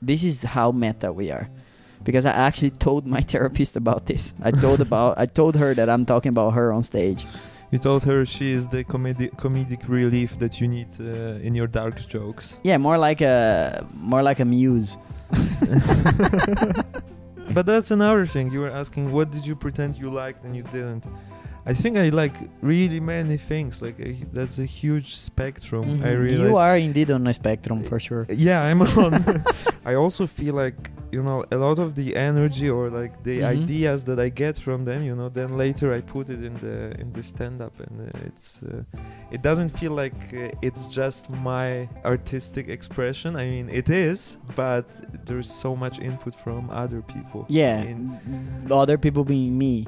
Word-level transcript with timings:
this 0.00 0.24
is 0.24 0.42
how 0.42 0.72
meta 0.72 1.12
we 1.12 1.30
are. 1.30 1.48
Because 2.04 2.26
I 2.26 2.30
actually 2.30 2.70
told 2.70 3.06
my 3.06 3.20
therapist 3.32 3.76
about 3.76 4.06
this. 4.06 4.34
I 4.42 4.50
told 4.50 4.80
about 4.80 5.18
I 5.18 5.26
told 5.26 5.56
her 5.56 5.74
that 5.74 5.88
I'm 5.90 6.04
talking 6.04 6.30
about 6.30 6.50
her 6.50 6.72
on 6.72 6.82
stage. 6.82 7.26
You 7.70 7.78
told 7.78 8.02
her 8.04 8.24
she 8.24 8.52
is 8.52 8.66
the 8.68 8.84
comedic 8.84 9.36
comedic 9.36 9.88
relief 9.88 10.38
that 10.38 10.60
you 10.60 10.68
need 10.68 10.88
uh, 11.00 11.46
in 11.46 11.54
your 11.54 11.66
dark 11.66 11.96
jokes. 12.08 12.58
Yeah, 12.62 12.78
more 12.78 12.96
like 12.96 13.20
a 13.20 13.86
more 13.94 14.22
like 14.22 14.40
a 14.40 14.44
muse. 14.44 14.96
But 17.50 17.64
that's 17.64 17.90
another 17.90 18.26
thing. 18.26 18.52
You 18.52 18.60
were 18.60 18.70
asking 18.70 19.10
what 19.10 19.30
did 19.30 19.46
you 19.46 19.56
pretend 19.56 19.96
you 19.96 20.10
liked 20.10 20.44
and 20.44 20.54
you 20.54 20.62
didn't. 20.64 21.04
I 21.70 21.74
think 21.74 21.96
I 21.98 22.08
like 22.22 22.36
really 22.62 23.00
many 23.00 23.36
things. 23.36 23.82
Like 23.82 24.00
uh, 24.00 24.24
that's 24.32 24.58
a 24.58 24.64
huge 24.80 25.08
spectrum. 25.16 25.84
I 26.02 26.10
Mhm. 26.14 26.18
realized. 26.26 26.50
You 26.50 26.56
are 26.56 26.76
indeed 26.88 27.10
on 27.10 27.26
a 27.26 27.34
spectrum 27.34 27.82
for 27.82 27.98
sure. 28.00 28.24
Yeah, 28.48 28.62
I'm 28.68 28.80
on. 28.82 29.12
I 29.90 29.94
also 29.94 30.26
feel 30.26 30.54
like 30.64 30.80
you 31.12 31.22
know 31.22 31.38
a 31.50 31.56
lot 31.56 31.78
of 31.78 31.94
the 31.94 32.08
energy 32.30 32.68
or 32.76 32.84
like 33.00 33.12
the 33.28 33.36
Mhm. 33.40 33.62
ideas 33.62 33.98
that 34.08 34.18
I 34.26 34.28
get 34.44 34.54
from 34.66 34.84
them. 34.84 35.00
You 35.08 35.14
know, 35.18 35.28
then 35.38 35.50
later 35.64 35.86
I 35.98 36.00
put 36.16 36.26
it 36.34 36.40
in 36.48 36.54
the 36.64 36.76
in 37.02 37.12
the 37.12 37.22
stand 37.22 37.60
up, 37.66 37.74
and 37.84 37.94
uh, 38.00 38.28
it's 38.28 38.46
uh, 38.70 38.82
it 39.34 39.40
doesn't 39.48 39.70
feel 39.80 39.92
like 40.04 40.20
uh, 40.32 40.66
it's 40.68 40.84
just 41.00 41.22
my 41.52 41.68
artistic 42.04 42.66
expression. 42.68 43.30
I 43.36 43.44
mean, 43.54 43.68
it 43.80 43.88
is, 43.88 44.36
but 44.56 44.86
there's 45.26 45.50
so 45.64 45.70
much 45.76 45.96
input 46.00 46.34
from 46.44 46.70
other 46.82 47.00
people. 47.14 47.40
Yeah, 47.48 47.82
In- 47.92 48.18
other 48.70 48.96
people 48.98 49.22
being 49.24 49.52
me. 49.64 49.84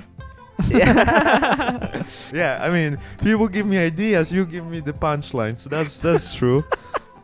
Yeah, 0.68 2.02
yeah, 2.32 2.58
I 2.62 2.70
mean, 2.70 2.98
people 3.22 3.48
give 3.48 3.66
me 3.66 3.78
ideas, 3.78 4.32
you 4.32 4.44
give 4.44 4.66
me 4.66 4.80
the 4.80 4.92
punchlines. 4.92 5.64
That's 5.64 6.00
that's 6.00 6.34
true. 6.34 6.64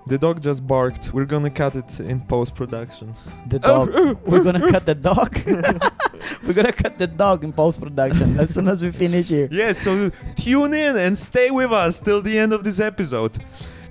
The 0.06 0.18
dog 0.18 0.40
just 0.40 0.64
barked. 0.64 1.12
We're 1.12 1.24
gonna 1.24 1.50
cut 1.50 1.74
it 1.74 1.98
in 1.98 2.20
post 2.20 2.54
production. 2.54 3.12
The 3.48 3.58
dog. 3.58 3.90
We're 4.26 4.44
gonna 4.44 4.70
cut 4.70 4.86
the 4.86 4.94
dog. 4.94 5.36
We're 6.46 6.52
gonna 6.54 6.72
cut 6.72 6.96
the 6.96 7.08
dog 7.08 7.42
in 7.42 7.52
post 7.52 7.80
production 7.80 8.38
as 8.38 8.54
soon 8.54 8.68
as 8.68 8.84
we 8.84 8.92
finish 8.92 9.28
here. 9.28 9.48
Yeah, 9.50 9.72
so 9.72 10.10
tune 10.36 10.74
in 10.74 10.96
and 10.96 11.18
stay 11.18 11.50
with 11.50 11.72
us 11.72 11.98
till 11.98 12.22
the 12.22 12.38
end 12.38 12.52
of 12.52 12.62
this 12.62 12.78
episode. 12.78 13.42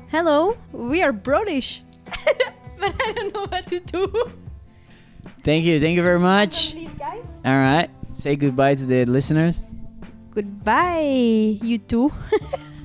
Hello, 0.08 0.56
we 0.72 1.04
are 1.04 1.12
Brolish. 1.12 1.84
but 2.80 2.96
I 3.02 3.12
don't 3.12 3.34
know 3.34 3.48
what 3.48 3.68
to 3.68 3.80
do. 3.82 4.32
Thank 5.44 5.66
you. 5.66 5.82
Thank 5.82 5.98
you 5.98 6.04
very 6.04 6.20
much. 6.20 6.72
Please, 6.72 6.90
guys. 6.98 7.42
All 7.44 7.58
right. 7.58 7.90
Say 8.16 8.38
goodbye 8.38 8.76
to 8.76 8.86
the 8.86 9.06
listeners. 9.06 9.62
Goodbye, 10.32 11.60
you 11.62 11.78
two. 11.78 12.14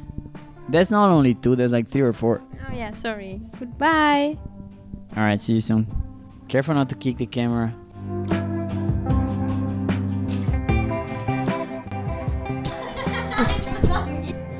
That's 0.68 0.90
not 0.90 1.08
only 1.08 1.34
two. 1.34 1.54
There's 1.54 1.72
like 1.72 1.86
three 1.88 2.00
or 2.02 2.12
four. 2.12 2.42
Oh 2.68 2.74
yeah, 2.74 2.90
sorry. 2.90 3.40
Goodbye. 3.60 4.36
All 5.16 5.22
right. 5.22 5.40
See 5.40 5.54
you 5.54 5.60
soon. 5.60 5.86
Careful 6.48 6.74
not 6.74 6.88
to 6.88 6.96
kick 6.96 7.18
the 7.18 7.26
camera. 7.26 7.72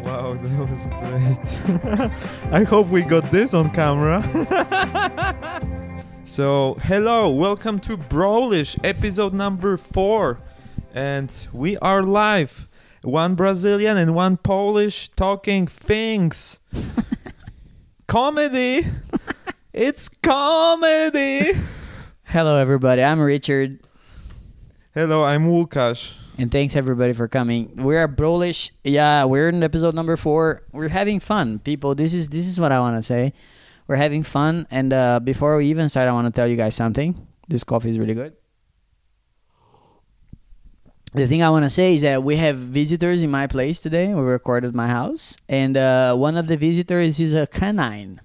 Wow, 0.04 0.34
that 0.34 0.70
was 0.70 0.86
great. 0.86 2.52
I 2.52 2.62
hope 2.62 2.86
we 2.86 3.02
got 3.02 3.28
this 3.32 3.54
on 3.54 3.70
camera. 3.70 4.22
so, 6.24 6.76
hello, 6.82 7.28
welcome 7.28 7.80
to 7.80 7.96
Brolish, 7.96 8.76
episode 8.84 9.34
number 9.34 9.76
four. 9.76 10.38
And 10.92 11.32
we 11.52 11.76
are 11.78 12.02
live. 12.02 12.68
One 13.02 13.34
Brazilian 13.34 13.96
and 13.96 14.14
one 14.14 14.36
Polish 14.36 15.08
talking 15.10 15.66
things. 15.66 16.60
comedy. 18.08 18.86
it's 19.72 20.08
comedy. 20.08 21.52
Hello, 22.24 22.58
everybody. 22.58 23.02
I'm 23.02 23.20
Richard, 23.20 23.80
Hello, 24.92 25.24
I'm 25.24 25.46
Łukasz. 25.46 26.16
and 26.36 26.50
thanks 26.50 26.74
everybody 26.74 27.12
for 27.12 27.28
coming. 27.28 27.72
We 27.76 27.96
are 27.96 28.08
Brolish. 28.08 28.72
Yeah, 28.82 29.24
we're 29.24 29.48
in 29.48 29.62
episode 29.62 29.94
number 29.94 30.16
four. 30.16 30.62
We're 30.72 30.88
having 30.88 31.20
fun, 31.20 31.60
people. 31.60 31.94
This 31.94 32.12
is 32.12 32.28
this 32.28 32.46
is 32.46 32.58
what 32.58 32.72
I 32.72 32.80
want 32.80 32.96
to 32.96 33.02
say. 33.02 33.32
We're 33.86 33.96
having 33.96 34.22
fun, 34.24 34.66
and 34.70 34.92
uh, 34.92 35.20
before 35.20 35.56
we 35.56 35.66
even 35.66 35.88
start, 35.88 36.08
I 36.08 36.12
want 36.12 36.26
to 36.26 36.32
tell 36.32 36.46
you 36.46 36.56
guys 36.56 36.74
something. 36.74 37.26
This 37.48 37.64
coffee 37.64 37.90
is 37.90 37.98
really 37.98 38.14
good. 38.14 38.34
The 41.12 41.26
thing 41.26 41.42
I 41.42 41.50
want 41.50 41.64
to 41.64 41.70
say 41.70 41.94
is 41.96 42.02
that 42.02 42.22
we 42.22 42.36
have 42.36 42.56
visitors 42.56 43.22
in 43.24 43.30
my 43.30 43.46
place 43.48 43.82
today. 43.82 44.14
We 44.14 44.20
recorded 44.22 44.74
my 44.74 44.86
house, 44.88 45.36
and 45.48 45.76
uh, 45.76 46.14
one 46.14 46.36
of 46.36 46.46
the 46.46 46.56
visitors 46.56 47.18
is 47.20 47.34
a 47.34 47.46
canine. 47.48 48.20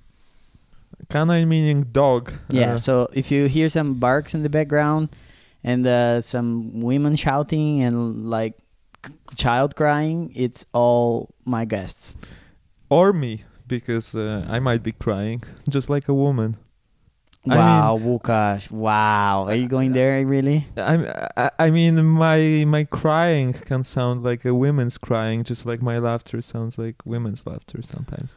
Canine 1.09 1.47
meaning 1.49 1.83
dog. 1.91 2.31
Yeah. 2.49 2.73
Uh, 2.73 2.77
so 2.77 3.07
if 3.13 3.31
you 3.31 3.45
hear 3.45 3.69
some 3.69 3.95
barks 3.95 4.33
in 4.35 4.43
the 4.43 4.49
background 4.49 5.09
and 5.63 5.85
uh, 5.87 6.21
some 6.21 6.81
women 6.81 7.15
shouting 7.15 7.81
and 7.81 8.29
like 8.29 8.53
c- 9.05 9.13
child 9.35 9.75
crying, 9.75 10.31
it's 10.35 10.65
all 10.73 11.33
my 11.43 11.65
guests. 11.65 12.15
or 12.89 13.13
me, 13.13 13.43
because 13.67 14.15
uh, 14.15 14.45
I 14.47 14.59
might 14.59 14.83
be 14.83 14.91
crying, 14.91 15.41
just 15.67 15.89
like 15.89 16.07
a 16.07 16.13
woman. 16.13 16.57
I 17.49 17.57
Wow, 17.57 17.97
Łukasz. 17.99 18.71
Wow. 18.71 19.45
Are 19.47 19.55
you 19.55 19.67
going 19.67 19.93
there 19.93 20.25
really? 20.25 20.67
I, 20.77 21.51
I 21.59 21.69
mean, 21.69 22.03
my 22.05 22.65
my 22.67 22.83
crying 22.85 23.53
can 23.53 23.83
sound 23.83 24.23
like 24.23 24.45
a 24.45 24.53
women's 24.53 24.97
crying, 24.97 25.43
just 25.43 25.65
like 25.65 25.81
my 25.81 25.99
laughter 25.99 26.41
sounds 26.41 26.77
like 26.77 26.95
women's 27.05 27.45
laughter 27.45 27.81
sometimes. 27.83 28.31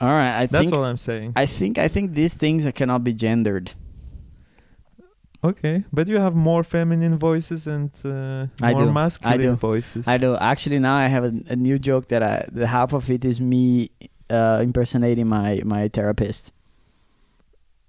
All 0.00 0.08
right. 0.08 0.42
I 0.42 0.46
That's 0.46 0.62
think 0.62 0.74
all 0.74 0.84
I'm 0.84 0.96
saying. 0.96 1.32
I 1.36 1.46
think 1.46 1.78
I 1.78 1.88
think 1.88 2.14
these 2.14 2.34
things 2.34 2.66
cannot 2.72 3.04
be 3.04 3.12
gendered. 3.12 3.74
okay, 5.44 5.84
but 5.92 6.08
you 6.08 6.18
have 6.18 6.34
more 6.34 6.64
feminine 6.64 7.16
voices 7.16 7.66
and 7.66 7.90
uh, 8.04 8.46
I 8.60 8.72
more 8.72 8.86
do. 8.86 8.92
masculine 8.92 9.38
I 9.40 9.42
do. 9.42 9.54
voices. 9.56 10.08
I 10.08 10.18
do. 10.18 10.36
Actually 10.36 10.78
now 10.80 10.96
I 10.96 11.06
have 11.06 11.24
a, 11.24 11.32
a 11.50 11.56
new 11.56 11.78
joke 11.78 12.08
that 12.08 12.22
I 12.22 12.44
the 12.52 12.66
half 12.66 12.92
of 12.92 13.10
it 13.10 13.24
is 13.24 13.40
me 13.40 13.90
uh, 14.30 14.60
impersonating 14.62 15.28
my 15.28 15.62
my 15.64 15.88
therapist. 15.88 16.52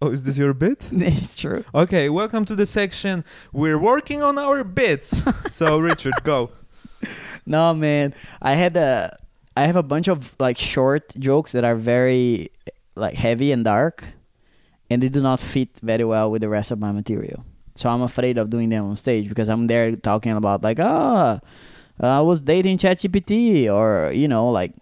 Oh, 0.01 0.11
is 0.11 0.23
this 0.23 0.37
your 0.37 0.53
bit? 0.53 0.87
it's 0.91 1.35
true. 1.35 1.65
Okay, 1.75 2.07
welcome 2.07 2.45
to 2.45 2.55
the 2.55 2.65
section. 2.65 3.25
We're 3.51 3.77
working 3.77 4.23
on 4.23 4.37
our 4.37 4.63
bits. 4.63 5.21
so, 5.51 5.79
Richard, 5.79 6.13
go. 6.23 6.51
No, 7.45 7.73
man. 7.73 8.13
I 8.43 8.53
had 8.53 8.77
a 8.77 9.17
I 9.57 9.65
have 9.65 9.75
a 9.75 9.81
bunch 9.81 10.07
of 10.07 10.35
like 10.39 10.59
short 10.59 11.15
jokes 11.17 11.53
that 11.53 11.63
are 11.63 11.73
very 11.73 12.51
like 12.95 13.15
heavy 13.15 13.51
and 13.51 13.65
dark 13.65 14.05
and 14.89 15.01
they 15.01 15.09
do 15.09 15.19
not 15.19 15.39
fit 15.39 15.69
very 15.81 16.03
well 16.03 16.29
with 16.29 16.41
the 16.41 16.49
rest 16.49 16.69
of 16.69 16.77
my 16.77 16.91
material. 16.91 17.43
So 17.73 17.89
I'm 17.89 18.03
afraid 18.03 18.37
of 18.37 18.51
doing 18.51 18.69
them 18.69 18.85
on 18.85 18.97
stage 18.97 19.29
because 19.29 19.49
I'm 19.49 19.65
there 19.65 19.95
talking 19.95 20.33
about 20.33 20.61
like, 20.61 20.79
ah, 20.79 21.39
I 21.99 22.21
was 22.21 22.41
dating 22.41 22.77
ChatGPT 22.77 23.73
or 23.73 24.11
you 24.11 24.27
know, 24.27 24.49
like 24.49 24.75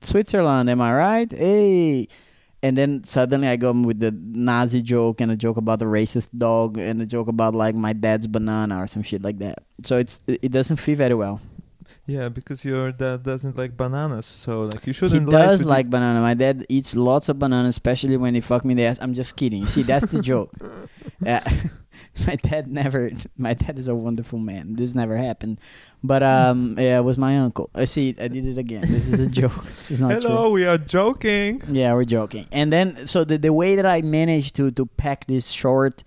Switzerland, 0.00 0.70
am 0.70 0.80
I 0.80 0.94
right? 0.94 1.30
Hey. 1.30 2.08
And 2.64 2.78
then 2.78 3.04
suddenly 3.04 3.46
I 3.46 3.56
go 3.56 3.72
with 3.72 4.00
the 4.00 4.10
Nazi 4.10 4.80
joke 4.80 5.20
and 5.20 5.30
a 5.30 5.36
joke 5.36 5.58
about 5.58 5.80
the 5.80 5.84
racist 5.84 6.28
dog 6.38 6.78
and 6.78 7.02
a 7.02 7.04
joke 7.04 7.28
about 7.28 7.54
like 7.54 7.74
my 7.74 7.92
dad's 7.92 8.26
banana 8.26 8.80
or 8.82 8.86
some 8.86 9.02
shit 9.02 9.20
like 9.20 9.36
that. 9.40 9.58
So 9.82 9.98
it's 9.98 10.22
it 10.26 10.50
doesn't 10.50 10.76
fit 10.76 10.96
very 10.96 11.12
well. 11.12 11.42
Yeah, 12.06 12.30
because 12.30 12.64
your 12.64 12.90
dad 12.90 13.22
doesn't 13.22 13.58
like 13.58 13.76
bananas, 13.76 14.24
so 14.24 14.62
like 14.72 14.86
you 14.86 14.94
shouldn't. 14.94 15.28
He 15.28 15.30
does 15.30 15.66
like 15.66 15.90
banana. 15.90 16.22
My 16.22 16.32
dad 16.32 16.64
eats 16.70 16.96
lots 16.96 17.28
of 17.28 17.38
banana, 17.38 17.68
especially 17.68 18.16
when 18.16 18.34
he 18.34 18.40
fuck 18.40 18.64
me 18.64 18.72
in 18.72 18.78
the 18.78 18.86
ass. 18.86 18.98
I'm 18.98 19.12
just 19.12 19.36
kidding. 19.36 19.60
You 19.60 19.68
see, 19.68 19.82
that's 19.82 20.06
the 20.06 20.22
joke. 20.22 20.50
Yeah, 21.20 21.46
my 22.26 22.36
dad 22.36 22.70
never. 22.70 23.10
My 23.36 23.54
dad 23.54 23.78
is 23.78 23.88
a 23.88 23.94
wonderful 23.94 24.38
man. 24.38 24.74
This 24.74 24.94
never 24.94 25.16
happened, 25.16 25.60
but 26.02 26.22
um, 26.22 26.76
yeah, 26.78 26.98
it 26.98 27.02
was 27.02 27.18
my 27.18 27.38
uncle. 27.38 27.70
I 27.74 27.86
see. 27.86 28.14
I 28.18 28.28
did 28.28 28.46
it 28.46 28.58
again. 28.58 28.82
This 28.82 29.08
is 29.08 29.18
a 29.18 29.26
joke. 29.42 29.64
This 29.78 29.90
is 29.90 30.00
not 30.00 30.12
Hello, 30.12 30.50
we 30.50 30.64
are 30.64 30.78
joking. 30.78 31.62
Yeah, 31.68 31.94
we're 31.94 32.04
joking. 32.04 32.46
And 32.52 32.72
then, 32.72 33.06
so 33.06 33.24
the 33.24 33.38
the 33.38 33.52
way 33.52 33.76
that 33.76 33.86
I 33.86 34.02
managed 34.02 34.54
to 34.56 34.70
to 34.70 34.86
pack 34.86 35.26
these 35.26 35.50
short, 35.50 36.04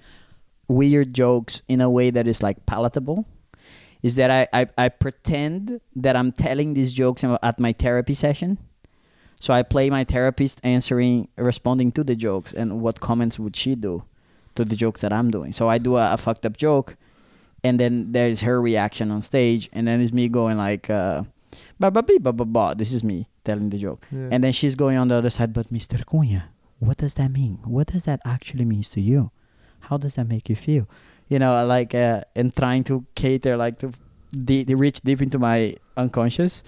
weird 0.67 1.13
jokes 1.13 1.61
in 1.67 1.81
a 1.81 1.89
way 1.89 2.09
that 2.09 2.27
is 2.27 2.41
like 2.41 2.65
palatable 2.65 3.25
is 4.03 4.15
that 4.15 4.29
I, 4.31 4.47
I, 4.53 4.67
I 4.77 4.89
pretend 4.89 5.81
that 5.95 6.15
I'm 6.15 6.31
telling 6.31 6.73
these 6.73 6.93
jokes 6.93 7.23
at 7.23 7.59
my 7.59 7.73
therapy 7.73 8.13
session. 8.13 8.59
So 9.39 9.53
I 9.53 9.63
play 9.63 9.89
my 9.89 10.03
therapist 10.03 10.61
answering, 10.63 11.27
responding 11.35 11.91
to 11.93 12.03
the 12.03 12.15
jokes, 12.15 12.53
and 12.53 12.79
what 12.81 12.99
comments 12.99 13.37
would 13.37 13.55
she 13.55 13.75
do 13.75 14.03
to 14.57 14.65
the 14.65 14.75
jokes 14.75 15.01
that 15.01 15.13
I'm 15.13 15.31
doing. 15.31 15.51
So 15.53 15.69
I 15.69 15.77
do 15.77 15.95
a, 15.97 16.13
a 16.13 16.17
fucked 16.17 16.45
up 16.45 16.57
joke, 16.57 16.95
and 17.63 17.79
then 17.79 18.11
there's 18.11 18.41
her 18.41 18.61
reaction 18.61 19.09
on 19.11 19.21
stage, 19.21 19.69
and 19.73 19.87
then 19.87 20.01
it's 20.01 20.11
me 20.13 20.27
going 20.29 20.57
like, 20.57 20.89
uh, 20.89 21.23
ba 21.79 21.89
ba 21.91 22.03
ba 22.03 22.33
ba 22.33 22.45
ba. 22.45 22.75
This 22.77 22.91
is 22.91 23.03
me 23.03 23.27
telling 23.43 23.69
the 23.69 23.77
joke, 23.77 24.05
Yeah. 24.11 24.29
and 24.31 24.43
then 24.43 24.51
she's 24.51 24.75
going 24.75 24.97
on 24.97 25.07
the 25.07 25.15
other 25.15 25.29
side. 25.31 25.53
But 25.53 25.67
Mr. 25.71 26.03
Cunha, 26.05 26.43
what 26.79 26.97
does 26.97 27.13
that 27.15 27.31
mean? 27.31 27.59
What 27.63 27.87
does 27.93 28.03
that 28.03 28.19
actually 28.25 28.65
means 28.65 28.89
to 28.89 29.01
you? 29.01 29.31
How 29.87 29.97
does 29.97 30.15
that 30.15 30.27
make 30.27 30.49
you 30.49 30.55
feel? 30.55 30.85
you 31.29 31.39
know, 31.39 31.65
like 31.65 31.93
uh, 31.93 32.21
and 32.39 32.55
trying 32.55 32.83
to 32.85 33.03
cater 33.13 33.57
like 33.57 33.77
to 33.79 33.91
de- 34.31 34.63
de- 34.63 34.75
reach 34.75 35.01
deep 35.01 35.21
into 35.21 35.37
my 35.37 35.75
unconscious. 35.97 36.63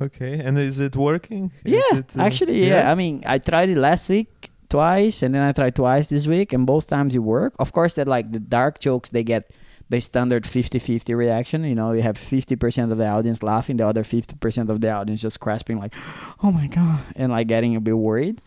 Okay, 0.00 0.40
and 0.40 0.58
is 0.58 0.80
it 0.80 0.96
working? 0.96 1.52
Is 1.64 1.72
yeah, 1.78 1.98
it, 1.98 2.16
uh, 2.18 2.22
actually, 2.22 2.66
yeah. 2.66 2.90
I 2.90 2.94
mean, 2.96 3.22
I 3.24 3.38
tried 3.38 3.68
it 3.70 3.76
last 3.78 4.08
week 4.08 4.50
twice, 4.72 5.22
and 5.22 5.34
then 5.34 5.42
I 5.42 5.52
tried 5.52 5.76
twice 5.76 6.08
this 6.08 6.26
week, 6.26 6.52
and 6.54 6.66
both 6.66 6.88
times 6.88 7.14
it 7.14 7.20
worked. 7.20 7.56
Of 7.60 7.72
course, 7.72 7.94
that 7.94 8.08
like 8.08 8.32
the 8.32 8.40
dark 8.40 8.80
jokes 8.80 9.10
they 9.10 9.22
get 9.22 9.52
the 9.90 10.00
standard 10.00 10.44
50-50 10.44 11.14
reaction. 11.14 11.64
You 11.64 11.74
know, 11.74 11.92
you 11.92 12.00
have 12.00 12.16
fifty 12.16 12.56
percent 12.56 12.90
of 12.90 12.96
the 12.96 13.06
audience 13.06 13.42
laughing, 13.42 13.76
the 13.76 13.86
other 13.86 14.02
fifty 14.02 14.34
percent 14.34 14.70
of 14.70 14.80
the 14.80 14.90
audience 14.90 15.20
just 15.20 15.38
grasping 15.40 15.78
like, 15.78 15.94
"Oh 16.42 16.50
my 16.50 16.66
god," 16.66 17.04
and 17.14 17.30
like 17.30 17.46
getting 17.46 17.76
a 17.76 17.80
bit 17.80 17.96
worried. 17.96 18.40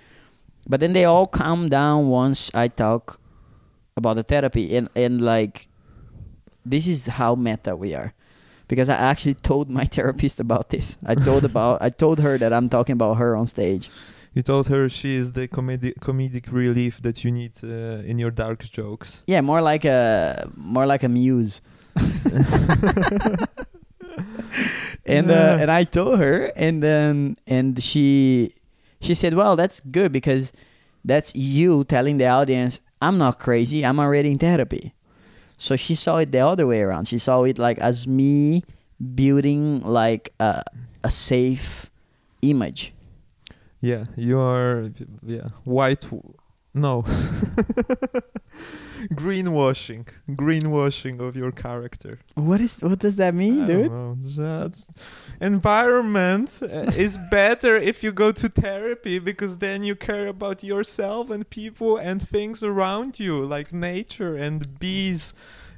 But 0.68 0.80
then 0.80 0.94
they 0.94 1.06
all 1.06 1.27
calm 1.27 1.69
down 1.69 2.10
once 2.10 2.50
I 2.56 2.69
talk 2.69 3.22
about 3.95 4.16
the 4.16 4.24
therapy, 4.24 4.75
and 4.75 4.89
and 4.95 5.22
like, 5.22 5.68
this 6.66 6.88
is 6.88 7.06
how 7.22 7.36
meta 7.36 7.75
we 7.75 7.94
are. 7.94 8.18
Because 8.68 8.89
I 8.89 8.95
actually 8.95 9.36
told 9.36 9.69
my 9.69 9.86
therapist 9.95 10.39
about 10.39 10.74
this. 10.74 10.98
I 11.06 11.13
told 11.13 11.45
about 11.45 11.83
I 11.86 11.89
told 11.94 12.19
her 12.25 12.39
that 12.39 12.51
I'm 12.51 12.68
talking 12.68 12.94
about 12.94 13.22
her 13.22 13.36
on 13.38 13.45
stage. 13.45 13.94
You 14.36 14.44
told 14.44 14.68
her 14.68 14.90
she 14.90 15.16
is 15.16 15.32
the 15.32 15.48
comedic 15.48 16.00
comedic 16.02 16.52
relief 16.52 17.02
that 17.04 17.24
you 17.24 17.32
need 17.32 17.54
uh, 17.64 18.04
in 18.04 18.20
your 18.20 18.32
dark 18.32 18.70
jokes. 18.70 19.24
Yeah, 19.28 19.40
more 19.40 19.62
like 19.62 19.86
a 19.86 20.52
more 20.58 20.86
like 20.86 21.04
a 21.04 21.10
muse. 21.10 21.62
and 25.06 25.32
uh, 25.32 25.58
and 25.62 25.72
I 25.72 25.86
told 25.86 26.20
her, 26.20 26.52
and 26.58 26.84
then 26.84 27.36
and 27.48 27.82
she 27.82 28.54
she 29.00 29.16
said, 29.16 29.36
"Well, 29.36 29.56
that's 29.56 29.80
good 29.80 30.12
because 30.12 30.52
that's 31.06 31.34
you 31.34 31.86
telling 31.86 32.18
the 32.18 32.28
audience 32.28 32.82
I'm 33.02 33.18
not 33.18 33.40
crazy. 33.40 33.86
I'm 33.86 34.02
already 34.02 34.32
in 34.32 34.38
therapy." 34.38 34.94
So 35.58 35.78
she 35.78 35.96
saw 35.96 36.18
it 36.18 36.34
the 36.34 36.46
other 36.46 36.68
way 36.68 36.82
around. 36.82 37.08
She 37.08 37.20
saw 37.20 37.44
it 37.46 37.58
like 37.58 37.78
as 37.78 38.06
me 38.06 38.66
building 39.16 39.80
like 39.80 40.34
a 40.42 40.62
a 41.06 41.10
safe 41.10 41.90
image. 42.42 42.95
Yeah, 43.92 44.06
you 44.16 44.40
are. 44.40 44.90
Yeah, 45.36 45.50
white. 45.64 46.02
w- 46.12 46.34
No. 46.74 47.04
greenwashing, 49.14 50.06
greenwashing 50.30 51.20
of 51.20 51.36
your 51.36 51.52
character. 51.52 52.20
What 52.36 52.62
is 52.62 52.82
what 52.82 53.00
does 53.00 53.16
that 53.18 53.34
mean, 53.34 53.62
I 53.64 53.68
dude? 53.68 53.92
know, 53.92 54.18
just- 54.22 54.86
environment 55.42 56.60
uh, 56.62 56.92
is 57.06 57.18
better 57.32 57.76
if 57.78 58.04
you 58.04 58.12
go 58.12 58.32
to 58.32 58.48
therapy 58.50 59.20
because 59.20 59.58
then 59.60 59.84
you 59.84 59.96
care 59.96 60.28
about 60.28 60.64
yourself 60.64 61.30
and 61.30 61.48
people 61.50 61.98
and 61.98 62.28
things 62.28 62.64
around 62.64 63.20
you, 63.20 63.46
like 63.46 63.72
nature 63.74 64.36
and 64.46 64.80
bees, 64.80 65.34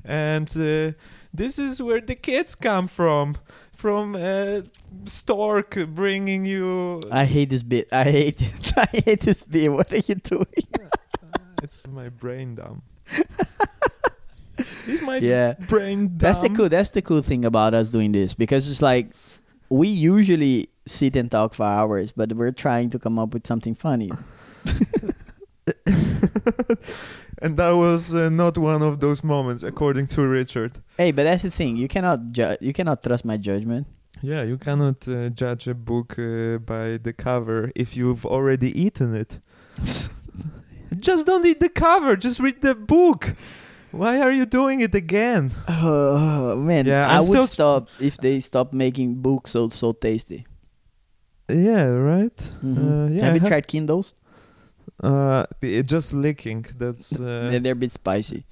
and 0.05 0.47
uh, 0.57 0.91
this 1.33 1.59
is 1.59 1.81
where 1.81 2.01
the 2.01 2.15
kids 2.15 2.55
come 2.55 2.87
from. 2.87 3.35
From 3.77 4.15
uh, 4.15 4.61
stork 5.05 5.77
bringing 5.93 6.47
you. 6.47 6.99
I 7.11 7.25
hate 7.25 7.51
this 7.51 7.61
bit. 7.61 7.93
I 7.93 8.05
hate 8.05 8.41
it. 8.41 8.73
I 8.77 8.87
hate 9.05 9.21
this 9.21 9.43
bit. 9.43 9.71
What 9.71 9.93
are 9.93 9.97
you 9.97 10.15
doing? 10.15 10.45
it's 11.61 11.85
my 11.85 12.09
brain 12.09 12.55
dumb. 12.55 12.81
is 14.87 14.99
my 15.03 15.17
Yeah. 15.17 15.53
brain 15.69 16.07
dumb? 16.07 16.17
That's 16.17 16.41
the 16.41 16.49
cool. 16.49 16.69
That's 16.69 16.89
the 16.89 17.03
cool 17.03 17.21
thing 17.21 17.45
about 17.45 17.75
us 17.75 17.89
doing 17.89 18.13
this 18.13 18.33
because 18.33 18.67
it's 18.67 18.81
like 18.81 19.11
we 19.69 19.87
usually 19.89 20.69
sit 20.87 21.15
and 21.15 21.29
talk 21.29 21.53
for 21.53 21.67
hours, 21.67 22.11
but 22.11 22.33
we're 22.33 22.51
trying 22.51 22.89
to 22.89 22.97
come 22.97 23.19
up 23.19 23.31
with 23.35 23.45
something 23.45 23.75
funny. 23.75 24.09
and 27.41 27.57
that 27.57 27.71
was 27.71 28.13
uh, 28.13 28.29
not 28.29 28.57
one 28.57 28.81
of 28.81 28.99
those 28.99 29.23
moments, 29.23 29.63
according 29.63 30.07
to 30.07 30.21
Richard. 30.27 30.71
Hey, 30.97 31.11
but 31.11 31.23
that's 31.23 31.43
the 31.43 31.51
thing. 31.51 31.77
You 31.77 31.87
cannot 31.87 32.19
ju- 32.31 32.57
You 32.61 32.73
cannot 32.73 33.03
trust 33.03 33.25
my 33.25 33.37
judgment. 33.37 33.87
Yeah, 34.21 34.41
you 34.43 34.57
cannot 34.57 35.07
uh, 35.07 35.29
judge 35.29 35.67
a 35.67 35.75
book 35.75 36.17
uh, 36.17 36.57
by 36.57 36.97
the 36.97 37.13
cover 37.15 37.71
if 37.75 37.95
you've 37.95 38.25
already 38.25 38.69
eaten 38.81 39.13
it. 39.15 39.39
Just 40.99 41.25
don't 41.25 41.45
eat 41.45 41.59
the 41.59 41.69
cover. 41.69 42.15
Just 42.15 42.39
read 42.39 42.61
the 42.61 42.73
book. 42.73 43.35
Why 43.91 44.19
are 44.19 44.31
you 44.31 44.45
doing 44.45 44.81
it 44.81 44.95
again? 44.95 45.51
Oh 45.69 46.55
man, 46.55 46.85
Yeah, 46.85 47.07
I 47.07 47.17
I'm 47.19 47.27
would 47.27 47.43
stop 47.43 47.89
if 47.99 48.17
they 48.17 48.39
stop 48.39 48.73
making 48.73 49.15
books 49.21 49.51
so 49.51 49.69
so 49.69 49.91
tasty. 49.91 50.45
Yeah, 51.49 51.85
right. 52.13 52.35
Mhm. 52.63 52.77
Uh, 52.77 53.09
yeah, 53.13 53.25
Have 53.25 53.35
you 53.35 53.41
ha- 53.41 53.47
tried 53.47 53.67
Kindles? 53.67 54.13
Uh, 55.03 55.45
the- 55.59 55.83
just 55.83 56.13
licking. 56.13 56.65
That's 56.77 57.19
uh, 57.19 57.59
they're, 57.61 57.73
a 57.73 57.75
bit 57.75 57.91
spicy. 57.91 58.43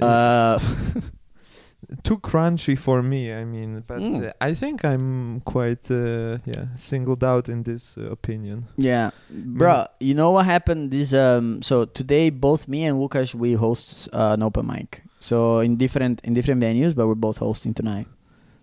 uh, 0.00 0.04
Uh, 0.04 0.58
too 2.02 2.18
crunchy 2.18 2.76
for 2.78 3.02
me. 3.02 3.32
I 3.32 3.44
mean, 3.44 3.84
but 3.86 4.00
Mm. 4.00 4.32
I 4.40 4.54
think 4.54 4.84
I'm 4.84 5.40
quite 5.44 5.90
uh, 5.90 6.38
yeah 6.46 6.66
singled 6.76 7.22
out 7.22 7.48
in 7.48 7.62
this 7.62 7.96
uh, 7.98 8.10
opinion. 8.10 8.64
yeah, 8.76 9.10
bro. 9.30 9.84
You 10.00 10.14
know 10.14 10.30
what 10.32 10.46
happened? 10.46 10.90
This 10.90 11.12
um. 11.12 11.62
So 11.62 11.84
today, 11.84 12.30
both 12.30 12.66
me 12.68 12.84
and 12.88 12.98
Lucas 13.00 13.34
we 13.34 13.52
host 13.54 14.08
uh, 14.12 14.32
an 14.34 14.42
open 14.42 14.66
mic. 14.66 15.02
So 15.20 15.60
in 15.60 15.76
different 15.76 16.20
in 16.24 16.34
different 16.34 16.60
venues, 16.62 16.94
but 16.94 17.06
we're 17.06 17.14
both 17.20 17.38
hosting 17.38 17.74
tonight. 17.74 18.06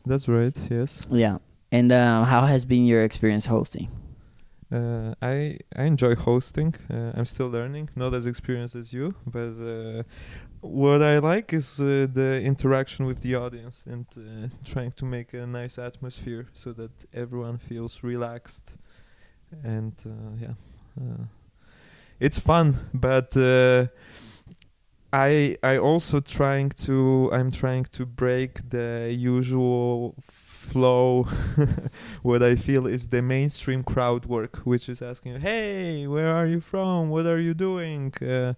That's 0.06 0.28
right. 0.28 0.56
Yes. 0.70 1.06
Yeah. 1.12 1.38
And 1.72 1.92
how 1.92 2.46
has 2.48 2.66
been 2.66 2.86
your 2.86 3.04
experience 3.04 3.46
hosting? 3.46 3.88
Uh, 4.72 5.14
I 5.22 5.58
I 5.76 5.84
enjoy 5.84 6.16
hosting. 6.16 6.76
Uh, 6.90 7.12
I'm 7.14 7.26
still 7.26 7.50
learning, 7.50 7.90
not 7.96 8.14
as 8.14 8.26
experienced 8.26 8.76
as 8.76 8.94
you, 8.94 9.14
but 9.26 9.54
uh, 9.60 10.04
what 10.62 11.02
I 11.02 11.20
like 11.20 11.52
is 11.54 11.82
uh, 11.82 12.08
the 12.14 12.42
interaction 12.42 13.06
with 13.06 13.20
the 13.22 13.36
audience 13.36 13.84
and 13.86 14.06
uh, 14.18 14.48
trying 14.64 14.94
to 14.94 15.06
make 15.06 15.34
a 15.34 15.46
nice 15.46 15.78
atmosphere 15.78 16.48
so 16.54 16.72
that 16.74 16.92
everyone 17.14 17.58
feels 17.58 18.02
relaxed, 18.02 18.72
and 19.64 19.94
uh, 20.06 20.38
yeah, 20.40 21.26
it's 22.20 22.40
fun. 22.40 22.78
But 22.94 23.36
I 25.14 25.58
I 25.64 25.78
also 25.78 26.22
trying 26.22 26.70
to 26.86 27.30
I'm 27.34 27.52
trying 27.52 27.86
to 27.92 28.06
break 28.06 28.70
the 28.70 29.14
usual 29.14 30.16
flow 30.72 31.24
what 32.30 32.42
I 32.52 32.56
feel 32.56 32.88
is 32.88 33.08
the 33.08 33.22
mainstream 33.22 33.82
crowd 33.84 34.26
work, 34.26 34.54
which 34.72 34.86
is 34.90 35.02
asking, 35.02 35.40
"Hey, 35.42 36.08
where 36.08 36.30
are 36.40 36.48
you 36.54 36.62
from? 36.62 37.10
What 37.10 37.26
are 37.26 37.40
you 37.48 37.54
doing?" 37.54 38.14
Uh, 38.22 38.54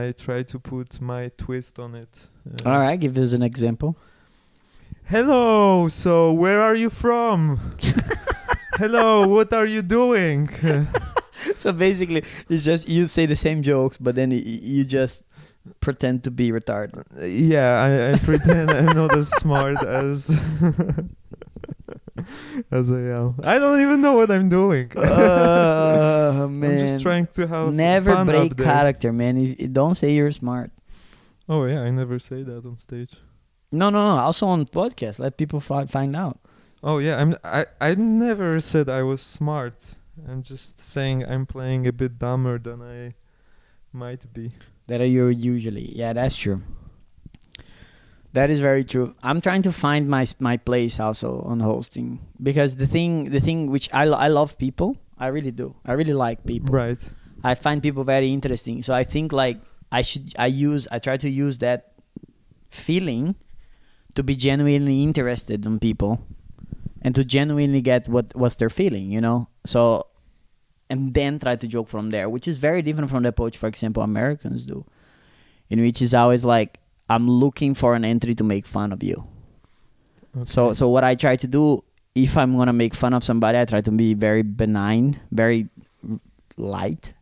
I 0.00 0.12
try 0.26 0.42
to 0.52 0.58
put 0.58 1.00
my 1.00 1.30
twist 1.36 1.78
on 1.78 1.94
it. 1.94 2.14
Uh, 2.46 2.68
All 2.70 2.78
right, 2.84 2.98
give 3.00 3.16
us 3.18 3.32
an 3.32 3.42
example. 3.42 3.96
Hello. 5.04 5.88
So, 5.88 6.32
where 6.32 6.60
are 6.62 6.76
you 6.76 6.90
from? 6.90 7.58
Hello. 8.78 9.26
What 9.26 9.52
are 9.52 9.66
you 9.66 9.82
doing? 9.82 10.48
so 11.56 11.72
basically, 11.72 12.22
it's 12.48 12.64
just 12.64 12.88
you 12.88 13.06
say 13.06 13.26
the 13.26 13.36
same 13.36 13.62
jokes, 13.62 13.96
but 13.98 14.14
then 14.14 14.30
y- 14.30 14.42
you 14.44 14.84
just 14.84 15.24
pretend 15.80 16.22
to 16.24 16.30
be 16.30 16.50
retarded. 16.50 17.04
yeah, 17.20 17.82
I, 17.86 18.14
I 18.14 18.18
pretend 18.18 18.70
I'm 18.70 18.96
not 18.96 19.16
as 19.16 19.28
smart 19.42 19.82
as 19.84 20.30
as 22.70 22.90
I 22.90 23.00
am. 23.00 23.34
I 23.44 23.58
don't 23.58 23.80
even 23.80 24.00
know 24.00 24.14
what 24.14 24.30
I'm 24.30 24.48
doing. 24.48 24.90
Oh 24.96 25.02
uh, 26.44 26.48
man! 26.48 26.70
I'm 26.70 26.78
just 26.78 27.02
trying 27.02 27.26
to 27.34 27.46
have 27.46 27.72
Never 27.72 28.12
fun 28.12 28.26
break 28.26 28.56
character, 28.56 29.12
man. 29.12 29.36
If- 29.38 29.72
don't 29.72 29.94
say 29.94 30.12
you're 30.12 30.30
smart. 30.32 30.70
Oh 31.48 31.64
yeah, 31.64 31.82
I 31.82 31.90
never 31.90 32.18
say 32.18 32.42
that 32.42 32.64
on 32.64 32.76
stage. 32.76 33.14
No, 33.70 33.90
no, 33.90 34.16
no. 34.16 34.20
Also 34.22 34.46
on 34.46 34.66
podcast, 34.66 35.18
let 35.18 35.36
people 35.36 35.60
fi- 35.60 35.86
find 35.86 36.14
out. 36.14 36.38
Oh 36.82 36.98
yeah, 36.98 37.20
I'm 37.20 37.36
I 37.44 37.66
I 37.80 37.94
never 37.94 38.60
said 38.60 38.88
I 38.88 39.02
was 39.02 39.20
smart. 39.20 39.94
I'm 40.28 40.42
just 40.42 40.80
saying 40.80 41.24
I'm 41.24 41.46
playing 41.46 41.86
a 41.86 41.92
bit 41.92 42.18
dumber 42.18 42.58
than 42.58 42.82
I 42.82 43.14
might 43.92 44.32
be. 44.32 44.52
That 44.88 45.00
are 45.00 45.06
you 45.06 45.28
usually. 45.28 45.96
Yeah, 45.96 46.12
that's 46.12 46.36
true. 46.36 46.60
That 48.32 48.48
is 48.48 48.60
very 48.60 48.84
true. 48.84 49.14
I'm 49.22 49.40
trying 49.40 49.62
to 49.62 49.72
find 49.72 50.08
my 50.08 50.26
my 50.38 50.56
place 50.56 50.98
also 50.98 51.42
on 51.42 51.60
hosting 51.60 52.20
because 52.42 52.76
the 52.76 52.86
thing 52.86 53.24
the 53.30 53.40
thing 53.40 53.70
which 53.70 53.92
I 53.92 54.06
lo- 54.06 54.16
I 54.16 54.28
love 54.28 54.56
people. 54.56 54.96
I 55.18 55.26
really 55.28 55.50
do. 55.52 55.76
I 55.84 55.92
really 55.92 56.14
like 56.14 56.44
people. 56.44 56.74
Right. 56.74 56.98
I 57.44 57.54
find 57.54 57.82
people 57.82 58.04
very 58.04 58.32
interesting. 58.32 58.82
So 58.82 58.94
I 58.94 59.04
think 59.04 59.32
like 59.32 59.60
I 59.90 60.00
should 60.02 60.32
I 60.38 60.46
use 60.46 60.88
I 60.90 60.98
try 60.98 61.16
to 61.18 61.28
use 61.28 61.58
that 61.58 61.92
feeling 62.70 63.36
to 64.14 64.22
be 64.22 64.34
genuinely 64.34 65.02
interested 65.02 65.66
in 65.66 65.78
people 65.78 66.24
and 67.02 67.14
to 67.14 67.24
genuinely 67.24 67.82
get 67.82 68.08
what 68.08 68.34
what's 68.34 68.56
they're 68.56 68.70
feeling, 68.70 69.12
you 69.12 69.20
know? 69.20 69.48
So 69.66 70.06
and 70.88 71.12
then 71.12 71.38
try 71.38 71.56
to 71.56 71.68
joke 71.68 71.88
from 71.88 72.10
there, 72.10 72.28
which 72.30 72.48
is 72.48 72.56
very 72.56 72.80
different 72.80 73.10
from 73.10 73.24
the 73.24 73.28
approach 73.28 73.58
for 73.58 73.68
example 73.68 74.02
Americans 74.02 74.64
do. 74.64 74.86
In 75.68 75.80
which 75.80 76.00
is 76.00 76.14
always 76.14 76.44
like 76.44 76.78
I'm 77.14 77.28
looking 77.28 77.74
for 77.74 77.94
an 77.94 78.04
entry 78.04 78.34
to 78.34 78.44
make 78.44 78.66
fun 78.66 78.92
of 78.92 79.02
you. 79.02 79.24
So 80.44 80.60
Okay. 80.68 80.74
so 80.74 80.88
what 80.88 81.04
I 81.04 81.14
try 81.14 81.36
to 81.36 81.46
do 81.46 81.84
if 82.14 82.36
I'm 82.36 82.56
gonna 82.56 82.72
make 82.84 82.94
fun 82.94 83.12
of 83.14 83.22
somebody, 83.24 83.58
I 83.58 83.64
try 83.64 83.80
to 83.80 83.90
be 83.90 84.14
very 84.14 84.42
benign, 84.42 85.20
very 85.30 85.68
light. 86.56 87.14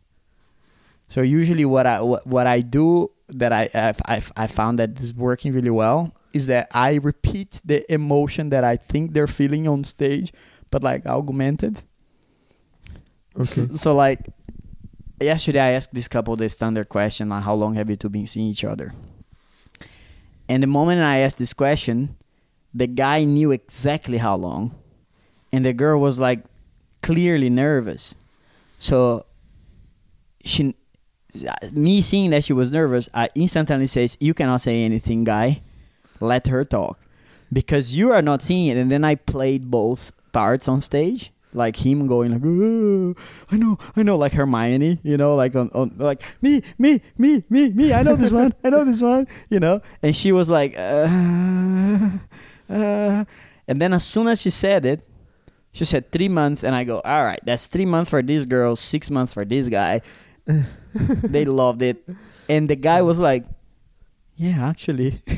So 1.07 1.21
usually 1.21 1.65
what 1.65 1.85
I 1.87 2.01
what, 2.01 2.25
what 2.25 2.47
I 2.47 2.61
do 2.61 3.09
that 3.39 3.51
I 3.51 3.69
I've, 3.73 4.31
I've 4.35 4.51
found 4.51 4.79
that 4.79 4.99
is 4.99 5.13
working 5.13 5.53
really 5.53 5.69
well 5.83 6.11
is 6.33 6.47
that 6.47 6.67
I 6.71 6.95
repeat 6.95 7.59
the 7.65 7.79
emotion 7.91 8.49
that 8.51 8.63
I 8.63 8.77
think 8.77 9.11
they're 9.13 9.27
feeling 9.41 9.67
on 9.67 9.83
stage, 9.83 10.31
but 10.71 10.81
like 10.83 11.05
augmented. 11.05 11.83
Okay. 13.35 13.41
S- 13.41 13.81
so 13.81 13.95
like 13.95 14.19
yesterday 15.21 15.59
I 15.59 15.71
asked 15.71 15.93
this 15.93 16.07
couple 16.07 16.35
the 16.35 16.47
standard 16.49 16.87
question, 16.89 17.29
like, 17.29 17.43
how 17.43 17.55
long 17.55 17.75
have 17.75 17.89
you 17.89 17.95
two 17.97 18.09
been 18.09 18.27
seeing 18.27 18.47
each 18.47 18.63
other? 18.63 18.93
And 20.51 20.61
the 20.61 20.67
moment 20.67 20.99
I 20.99 21.19
asked 21.19 21.37
this 21.37 21.53
question, 21.53 22.17
the 22.73 22.85
guy 22.85 23.23
knew 23.23 23.51
exactly 23.51 24.17
how 24.17 24.35
long, 24.35 24.75
and 25.53 25.63
the 25.63 25.71
girl 25.71 25.97
was 25.97 26.19
like 26.19 26.43
clearly 27.01 27.49
nervous. 27.49 28.15
So 28.77 29.25
she, 30.43 30.75
me 31.71 32.01
seeing 32.01 32.31
that 32.31 32.43
she 32.43 32.51
was 32.51 32.73
nervous, 32.73 33.07
I 33.13 33.29
instantly 33.33 33.87
says, 33.87 34.17
"You 34.19 34.33
cannot 34.33 34.59
say 34.59 34.83
anything, 34.83 35.23
guy. 35.23 35.61
Let 36.19 36.47
her 36.47 36.65
talk, 36.65 36.99
because 37.53 37.95
you 37.95 38.11
are 38.11 38.21
not 38.21 38.41
seeing 38.41 38.67
it." 38.67 38.75
And 38.75 38.91
then 38.91 39.05
I 39.05 39.15
played 39.15 39.71
both 39.71 40.11
parts 40.33 40.67
on 40.67 40.81
stage, 40.81 41.31
like 41.53 41.75
him 41.75 42.07
going 42.07 42.31
like, 42.31 42.41
"Oh, 42.45 43.15
"I 43.51 43.57
know, 43.57 43.77
I 43.95 44.03
know," 44.03 44.17
like 44.17 44.33
Hermione, 44.33 44.99
you 45.03 45.17
know, 45.17 45.35
like 45.35 45.55
on, 45.55 45.69
on 45.73 45.93
like 45.97 46.23
me, 46.41 46.61
me, 46.77 47.01
me, 47.17 47.43
me, 47.49 47.69
me. 47.69 47.93
I 47.93 48.03
know 48.03 48.15
this 48.15 48.31
one. 48.31 48.53
I 48.63 48.69
know 48.69 48.85
this 48.85 49.01
one, 49.01 49.27
you 49.49 49.59
know. 49.59 49.81
And 50.01 50.15
she 50.15 50.31
was 50.31 50.49
like, 50.49 50.77
uh, 50.77 52.09
uh, 52.69 53.25
and 53.67 53.81
then 53.81 53.93
as 53.93 54.03
soon 54.03 54.27
as 54.27 54.41
she 54.41 54.49
said 54.49 54.85
it, 54.85 55.07
she 55.71 55.85
said 55.85 56.11
three 56.11 56.29
months, 56.29 56.63
and 56.63 56.75
I 56.75 56.83
go, 56.83 56.99
all 56.99 57.23
right, 57.23 57.39
that's 57.45 57.67
three 57.67 57.85
months 57.85 58.09
for 58.09 58.21
this 58.21 58.45
girl, 58.45 58.75
six 58.75 59.09
months 59.09 59.33
for 59.33 59.45
this 59.45 59.69
guy. 59.69 60.01
they 60.95 61.45
loved 61.45 61.81
it, 61.81 62.03
and 62.49 62.69
the 62.69 62.75
guy 62.75 63.01
was 63.01 63.19
like, 63.19 63.45
yeah, 64.35 64.67
actually, 64.67 65.21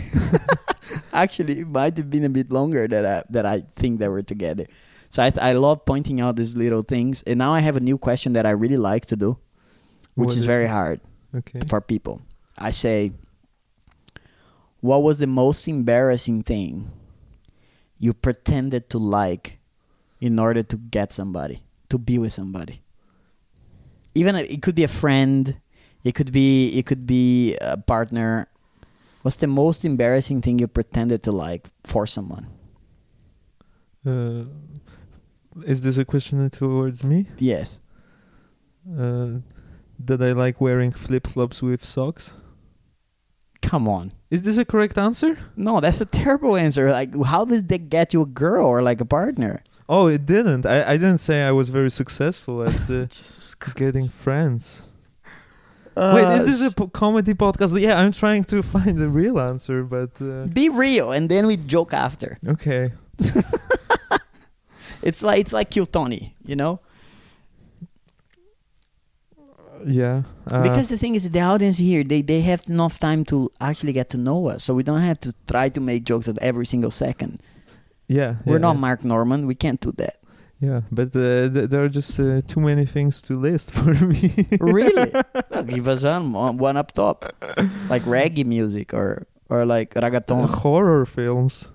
actually, 1.14 1.60
it 1.62 1.68
might 1.68 1.98
have 1.98 2.10
been 2.10 2.24
a 2.24 2.30
bit 2.30 2.52
longer 2.52 2.88
that 2.88 3.06
I 3.06 3.24
that 3.30 3.46
I 3.46 3.64
think 3.76 4.00
they 4.00 4.08
were 4.08 4.24
together. 4.24 4.66
So 5.14 5.22
I 5.22 5.30
th- 5.30 5.44
I 5.46 5.54
love 5.54 5.86
pointing 5.86 6.22
out 6.22 6.36
these 6.38 6.58
little 6.58 6.82
things, 6.82 7.22
and 7.22 7.38
now 7.38 7.54
I 7.54 7.60
have 7.62 7.78
a 7.78 7.80
new 7.80 8.00
question 8.00 8.34
that 8.34 8.48
I 8.48 8.50
really 8.50 8.78
like 8.82 9.06
to 9.14 9.16
do, 9.16 9.38
which 10.16 10.34
is 10.34 10.38
is 10.42 10.46
very 10.50 10.66
it? 10.66 10.74
hard 10.74 11.02
Okay. 11.38 11.62
for 11.70 11.82
people. 11.82 12.22
I 12.58 12.72
say, 12.72 13.14
what 14.82 15.04
was 15.04 15.20
the 15.20 15.28
most 15.30 15.68
embarrassing 15.68 16.42
thing 16.42 16.90
you 18.00 18.14
pretended 18.18 18.90
to 18.90 18.98
like 18.98 19.60
in 20.20 20.40
order 20.40 20.64
to 20.64 20.78
get 20.78 21.14
somebody, 21.14 21.62
to 21.90 22.00
be 22.00 22.18
with 22.18 22.34
somebody? 22.34 22.82
Even 24.16 24.34
it 24.36 24.64
could 24.66 24.74
be 24.74 24.84
a 24.84 24.88
friend, 24.90 25.62
it 26.04 26.16
could 26.16 26.32
be 26.34 26.74
it 26.74 26.88
could 26.88 27.06
be 27.06 27.54
a 27.62 27.78
partner. 27.78 28.50
What's 29.22 29.38
the 29.38 29.46
most 29.46 29.86
embarrassing 29.86 30.42
thing 30.42 30.58
you 30.58 30.66
pretended 30.68 31.22
to 31.30 31.32
like 31.32 31.70
for 31.86 32.08
someone? 32.10 32.48
Uh, 34.06 34.44
is 35.66 35.82
this 35.82 35.98
a 35.98 36.06
question 36.06 36.50
towards 36.50 37.04
me? 37.04 37.28
Yes. 37.38 37.80
Uh, 38.98 39.40
that 40.00 40.22
I 40.22 40.32
like 40.34 40.60
wearing 40.60 40.92
flip 40.92 41.28
flops 41.28 41.62
with 41.62 41.86
socks. 41.86 42.34
Come 43.62 43.88
on. 43.88 44.12
Is 44.30 44.42
this 44.42 44.58
a 44.58 44.66
correct 44.66 44.98
answer? 44.98 45.38
No, 45.56 45.80
that's 45.80 46.02
a 46.02 46.06
terrible 46.06 46.56
answer. 46.58 46.92
Like, 46.92 47.12
how 47.26 47.46
does 47.46 47.64
that 47.64 47.90
get 47.90 48.14
you 48.14 48.22
a 48.24 48.26
girl 48.26 48.66
or 48.66 48.82
like 48.82 49.00
a 49.00 49.06
partner? 49.06 49.64
Oh, 49.88 50.08
it 50.08 50.26
didn't. 50.26 50.66
I, 50.66 50.92
I 50.94 50.98
didn't 50.98 51.20
say 51.20 51.44
I 51.44 51.52
was 51.52 51.70
very 51.70 51.92
successful 51.92 52.64
at 52.64 52.76
uh, 52.90 53.06
getting 53.76 54.08
friends. 54.08 54.88
Wait, 55.96 56.26
is 56.40 56.46
this 56.46 56.62
Uh, 56.64 56.70
a 56.70 56.72
po- 56.74 56.88
comedy 56.88 57.34
podcast? 57.36 57.80
Yeah, 57.80 58.00
I'm 58.02 58.12
trying 58.12 58.44
to 58.46 58.64
find 58.76 58.98
the 58.98 59.08
real 59.10 59.40
answer, 59.40 59.84
but 59.84 60.12
uh, 60.22 60.46
Be 60.48 60.68
real, 60.70 61.12
and 61.12 61.30
then 61.30 61.46
we 61.48 61.56
joke 61.56 61.94
after. 61.94 62.38
okay. 62.48 62.92
It's 65.04 65.22
like 65.22 65.40
it's 65.40 65.54
like 65.54 65.70
Kill 65.70 65.86
Tony, 65.86 66.36
you 66.46 66.56
know. 66.56 66.80
Yeah. 69.86 70.24
Uh, 70.50 70.64
because 70.64 70.88
the 70.88 70.98
thing 70.98 71.16
is, 71.16 71.30
the 71.30 71.42
audience 71.42 71.78
here 71.78 72.04
they 72.04 72.22
they 72.22 72.42
have 72.42 72.64
enough 72.70 73.00
time 73.00 73.26
to 73.26 73.50
actually 73.60 73.92
get 73.94 74.10
to 74.12 74.18
know 74.18 74.48
us, 74.48 74.64
so 74.64 74.74
we 74.74 74.84
don't 74.84 75.02
have 75.02 75.20
to 75.22 75.34
try 75.48 75.70
to 75.70 75.82
make 75.82 76.04
jokes 76.06 76.28
at 76.30 76.38
every 76.40 76.66
single 76.66 76.92
second. 76.92 77.42
yeah, 78.08 78.36
We're 78.46 78.54
yeah, 78.56 78.60
not 78.68 78.76
yeah. 78.76 78.80
Mark 78.82 79.04
Normand. 79.04 79.48
We 79.48 79.56
can't 79.56 79.82
do 79.82 79.92
that. 79.98 80.16
Yeah, 80.60 80.82
but 80.92 81.14
uh, 81.16 81.50
th- 81.50 81.70
there 81.70 81.84
are 81.84 81.90
just 81.90 82.18
uh, 82.20 82.42
too 82.48 82.62
many 82.62 82.86
things 82.86 83.22
to 83.24 83.38
list 83.38 83.72
for 83.78 83.94
me. 83.94 84.32
really? 84.60 85.12
No, 85.52 85.64
give 85.64 85.88
us 85.88 86.04
one, 86.04 86.58
one 86.58 86.78
up 86.78 86.94
top, 86.94 87.26
like 87.90 88.04
reggae 88.04 88.46
music 88.46 88.94
or 88.94 89.28
or 89.50 89.66
like 89.66 89.98
Uh, 89.98 90.48
horror 90.48 91.06
films. 91.06 91.68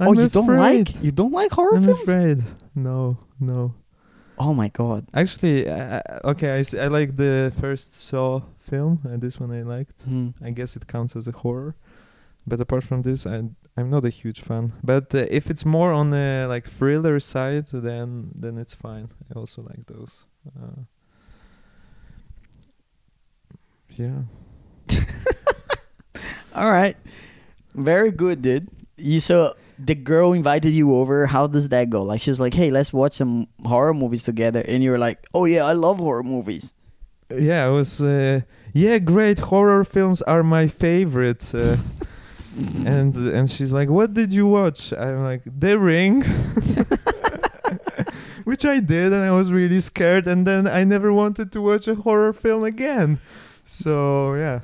oh, 0.00 0.10
I'm 0.12 0.14
you 0.14 0.28
don't 0.28 0.46
like 0.46 0.94
you 1.02 1.10
don't 1.10 1.32
like 1.32 1.50
horror 1.50 1.76
I'm 1.76 1.84
films? 1.84 2.00
afraid. 2.02 2.38
No, 2.82 3.18
no. 3.40 3.74
Oh 4.38 4.54
my 4.54 4.68
god. 4.68 5.06
Actually, 5.12 5.68
uh, 5.68 6.00
okay, 6.24 6.62
I 6.78 6.86
like 6.86 7.16
the 7.16 7.52
first 7.60 7.94
Saw 7.94 8.42
film, 8.58 9.00
and 9.04 9.20
this 9.20 9.40
one 9.40 9.50
I 9.50 9.62
liked. 9.62 10.00
Hmm. 10.02 10.28
I 10.42 10.50
guess 10.50 10.76
it 10.76 10.86
counts 10.86 11.16
as 11.16 11.26
a 11.26 11.32
horror. 11.32 11.74
But 12.46 12.60
apart 12.60 12.84
from 12.84 13.02
this, 13.02 13.26
I 13.26 13.42
I'm 13.76 13.90
not 13.90 14.04
a 14.04 14.10
huge 14.10 14.40
fan. 14.40 14.72
But 14.82 15.12
uh, 15.14 15.26
if 15.30 15.50
it's 15.50 15.64
more 15.64 15.92
on 15.92 16.10
the 16.10 16.46
like 16.48 16.68
thriller 16.68 17.18
side, 17.20 17.66
then 17.72 18.30
then 18.34 18.58
it's 18.58 18.74
fine. 18.74 19.08
I 19.30 19.38
also 19.38 19.62
like 19.62 19.86
those. 19.86 20.26
Uh, 20.46 20.82
yeah. 23.96 24.22
All 26.54 26.70
right. 26.70 26.96
Very 27.74 28.12
good, 28.12 28.40
dude. 28.42 28.68
You 28.96 29.20
so 29.20 29.54
the 29.78 29.94
girl 29.94 30.32
invited 30.32 30.70
you 30.70 30.96
over. 30.96 31.26
How 31.26 31.46
does 31.46 31.68
that 31.70 31.90
go? 31.90 32.02
Like 32.02 32.20
she's 32.20 32.40
like, 32.40 32.54
"Hey, 32.54 32.70
let's 32.70 32.92
watch 32.92 33.16
some 33.16 33.48
horror 33.64 33.94
movies 33.94 34.22
together," 34.22 34.60
and 34.60 34.82
you're 34.82 34.98
like, 34.98 35.26
"Oh 35.34 35.44
yeah, 35.44 35.64
I 35.64 35.72
love 35.72 35.98
horror 35.98 36.22
movies." 36.22 36.74
Yeah, 37.30 37.66
I 37.66 37.68
was. 37.68 38.00
Uh, 38.00 38.40
yeah, 38.72 38.98
great 38.98 39.38
horror 39.38 39.84
films 39.84 40.22
are 40.22 40.42
my 40.42 40.68
favorite. 40.68 41.54
Uh, 41.54 41.76
and 42.84 43.14
and 43.16 43.50
she's 43.50 43.72
like, 43.72 43.88
"What 43.88 44.14
did 44.14 44.32
you 44.32 44.46
watch?" 44.46 44.92
I'm 44.92 45.22
like, 45.22 45.42
"The 45.44 45.78
Ring," 45.78 46.22
which 48.44 48.64
I 48.64 48.80
did, 48.80 49.12
and 49.12 49.22
I 49.22 49.30
was 49.30 49.52
really 49.52 49.80
scared. 49.80 50.26
And 50.26 50.46
then 50.46 50.66
I 50.66 50.84
never 50.84 51.12
wanted 51.12 51.52
to 51.52 51.62
watch 51.62 51.88
a 51.88 51.94
horror 51.94 52.32
film 52.32 52.64
again. 52.64 53.18
So 53.64 54.34
yeah. 54.34 54.60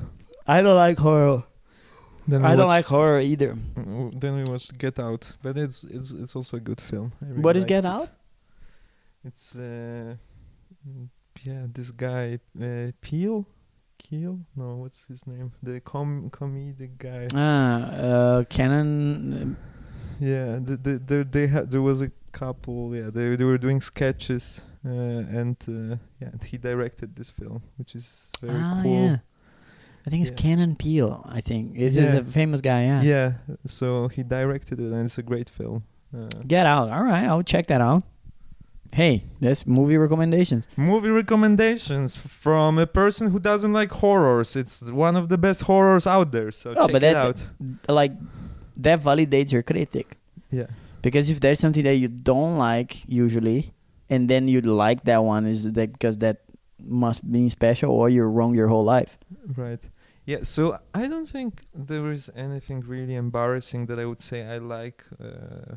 I 0.47 0.61
don't 0.61 0.77
like 0.77 0.99
horror. 0.99 1.45
Then 2.27 2.43
we 2.43 2.49
I 2.49 2.57
don't 2.57 2.67
watched- 2.67 2.69
like 2.69 2.87
horror 2.87 3.21
either. 3.21 3.57
Then 4.21 4.37
we 4.37 4.45
watched 4.45 4.79
Get 4.79 4.99
Out, 4.99 5.33
but 5.43 5.57
it's 5.59 5.85
it's 5.85 6.11
it's 6.11 6.35
also 6.37 6.57
a 6.57 6.61
good 6.61 6.81
film. 6.81 7.13
Really 7.21 7.41
What 7.43 7.57
is 7.57 7.65
Get 7.65 7.85
it. 7.85 7.89
Out? 7.89 8.09
It's 9.25 9.57
uh, 9.57 10.17
yeah, 11.43 11.67
this 11.73 11.91
guy 11.91 12.39
uh, 12.61 12.93
Peele, 13.01 13.47
Keel. 13.99 14.39
No, 14.57 14.77
what's 14.77 15.07
his 15.07 15.27
name? 15.27 15.53
The 15.63 15.81
com 15.81 16.31
comedic 16.31 16.97
guy. 16.99 17.29
Ah, 17.35 17.83
uh, 17.85 18.45
Canon. 18.45 19.57
Yeah, 20.21 20.59
the, 20.63 20.77
the, 20.77 20.99
the, 20.99 21.25
they 21.31 21.47
had 21.49 21.71
there 21.71 21.83
was 21.83 22.01
a 22.01 22.11
couple. 22.33 22.95
Yeah, 22.95 23.11
they 23.11 23.37
they 23.37 23.45
were 23.45 23.59
doing 23.59 23.81
sketches, 23.81 24.63
uh, 24.87 24.91
and 24.91 25.57
uh, 25.69 25.97
yeah, 26.21 26.31
and 26.33 26.43
he 26.45 26.57
directed 26.57 27.17
this 27.17 27.31
film, 27.31 27.63
which 27.77 27.95
is 27.95 28.31
very 28.41 28.55
ah, 28.63 28.81
cool. 28.83 28.93
yeah. 29.05 29.17
I 30.07 30.11
think 30.11 30.23
it's 30.23 30.31
Yeah. 30.31 30.37
Canon 30.37 30.77
Peele. 30.77 31.23
I 31.29 31.41
think 31.41 31.73
it's 31.77 31.97
Yeah. 31.97 32.17
a 32.17 32.23
famous 32.23 32.61
guy. 32.61 32.85
Yeah. 32.85 33.03
Yeah, 33.03 33.33
so 33.67 34.09
he 34.09 34.23
directed 34.23 34.81
it, 34.81 34.93
and 34.93 35.05
it's 35.07 35.19
a 35.19 35.23
great 35.23 35.49
film. 35.49 35.83
Uh, 36.17 36.29
Get 36.47 36.67
Out. 36.67 36.91
All 36.91 37.03
right, 37.05 37.25
I'll 37.25 37.43
check 37.43 37.67
that 37.69 37.81
out. 37.81 38.03
Hey, 38.93 39.25
that's 39.41 39.67
movie 39.67 39.97
recommendations. 39.97 40.69
Movie 40.77 41.09
recommendations 41.09 42.17
from 42.17 42.79
a 42.79 42.87
person 42.87 43.31
who 43.31 43.41
doesn't 43.41 43.73
like 43.73 43.91
horrors. 43.91 44.55
It's 44.55 44.83
one 44.83 45.17
of 45.17 45.29
the 45.29 45.37
best 45.39 45.63
horrors 45.63 46.07
out 46.07 46.31
there. 46.31 46.53
So 46.53 46.71
Oh, 46.77 46.87
check 46.87 46.93
but 46.93 47.03
it 47.03 47.17
out. 47.17 47.37
Like 47.89 48.13
that 48.77 49.01
validates 49.01 49.51
your 49.51 49.63
critic. 49.63 50.17
Yeah, 50.51 50.67
Because 51.03 51.29
if 51.29 51.41
there's 51.41 51.59
something 51.59 51.83
that 51.83 51.97
you 51.97 52.07
don't 52.07 52.57
like 52.57 53.03
usually, 53.09 53.73
and 54.09 54.29
then 54.31 54.47
you 54.47 54.61
like 54.61 55.03
that 55.05 55.25
one, 55.25 55.45
is 55.47 55.73
that 55.73 55.93
because 55.93 56.19
that 56.19 56.43
must 56.87 57.29
be 57.31 57.49
special, 57.49 57.91
or 57.91 58.09
you're 58.09 58.31
wrong 58.31 58.55
your 58.55 58.69
whole 58.69 58.85
life. 58.85 59.19
right. 59.57 59.81
Yeah, 60.27 60.39
so 60.43 60.79
I 60.95 61.07
don't 61.07 61.29
think 61.29 61.63
there 61.75 62.11
is 62.11 62.31
anything 62.35 62.81
really 62.81 63.15
embarrassing 63.15 63.87
that 63.87 63.99
I 63.99 64.07
would 64.07 64.21
say 64.21 64.47
I 64.47 64.59
like, 64.59 65.05
uh, 65.21 65.77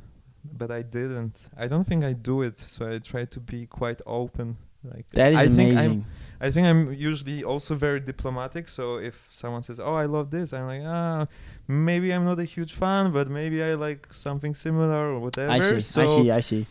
but 0.60 0.72
I 0.72 0.82
didn't. 0.84 1.50
I 1.58 1.68
don't 1.68 1.86
think 1.86 2.04
I 2.06 2.14
do 2.14 2.42
it. 2.44 2.58
So 2.60 2.90
I 2.94 3.00
try 3.00 3.26
to 3.26 3.40
be 3.40 3.66
quite 3.66 4.02
open. 4.06 4.56
Like 4.84 5.06
That 5.12 5.34
is 5.34 5.40
I 5.40 5.48
think 5.48 5.60
I'm- 5.78 5.92
amazing. 5.92 6.06
I 6.40 6.52
think 6.52 6.68
I'm 6.68 6.94
usually 6.94 7.44
also 7.44 7.76
very 7.76 8.00
diplomatic. 8.00 8.70
So 8.70 8.84
if 9.10 9.28
someone 9.32 9.64
says, 9.64 9.80
"Oh, 9.80 9.96
I 9.96 10.06
love 10.06 10.30
this," 10.30 10.54
I'm 10.54 10.68
like, 10.68 10.84
"Ah, 10.86 11.28
maybe 11.68 12.14
I'm 12.14 12.24
not 12.24 12.40
a 12.40 12.46
huge 12.46 12.74
fan, 12.74 13.12
but 13.12 13.28
maybe 13.28 13.62
I 13.64 13.74
like 13.74 14.08
something 14.14 14.54
similar 14.56 15.14
or 15.14 15.20
whatever." 15.20 15.52
I 15.52 15.60
see. 15.60 15.82
So 15.82 16.02
I 16.04 16.06
see. 16.06 16.32
I 16.32 16.40
see. 16.42 16.66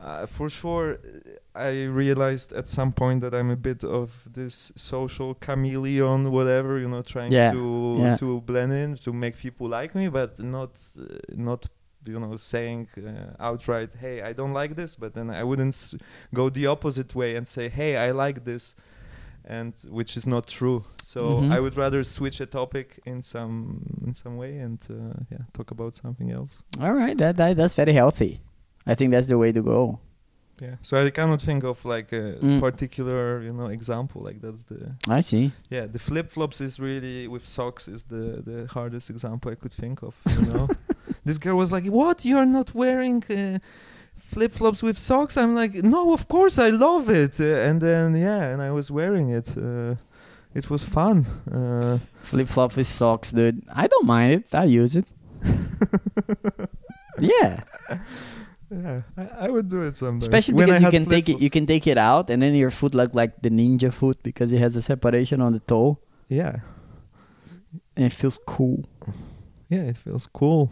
Uh, 0.00 0.24
for 0.26 0.48
sure, 0.48 0.98
I 1.54 1.84
realized 1.84 2.52
at 2.54 2.66
some 2.68 2.90
point 2.92 3.20
that 3.20 3.34
I'm 3.34 3.50
a 3.50 3.56
bit 3.56 3.84
of 3.84 4.26
this 4.32 4.72
social 4.74 5.34
chameleon, 5.34 6.30
whatever 6.32 6.78
you 6.78 6.88
know, 6.88 7.02
trying 7.02 7.32
Yeah, 7.32 7.50
to 7.52 7.96
yeah. 7.98 8.16
to 8.16 8.40
blend 8.40 8.72
in 8.72 8.96
to 9.04 9.12
make 9.12 9.36
people 9.36 9.68
like 9.68 9.94
me, 9.94 10.08
but 10.08 10.38
not 10.38 10.70
uh, 10.98 11.04
not 11.36 11.68
you 12.06 12.18
know 12.18 12.36
saying 12.36 12.88
uh, 12.96 13.34
outright, 13.38 13.90
"Hey, 14.00 14.22
I 14.22 14.32
don't 14.32 14.54
like 14.54 14.74
this," 14.74 14.96
but 14.96 15.12
then 15.12 15.28
I 15.30 15.42
wouldn't 15.44 15.74
s- 15.74 15.94
go 16.32 16.48
the 16.50 16.66
opposite 16.66 17.14
way 17.14 17.36
and 17.36 17.46
say, 17.46 17.68
"Hey, 17.68 17.96
I 17.96 18.12
like 18.12 18.44
this." 18.44 18.74
and 19.44 19.72
which 19.88 20.16
is 20.18 20.26
not 20.26 20.46
true. 20.46 20.84
So 21.02 21.20
Mhm. 21.20 21.50
I 21.50 21.58
would 21.60 21.76
rather 21.76 22.04
switch 22.04 22.40
a 22.40 22.46
topic 22.46 23.00
in 23.06 23.22
some 23.22 23.80
in 24.06 24.12
some 24.14 24.36
way 24.36 24.58
and 24.58 24.78
uh, 24.90 24.94
yeah, 25.32 25.44
talk 25.52 25.70
about 25.70 25.94
something 25.94 26.30
else. 26.30 26.62
All 26.78 26.92
right, 26.92 27.16
that, 27.18 27.36
that 27.36 27.56
that's 27.56 27.74
very 27.74 27.92
healthy. 27.94 28.40
I 28.86 28.94
think 28.94 29.10
that's 29.12 29.26
the 29.28 29.36
way 29.38 29.52
to 29.52 29.62
go. 29.62 29.98
Yeah. 30.62 30.76
So 30.82 31.02
I 31.06 31.10
cannot 31.10 31.40
think 31.42 31.64
of 31.64 31.84
like 31.84 32.12
a 32.12 32.34
Mm. 32.42 32.60
particular, 32.60 33.40
you 33.42 33.52
know, 33.52 33.66
example. 33.70 34.20
Like 34.22 34.40
that's 34.42 34.64
the 34.64 34.94
I 35.08 35.20
see. 35.22 35.52
yeah. 35.70 35.86
The 35.92 35.98
flip 35.98 36.30
flops 36.30 36.60
is 36.60 36.78
really 36.78 37.28
with 37.28 37.44
socks 37.46 37.88
is 37.88 38.04
the 38.04 38.42
the 38.44 38.66
hardest 38.74 39.10
example 39.10 39.50
I 39.52 39.54
could 39.56 39.72
think 39.72 40.02
of. 40.02 40.14
You 40.38 40.46
know, 40.52 40.68
this 41.24 41.38
girl 41.38 41.56
was 41.56 41.70
like, 41.72 41.86
"What? 41.90 42.24
You're 42.24 42.46
not 42.46 42.74
wearing." 42.74 43.24
Uh, 43.30 43.58
Flip 44.34 44.52
flops 44.52 44.80
with 44.82 44.96
socks. 44.96 45.36
I'm 45.36 45.56
like, 45.56 45.74
no, 45.82 46.12
of 46.12 46.28
course 46.28 46.56
I 46.68 46.70
love 46.70 47.10
it. 47.10 47.40
Uh, 47.40 47.68
and 47.68 47.80
then 47.80 48.14
yeah, 48.14 48.52
and 48.52 48.62
I 48.62 48.70
was 48.70 48.88
wearing 48.88 49.28
it. 49.30 49.56
Uh, 49.56 49.96
it 50.54 50.70
was 50.70 50.82
fun. 50.84 51.26
Uh, 51.50 51.98
Flip 52.20 52.48
flop 52.48 52.76
with 52.76 52.86
socks, 52.86 53.32
dude. 53.32 53.60
I 53.74 53.88
don't 53.88 54.06
mind 54.06 54.32
it. 54.34 54.54
I 54.54 54.64
use 54.82 54.94
it. 54.94 55.04
yeah, 57.18 57.60
yeah, 58.70 59.02
I, 59.16 59.46
I 59.46 59.50
would 59.50 59.68
do 59.68 59.82
it 59.82 59.96
sometimes. 59.96 60.24
especially 60.24 60.54
When 60.54 60.70
I 60.70 60.78
because 60.78 60.92
you 60.92 60.98
can 61.00 61.08
take 61.10 61.28
it. 61.28 61.40
You 61.40 61.50
can 61.50 61.66
take 61.66 61.86
it 61.86 61.98
out, 61.98 62.30
and 62.30 62.40
then 62.42 62.54
your 62.54 62.70
foot 62.70 62.94
look 62.94 63.14
like 63.14 63.42
the 63.42 63.50
ninja 63.50 63.92
foot 63.92 64.22
because 64.22 64.52
it 64.52 64.58
has 64.58 64.76
a 64.76 64.82
separation 64.82 65.40
on 65.40 65.52
the 65.52 65.60
toe, 65.60 65.98
Yeah, 66.28 66.56
and 67.96 68.06
it 68.06 68.12
feels 68.12 68.38
cool. 68.46 68.84
yeah, 69.68 69.82
it 69.90 69.96
feels 69.96 70.26
cool. 70.32 70.70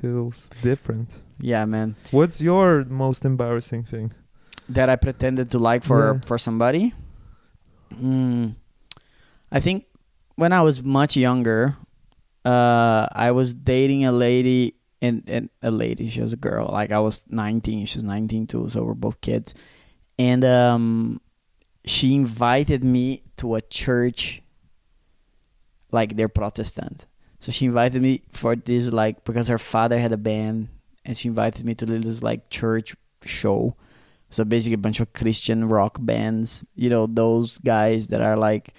Feels 0.00 0.48
different. 0.62 1.20
Yeah, 1.40 1.64
man. 1.66 1.94
What's 2.10 2.40
your 2.40 2.84
most 2.84 3.24
embarrassing 3.24 3.84
thing? 3.84 4.12
That 4.68 4.88
I 4.88 4.96
pretended 4.96 5.50
to 5.52 5.58
like 5.58 5.84
for 5.84 6.14
Yeah. 6.14 6.20
for 6.26 6.38
somebody. 6.38 6.94
Mm, 8.00 8.54
I 9.52 9.60
think 9.60 9.84
when 10.36 10.52
I 10.52 10.62
was 10.62 10.82
much 10.82 11.16
younger, 11.16 11.76
uh, 12.44 13.06
I 13.12 13.30
was 13.32 13.52
dating 13.52 14.04
a 14.06 14.12
lady 14.12 14.74
and, 15.02 15.22
and 15.26 15.50
a 15.62 15.70
lady. 15.70 16.08
She 16.10 16.20
was 16.20 16.32
a 16.32 16.36
girl. 16.36 16.68
Like 16.70 16.92
I 16.92 16.98
was 17.00 17.22
19, 17.28 17.86
she 17.86 17.98
was 17.98 18.04
19 18.04 18.46
too. 18.46 18.68
So 18.68 18.82
we're 18.82 18.94
both 18.94 19.20
kids. 19.20 19.54
And 20.18 20.44
um, 20.44 21.20
she 21.84 22.14
invited 22.14 22.84
me 22.84 23.22
to 23.38 23.54
a 23.54 23.62
church, 23.62 24.42
like 25.90 26.16
they're 26.16 26.28
Protestant. 26.28 27.06
So 27.38 27.52
she 27.52 27.66
invited 27.66 28.02
me 28.02 28.22
for 28.32 28.54
this, 28.54 28.92
like 28.92 29.24
because 29.24 29.48
her 29.48 29.58
father 29.58 29.98
had 29.98 30.12
a 30.12 30.18
band, 30.18 30.68
and 31.06 31.16
she 31.16 31.28
invited 31.28 31.64
me 31.64 31.74
to 31.76 31.86
this 31.86 32.22
like 32.22 32.50
church 32.50 32.94
show. 33.24 33.76
So 34.28 34.44
basically, 34.44 34.74
a 34.74 34.78
bunch 34.78 35.00
of 35.00 35.12
Christian 35.14 35.68
rock 35.68 35.96
bands. 36.00 36.64
You 36.74 36.90
know, 36.90 37.06
those 37.06 37.56
guys 37.56 38.08
that 38.08 38.20
are 38.20 38.36
like, 38.36 38.74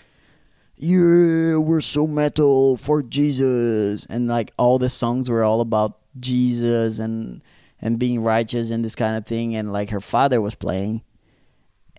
yeah, 0.76 1.58
we're 1.58 1.82
so 1.82 2.06
metal 2.06 2.78
for 2.78 3.02
Jesus, 3.02 4.06
and 4.06 4.28
like 4.28 4.54
all 4.58 4.78
the 4.78 4.90
songs 4.90 5.28
were 5.28 5.44
all 5.44 5.62
about 5.62 6.01
Jesus 6.20 7.00
and 7.00 7.42
and 7.82 7.98
being 7.98 8.22
righteous 8.22 8.70
and 8.72 8.86
this 8.86 8.96
kind 8.96 9.16
of 9.18 9.26
thing. 9.26 9.56
And 9.56 9.72
like 9.74 9.90
her 9.90 10.02
father 10.02 10.40
was 10.42 10.56
playing, 10.56 11.02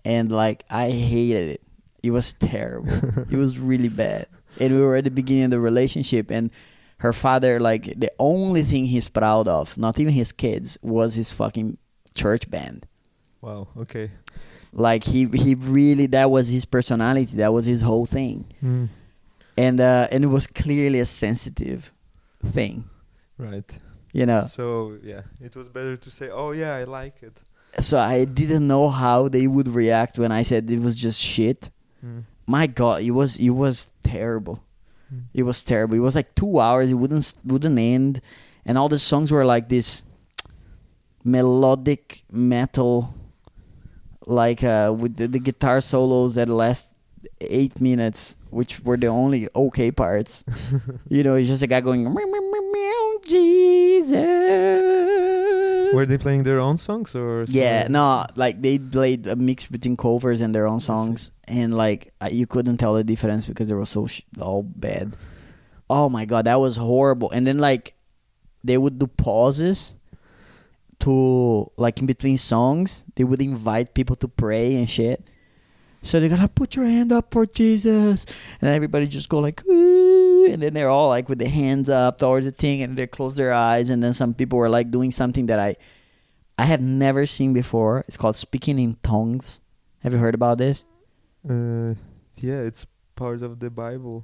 and 0.05 0.31
like 0.31 0.63
I 0.69 0.89
hated 0.89 1.49
it. 1.49 1.61
It 2.01 2.11
was 2.11 2.33
terrible. 2.33 2.91
it 3.31 3.37
was 3.37 3.57
really 3.59 3.89
bad. 3.89 4.27
And 4.59 4.75
we 4.75 4.81
were 4.81 4.95
at 4.95 5.03
the 5.05 5.11
beginning 5.11 5.45
of 5.45 5.51
the 5.51 5.59
relationship, 5.59 6.29
and 6.31 6.51
her 6.97 7.13
father, 7.13 7.59
like 7.59 7.85
the 7.99 8.11
only 8.19 8.63
thing 8.63 8.85
he's 8.85 9.09
proud 9.09 9.47
of, 9.47 9.77
not 9.77 9.99
even 9.99 10.13
his 10.13 10.31
kids, 10.31 10.77
was 10.81 11.15
his 11.15 11.31
fucking 11.31 11.77
church 12.15 12.49
band 12.49 12.85
Wow. 13.41 13.67
Okay. 13.75 14.11
like 14.71 15.03
he 15.03 15.25
he 15.25 15.55
really 15.55 16.05
that 16.07 16.29
was 16.29 16.47
his 16.47 16.63
personality 16.63 17.37
that 17.37 17.51
was 17.51 17.65
his 17.65 17.81
whole 17.81 18.05
thing 18.05 18.45
Mm. 18.63 18.87
and 19.57 19.81
uh 19.81 20.07
and 20.11 20.23
it 20.23 20.27
was 20.27 20.45
clearly 20.45 20.99
a 20.99 21.05
sensitive 21.05 21.91
thing 22.45 22.85
Right. 23.39 23.79
You 24.13 24.25
know? 24.25 24.41
So 24.41 24.97
yeah, 25.03 25.23
it 25.41 25.55
was 25.55 25.67
better 25.67 25.97
to 25.97 26.09
say, 26.11 26.29
"Oh 26.29 26.51
yeah, 26.51 26.75
I 26.75 26.85
like 26.85 27.21
it." 27.21 27.43
so 27.79 27.97
i 27.97 28.23
didn't 28.23 28.67
know 28.67 28.87
how 28.87 29.27
they 29.27 29.47
would 29.47 29.67
react 29.67 30.19
when 30.19 30.31
i 30.31 30.43
said 30.43 30.69
it 30.69 30.79
was 30.79 30.95
just 30.95 31.19
shit. 31.19 31.69
Mm. 32.05 32.23
my 32.45 32.67
god 32.67 33.01
it 33.01 33.11
was 33.11 33.37
it 33.37 33.49
was 33.49 33.89
terrible. 34.03 34.61
Mm. 35.13 35.23
it 35.33 35.43
was 35.43 35.63
terrible. 35.63 35.95
It 35.95 36.01
was 36.01 36.15
like 36.15 36.35
two 36.35 36.59
hours. 36.59 36.91
It 36.91 36.95
wouldn't 36.95 37.33
wouldn't 37.45 37.79
end. 37.79 38.21
And 38.65 38.77
all 38.77 38.89
the 38.89 38.99
songs 38.99 39.31
were 39.31 39.45
like 39.45 39.69
this 39.69 40.03
melodic 41.23 42.23
metal 42.31 43.13
like 44.25 44.63
uh 44.63 44.93
with 44.97 45.15
the, 45.15 45.27
the 45.27 45.39
guitar 45.39 45.79
solos 45.81 46.35
that 46.35 46.49
last 46.49 46.89
eight 47.39 47.79
minutes 47.79 48.35
which 48.49 48.81
were 48.81 48.97
the 48.97 49.07
only 49.07 49.47
okay 49.55 49.91
parts. 49.91 50.43
You 51.09 51.23
know 51.23 51.35
it's 51.35 51.47
just 51.47 51.63
a 51.63 51.67
guy 51.67 51.81
going 51.81 52.05
jesus 53.27 54.13
Were 55.93 56.05
they 56.05 56.17
playing 56.17 56.43
their 56.43 56.59
own 56.59 56.77
songs 56.77 57.15
or? 57.15 57.45
yeah, 57.47 57.87
no, 57.87 58.25
like 58.35 58.61
they 58.61 58.79
played 58.79 59.27
a 59.27 59.35
mix 59.35 59.65
between 59.67 59.95
covers 59.95 60.41
and 60.41 60.53
their 60.53 60.65
own 60.67 60.79
songs, 60.79 61.31
and 61.47 61.73
like 61.75 62.11
you 62.31 62.47
couldn't 62.47 62.77
tell 62.77 62.95
the 62.95 63.03
difference 63.03 63.45
because 63.45 63.67
they 63.67 63.75
were 63.75 63.85
so 63.85 64.07
sh- 64.07 64.21
all 64.41 64.63
bad. 64.63 65.13
Oh 65.89 66.09
my 66.09 66.25
god, 66.25 66.45
that 66.45 66.59
was 66.59 66.77
horrible. 66.77 67.29
And 67.29 67.45
then 67.45 67.59
like 67.59 67.93
they 68.63 68.77
would 68.77 68.97
do 68.97 69.05
pauses 69.05 69.93
to 71.05 71.69
like 71.77 71.99
in 71.99 72.07
between 72.07 72.37
songs. 72.37 73.03
They 73.15 73.23
would 73.23 73.41
invite 73.41 73.93
people 73.93 74.15
to 74.17 74.27
pray 74.27 74.75
and 74.75 74.89
shit. 74.89 75.21
So 76.01 76.19
they're 76.19 76.29
gonna 76.29 76.47
put 76.49 76.75
your 76.75 76.85
hand 76.85 77.11
up 77.11 77.29
for 77.31 77.45
Jesus, 77.45 78.25
and 78.61 78.69
everybody 78.71 79.05
just 79.05 79.29
go 79.29 79.37
like, 79.39 79.63
"Ooh," 79.67 80.22
and 80.51 80.61
then 80.61 80.73
they're 80.73 80.89
all 80.89 81.09
like 81.09 81.29
with 81.29 81.39
their 81.39 81.49
hands 81.49 81.89
up 81.89 82.19
towards 82.19 82.45
the 82.45 82.51
thing, 82.51 82.81
and 82.81 82.97
they 82.97 83.07
close 83.07 83.35
their 83.35 83.53
eyes, 83.53 83.89
and 83.89 84.01
then 84.03 84.13
some 84.13 84.33
people 84.33 84.57
were 84.59 84.69
like 84.69 84.91
doing 84.91 85.11
something 85.11 85.47
that 85.47 85.59
I, 85.59 85.75
I 86.57 86.65
have 86.65 86.81
never 86.81 87.25
seen 87.25 87.53
before. 87.53 88.03
It's 88.07 88.17
called 88.17 88.35
speaking 88.35 88.79
in 88.79 88.97
tongues. 89.03 89.61
Have 90.01 90.13
you 90.13 90.19
heard 90.19 90.35
about 90.35 90.57
this? 90.57 90.85
Uh, 91.47 91.95
yeah, 92.37 92.59
it's 92.61 92.85
part 93.15 93.41
of 93.43 93.59
the 93.59 93.69
Bible. 93.69 94.23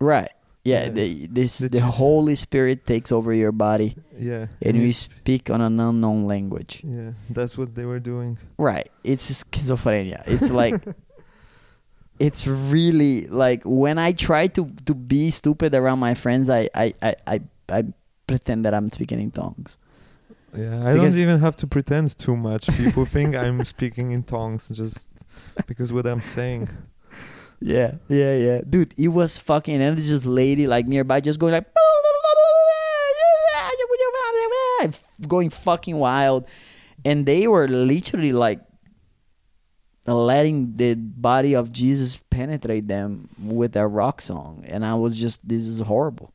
Right. 0.00 0.30
Yeah. 0.64 0.84
Yeah. 0.84 0.90
The, 0.90 1.26
this 1.26 1.58
That 1.58 1.72
the 1.72 1.80
Holy 1.80 2.34
Spirit 2.36 2.86
takes 2.86 3.10
over 3.12 3.32
your 3.34 3.52
body, 3.52 3.96
Yeah. 4.18 4.46
and 4.60 4.76
you 4.76 4.82
we 4.84 4.90
speak 4.92 5.50
on 5.50 5.60
an 5.60 5.78
unknown 5.80 6.26
language. 6.26 6.82
Yeah, 6.84 7.12
that's 7.30 7.58
what 7.58 7.74
they 7.74 7.84
were 7.84 7.98
doing. 8.00 8.38
Right. 8.58 8.90
It's 9.04 9.44
schizophrenia. 9.44 10.22
It's 10.26 10.50
like 10.50 10.74
it's 12.26 12.46
really 12.46 13.26
like 13.26 13.62
when 13.64 13.98
I 13.98 14.12
try 14.12 14.46
to 14.56 14.62
to 14.88 14.94
be 14.94 15.30
stupid 15.30 15.74
around 15.74 15.98
my 15.98 16.14
friends, 16.14 16.48
I 16.48 16.62
I 16.74 16.86
I 17.02 17.10
I, 17.34 17.36
I 17.78 17.80
pretend 18.30 18.64
that 18.64 18.74
I'm 18.74 18.88
speaking 18.90 19.20
in 19.20 19.30
tongues. 19.30 19.78
Yeah, 20.54 20.86
I 20.86 20.92
Because- 20.92 21.14
don't 21.14 21.22
even 21.26 21.40
have 21.40 21.56
to 21.62 21.66
pretend 21.66 22.16
too 22.18 22.36
much. 22.36 22.68
People 22.76 23.04
think 23.16 23.34
I'm 23.34 23.64
speaking 23.64 24.12
in 24.16 24.22
tongues 24.22 24.68
just 24.68 25.08
because 25.66 25.92
what 25.92 26.06
I'm 26.06 26.22
saying. 26.36 26.68
Yeah, 27.74 27.92
yeah, 28.08 28.34
yeah, 28.46 28.60
dude. 28.68 28.92
It 28.98 29.08
was 29.08 29.38
fucking 29.38 29.80
and 29.82 29.96
there's 29.96 30.10
this 30.10 30.26
lady 30.26 30.66
like 30.66 30.86
nearby 30.86 31.20
just 31.20 31.38
going 31.38 31.54
like 31.58 31.66
going 35.28 35.50
fucking 35.50 35.96
wild, 35.96 36.48
and 37.04 37.26
they 37.26 37.46
were 37.48 37.68
literally 37.68 38.32
like 38.32 38.60
letting 40.06 40.76
the 40.76 40.94
body 40.94 41.54
of 41.54 41.72
Jesus 41.72 42.16
penetrate 42.30 42.88
them 42.88 43.28
with 43.40 43.76
a 43.76 43.86
rock 43.86 44.20
song, 44.20 44.64
and 44.66 44.84
I 44.84 44.94
was 44.94 45.16
just 45.18 45.46
this 45.48 45.62
is 45.62 45.80
horrible. 45.80 46.32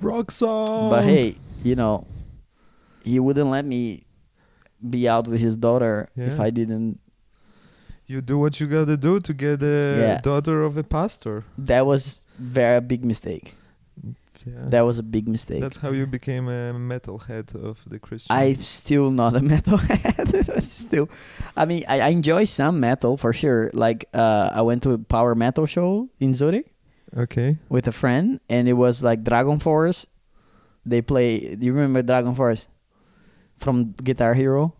Rock 0.00 0.30
song. 0.30 0.90
But 0.90 1.04
hey, 1.04 1.36
you 1.62 1.74
know, 1.76 2.06
he 3.04 3.18
wouldn't 3.20 3.50
let 3.50 3.64
me 3.64 4.02
be 4.88 5.08
out 5.08 5.26
with 5.28 5.40
his 5.40 5.56
daughter 5.56 6.08
if 6.16 6.40
I 6.40 6.50
didn't. 6.50 6.98
you 8.06 8.20
do 8.20 8.36
what 8.36 8.60
you 8.60 8.66
gotta 8.66 8.96
do 8.96 9.20
to 9.20 9.32
get 9.32 9.62
a 9.62 9.94
Yeah. 9.96 10.20
daughter 10.20 10.62
of 10.64 10.76
a 10.76 10.82
pastor. 10.82 11.44
That 11.56 11.86
was 11.86 12.22
very 12.38 12.80
big 12.80 13.04
mistake. 13.04 13.54
Yeah. 14.46 14.68
That 14.68 14.82
was 14.82 14.98
a 14.98 15.02
big 15.02 15.28
mistake. 15.28 15.60
That's 15.60 15.76
how 15.76 15.90
you 15.90 16.06
became 16.06 16.48
a 16.48 16.72
metalhead 16.72 17.54
of 17.54 17.82
the 17.86 17.98
Christian. 17.98 18.34
I'm 18.34 18.62
still 18.62 19.10
not 19.10 19.36
a 19.36 19.40
metalhead. 19.54 20.62
still, 20.62 21.08
I 21.56 21.64
mean, 21.66 21.84
I, 21.88 22.00
I 22.00 22.08
enjoy 22.08 22.44
some 22.44 22.80
metal 22.80 23.16
for 23.16 23.32
sure. 23.32 23.70
Like, 23.72 24.08
uh, 24.14 24.50
I 24.52 24.62
went 24.62 24.82
to 24.84 24.92
a 24.92 24.98
power 24.98 25.34
metal 25.34 25.66
show 25.66 26.08
in 26.18 26.34
Zurich 26.34 26.66
okay. 27.16 27.58
with 27.68 27.86
a 27.88 27.92
friend, 27.92 28.40
and 28.48 28.68
it 28.68 28.74
was 28.74 29.02
like 29.02 29.22
DragonForce. 29.24 30.06
They 30.84 31.02
play. 31.02 31.54
Do 31.54 31.66
you 31.66 31.72
remember 31.72 32.02
DragonForce 32.02 32.68
from 33.56 33.92
Guitar 33.92 34.34
Hero? 34.34 34.74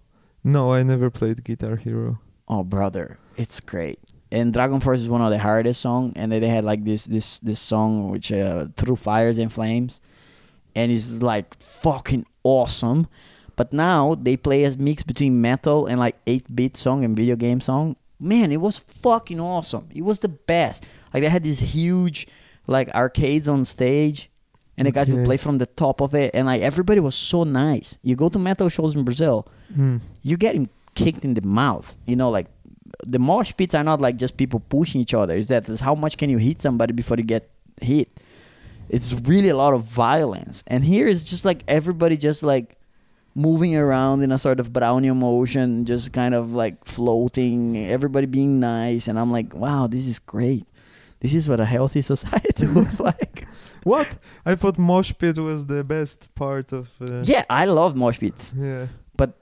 No, 0.45 0.73
I 0.73 0.83
never 0.83 1.11
played 1.11 1.45
Guitar 1.45 1.77
Hero. 1.77 2.19
Oh, 2.49 2.65
brother, 2.65 3.19
it's 3.37 3.61
great. 3.61 4.01
And 4.33 4.53
DragonForce 4.53 4.95
is 5.05 5.09
one 5.11 5.21
of 5.21 5.31
the 5.31 5.39
hardest 5.39 5.81
song, 5.83 6.13
and 6.17 6.33
then 6.33 6.41
they 6.41 6.49
had 6.49 6.65
like 6.65 6.83
this 6.85 7.05
this 7.05 7.39
this 7.41 7.61
song 7.61 8.11
which 8.11 8.33
uh, 8.33 8.67
through 8.77 8.97
fires 8.97 9.39
and 9.39 9.53
flames, 9.53 10.01
and 10.75 10.91
it's 10.91 11.21
like 11.23 11.55
fucking 11.63 12.25
awesome. 12.43 13.07
But 13.57 13.73
now 13.75 14.15
they 14.15 14.37
play 14.39 14.65
as 14.65 14.79
mix 14.79 15.03
between 15.03 15.41
metal 15.41 15.87
and 15.87 16.01
like 16.01 16.17
eight 16.27 16.47
bit 16.57 16.77
song 16.79 17.05
and 17.05 17.15
video 17.15 17.37
game 17.37 17.61
song, 17.61 17.97
man, 18.19 18.51
it 18.51 18.61
was 18.61 18.79
fucking 18.79 19.39
awesome. 19.39 19.87
It 19.95 20.03
was 20.03 20.21
the 20.21 20.31
best. 20.31 20.87
Like 21.13 21.23
they 21.23 21.29
had 21.29 21.45
these 21.45 21.61
huge 21.61 22.27
like 22.67 22.89
arcades 22.95 23.49
on 23.49 23.67
stage, 23.67 24.31
and 24.79 24.87
the 24.87 24.93
guys 24.93 25.11
would 25.11 25.27
play 25.27 25.37
from 25.37 25.59
the 25.59 25.67
top 25.67 26.01
of 26.01 26.15
it, 26.15 26.31
and 26.35 26.47
like 26.47 26.63
everybody 26.63 27.01
was 27.01 27.15
so 27.15 27.45
nice. 27.45 27.99
You 28.03 28.17
go 28.17 28.31
to 28.31 28.39
metal 28.39 28.71
shows 28.71 28.97
in 28.97 29.05
Brazil, 29.05 29.47
Hmm. 29.75 29.99
you 30.23 30.39
getting 30.39 30.71
kicked 30.95 31.25
in 31.25 31.35
the 31.35 31.43
mouth. 31.43 31.99
You 32.07 32.17
know, 32.17 32.31
like 32.31 32.47
the 33.07 33.19
mosh 33.19 33.53
pits 33.57 33.75
are 33.75 33.85
not 33.85 34.01
like 34.01 34.17
just 34.17 34.37
people 34.37 34.61
pushing 34.61 35.01
each 35.01 35.15
other. 35.15 35.37
Is 35.37 35.49
that 35.49 35.69
is 35.69 35.81
how 35.81 35.95
much 35.95 36.17
can 36.17 36.31
you 36.31 36.39
hit 36.39 36.63
somebody 36.63 36.93
before 36.93 37.17
you 37.17 37.25
get 37.25 37.51
hit? 37.81 38.09
It's 38.89 39.13
really 39.13 39.49
a 39.49 39.57
lot 39.57 39.75
of 39.75 39.85
violence. 39.85 40.63
And 40.67 40.85
here 40.85 41.09
it's 41.09 41.23
just 41.23 41.45
like 41.45 41.65
everybody 41.69 42.17
just 42.17 42.43
like 42.43 42.77
moving 43.35 43.75
around 43.75 44.23
in 44.23 44.31
a 44.31 44.39
sort 44.39 44.61
of 44.61 44.73
brownian 44.73 45.17
motion, 45.17 45.85
just 45.85 46.13
kind 46.13 46.35
of 46.35 46.53
like 46.53 46.85
floating, 46.85 47.77
everybody 47.79 48.27
being 48.27 48.61
nice. 48.61 49.09
And 49.09 49.19
I'm 49.19 49.33
like, 49.33 49.55
wow, 49.55 49.87
this 49.87 50.07
is 50.07 50.19
great. 50.19 50.67
This 51.21 51.35
is 51.35 51.49
what 51.49 51.61
a 51.61 51.65
healthy 51.65 52.03
society 52.15 52.67
looks 52.67 53.01
like. 53.11 53.47
What? 53.85 54.19
I 54.45 54.55
thought 54.55 54.79
mosh 54.79 55.13
pit 55.19 55.39
was 55.39 55.67
the 55.67 55.83
best 55.83 56.33
part 56.35 56.73
of. 56.73 56.91
Uh, 57.01 57.23
yeah, 57.25 57.45
I 57.49 57.65
love 57.65 57.97
mosh 57.97 58.19
pits. 58.19 58.55
Yeah. 58.57 58.87
But 59.17 59.35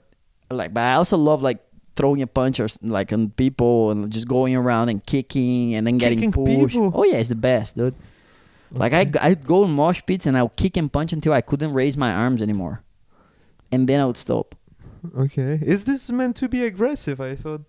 like 0.49 0.73
but 0.73 0.83
i 0.83 0.93
also 0.95 1.17
love 1.17 1.41
like 1.41 1.59
throwing 1.95 2.21
a 2.21 2.27
punch 2.27 2.59
or 2.59 2.67
like 2.81 3.11
on 3.13 3.29
people 3.31 3.91
and 3.91 4.09
just 4.11 4.27
going 4.27 4.55
around 4.55 4.89
and 4.89 5.05
kicking 5.05 5.75
and 5.75 5.85
then 5.85 5.97
getting 5.97 6.31
pushed 6.31 6.73
people? 6.73 6.91
oh 6.95 7.03
yeah 7.03 7.17
it's 7.17 7.29
the 7.29 7.35
best 7.35 7.75
dude 7.77 7.93
like 8.71 8.93
I, 8.93 9.01
Okay. 9.01 9.19
i'd 9.19 9.45
go 9.45 9.63
in 9.65 9.71
mosh 9.71 10.01
pits 10.05 10.25
and 10.25 10.37
i 10.37 10.43
would 10.43 10.55
kick 10.55 10.77
and 10.77 10.91
punch 10.91 11.11
until 11.13 11.33
i 11.33 11.41
couldn't 11.41 11.73
raise 11.73 11.97
my 11.97 12.11
arms 12.13 12.41
anymore 12.41 12.81
and 13.71 13.87
then 13.89 13.99
i 13.99 14.05
would 14.05 14.17
stop 14.17 14.55
Okay. 15.17 15.57
Is 15.63 15.85
this 15.85 16.11
meant 16.11 16.35
to 16.37 16.47
be 16.47 16.63
aggressive? 16.63 17.19
I 17.19 17.35
thought. 17.35 17.61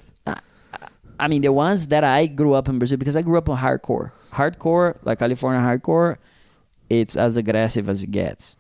i 1.19 1.29
mean 1.29 1.41
the 1.43 1.51
ones 1.53 1.89
that 1.89 2.05
i 2.05 2.27
grew 2.27 2.53
up 2.55 2.69
in 2.69 2.79
brazil 2.79 2.99
because 2.99 3.17
i 3.17 3.23
grew 3.23 3.39
up 3.39 3.49
on 3.49 3.57
hardcore 3.59 4.13
hardcore 4.33 4.97
like 5.03 5.19
california 5.19 5.61
hardcore 5.61 6.17
it's 6.91 7.17
as 7.17 7.37
aggressive 7.39 7.89
as 7.89 8.03
it 8.03 8.11
gets 8.11 8.57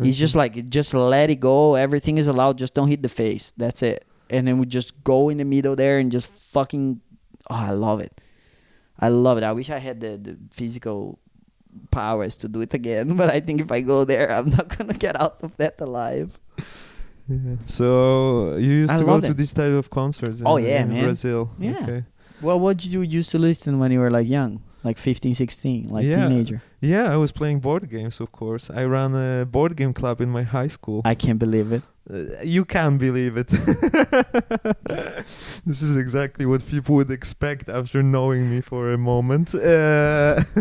It's 0.00 0.16
just 0.16 0.36
like 0.36 0.54
just 0.68 0.94
let 0.94 1.30
it 1.30 1.40
go. 1.40 1.74
Everything 1.74 2.16
is 2.18 2.26
allowed. 2.28 2.58
Just 2.58 2.74
don't 2.74 2.88
hit 2.88 3.02
the 3.02 3.08
face. 3.08 3.52
That's 3.56 3.82
it. 3.82 4.04
And 4.30 4.46
then 4.46 4.58
we 4.58 4.66
just 4.66 5.02
go 5.04 5.28
in 5.28 5.38
the 5.38 5.44
middle 5.44 5.74
there 5.76 5.98
and 5.98 6.10
just 6.12 6.30
fucking. 6.54 7.00
Oh, 7.50 7.54
I 7.54 7.72
love 7.72 8.00
it. 8.00 8.20
I 8.98 9.08
love 9.08 9.38
it. 9.38 9.44
I 9.44 9.52
wish 9.52 9.70
I 9.70 9.78
had 9.78 10.00
the, 10.00 10.16
the 10.16 10.36
physical 10.50 11.18
powers 11.90 12.36
to 12.36 12.48
do 12.48 12.60
it 12.60 12.74
again. 12.74 13.16
But 13.20 13.30
I 13.30 13.40
think 13.40 13.60
if 13.60 13.70
I 13.72 13.80
go 13.80 14.04
there, 14.04 14.30
I'm 14.32 14.50
not 14.50 14.68
gonna 14.78 14.94
get 14.94 15.20
out 15.20 15.36
of 15.42 15.56
that 15.56 15.80
alive. 15.80 16.38
Yeah. 17.28 17.56
So 17.66 18.56
you 18.56 18.70
used 18.84 18.92
I 18.92 18.98
to 18.98 19.04
go 19.04 19.20
to 19.20 19.34
this 19.34 19.52
type 19.52 19.72
of 19.72 19.88
concerts 19.90 20.40
in, 20.40 20.46
Oh, 20.46 20.56
yeah, 20.58 20.82
in 20.82 20.88
man. 20.88 21.04
Brazil. 21.04 21.50
Yeah. 21.58 21.78
Okay. 21.82 22.04
Well, 22.42 22.58
what 22.58 22.76
did 22.78 22.92
you 22.92 23.02
used 23.02 23.30
to 23.30 23.38
listen 23.38 23.78
when 23.78 23.92
you 23.92 24.00
were 24.00 24.10
like 24.10 24.28
young, 24.28 24.62
like 24.82 24.96
15, 24.98 25.34
16, 25.34 25.88
like 25.88 26.04
Yeah. 26.04 26.28
teenager? 26.28 26.60
Yeah, 26.80 27.12
I 27.12 27.16
was 27.16 27.32
playing 27.32 27.60
board 27.60 27.88
games, 27.88 28.20
of 28.20 28.32
course. 28.32 28.70
I 28.70 28.84
ran 28.84 29.14
a 29.14 29.44
board 29.46 29.76
game 29.76 29.92
club 29.92 30.20
in 30.20 30.28
my 30.30 30.42
high 30.42 30.68
school. 30.68 31.02
I 31.04 31.14
can't 31.14 31.38
believe 31.38 31.70
it. 31.72 31.82
Uh, 32.12 32.42
you 32.42 32.64
can 32.64 32.98
believe 32.98 33.36
it. 33.36 33.48
this 35.66 35.82
is 35.82 35.96
exactly 35.96 36.46
what 36.46 36.66
people 36.66 36.96
would 36.96 37.10
expect 37.10 37.68
after 37.68 38.02
knowing 38.02 38.50
me 38.50 38.60
for 38.60 38.92
a 38.92 38.98
moment. 38.98 39.54
Uh, 39.54 40.42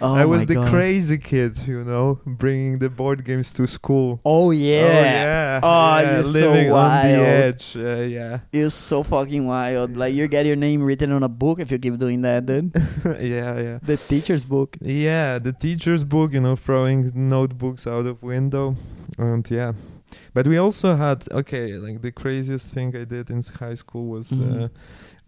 Oh 0.00 0.14
I 0.14 0.26
was 0.26 0.44
the 0.44 0.54
God. 0.54 0.68
crazy 0.68 1.16
kid, 1.16 1.56
you 1.66 1.82
know, 1.82 2.20
bringing 2.26 2.78
the 2.78 2.90
board 2.90 3.24
games 3.24 3.54
to 3.54 3.66
school. 3.66 4.20
Oh 4.24 4.50
yeah. 4.50 4.82
Oh 4.82 5.00
yeah. 5.00 5.60
Oh, 5.62 5.98
yeah, 5.98 6.14
you're 6.14 6.24
so 6.24 6.30
living 6.50 6.72
on 6.72 7.06
the 7.06 7.12
wild. 7.12 7.26
edge. 7.26 7.76
Uh, 7.76 8.00
yeah. 8.02 8.40
You're 8.52 8.70
so 8.70 9.02
fucking 9.02 9.46
wild. 9.46 9.96
Like 9.96 10.12
you 10.14 10.28
get 10.28 10.44
your 10.44 10.56
name 10.56 10.82
written 10.82 11.10
on 11.12 11.22
a 11.22 11.28
book 11.28 11.58
if 11.58 11.70
you 11.70 11.78
keep 11.78 11.96
doing 11.96 12.20
that, 12.22 12.44
dude. 12.44 12.72
yeah, 13.04 13.58
yeah. 13.58 13.78
The 13.82 13.96
teacher's 13.96 14.44
book. 14.44 14.76
Yeah, 14.82 15.38
the 15.38 15.52
teacher's 15.52 16.04
book, 16.04 16.32
you 16.34 16.40
know, 16.40 16.56
throwing 16.56 17.10
notebooks 17.14 17.86
out 17.86 18.04
of 18.04 18.22
window, 18.22 18.76
and 19.16 19.48
yeah. 19.50 19.72
But 20.32 20.46
we 20.46 20.56
also 20.58 20.96
had 20.96 21.24
okay, 21.30 21.74
like 21.78 22.00
the 22.02 22.12
craziest 22.12 22.72
thing 22.72 22.94
I 22.96 23.04
did 23.04 23.30
in 23.30 23.42
high 23.60 23.76
school 23.76 24.06
was 24.06 24.30
Mhm. 24.30 24.64
uh, 24.64 24.68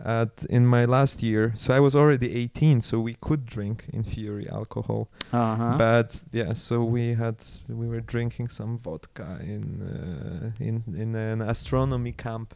at 0.05 0.45
in 0.51 0.67
my 0.67 0.85
last 0.85 1.23
year. 1.23 1.53
So 1.55 1.75
I 1.75 1.81
was 1.81 1.95
already 1.97 2.29
18, 2.35 2.81
so 2.83 3.01
we 3.01 3.15
could 3.21 3.47
drink 3.47 3.85
in 3.93 4.03
theory 4.03 4.47
alcohol. 4.49 5.09
Uh 5.33 5.57
huh. 5.57 5.75
But 5.79 6.23
yeah, 6.33 6.53
so 6.55 6.85
we 6.85 7.15
had 7.15 7.37
we 7.69 7.87
were 7.89 8.03
drinking 8.03 8.49
some 8.51 8.77
vodka 8.77 9.39
in 9.41 9.65
uh, 9.83 10.65
in 10.65 10.83
in 10.97 11.15
an 11.15 11.41
astronomy 11.41 12.13
camp. 12.13 12.55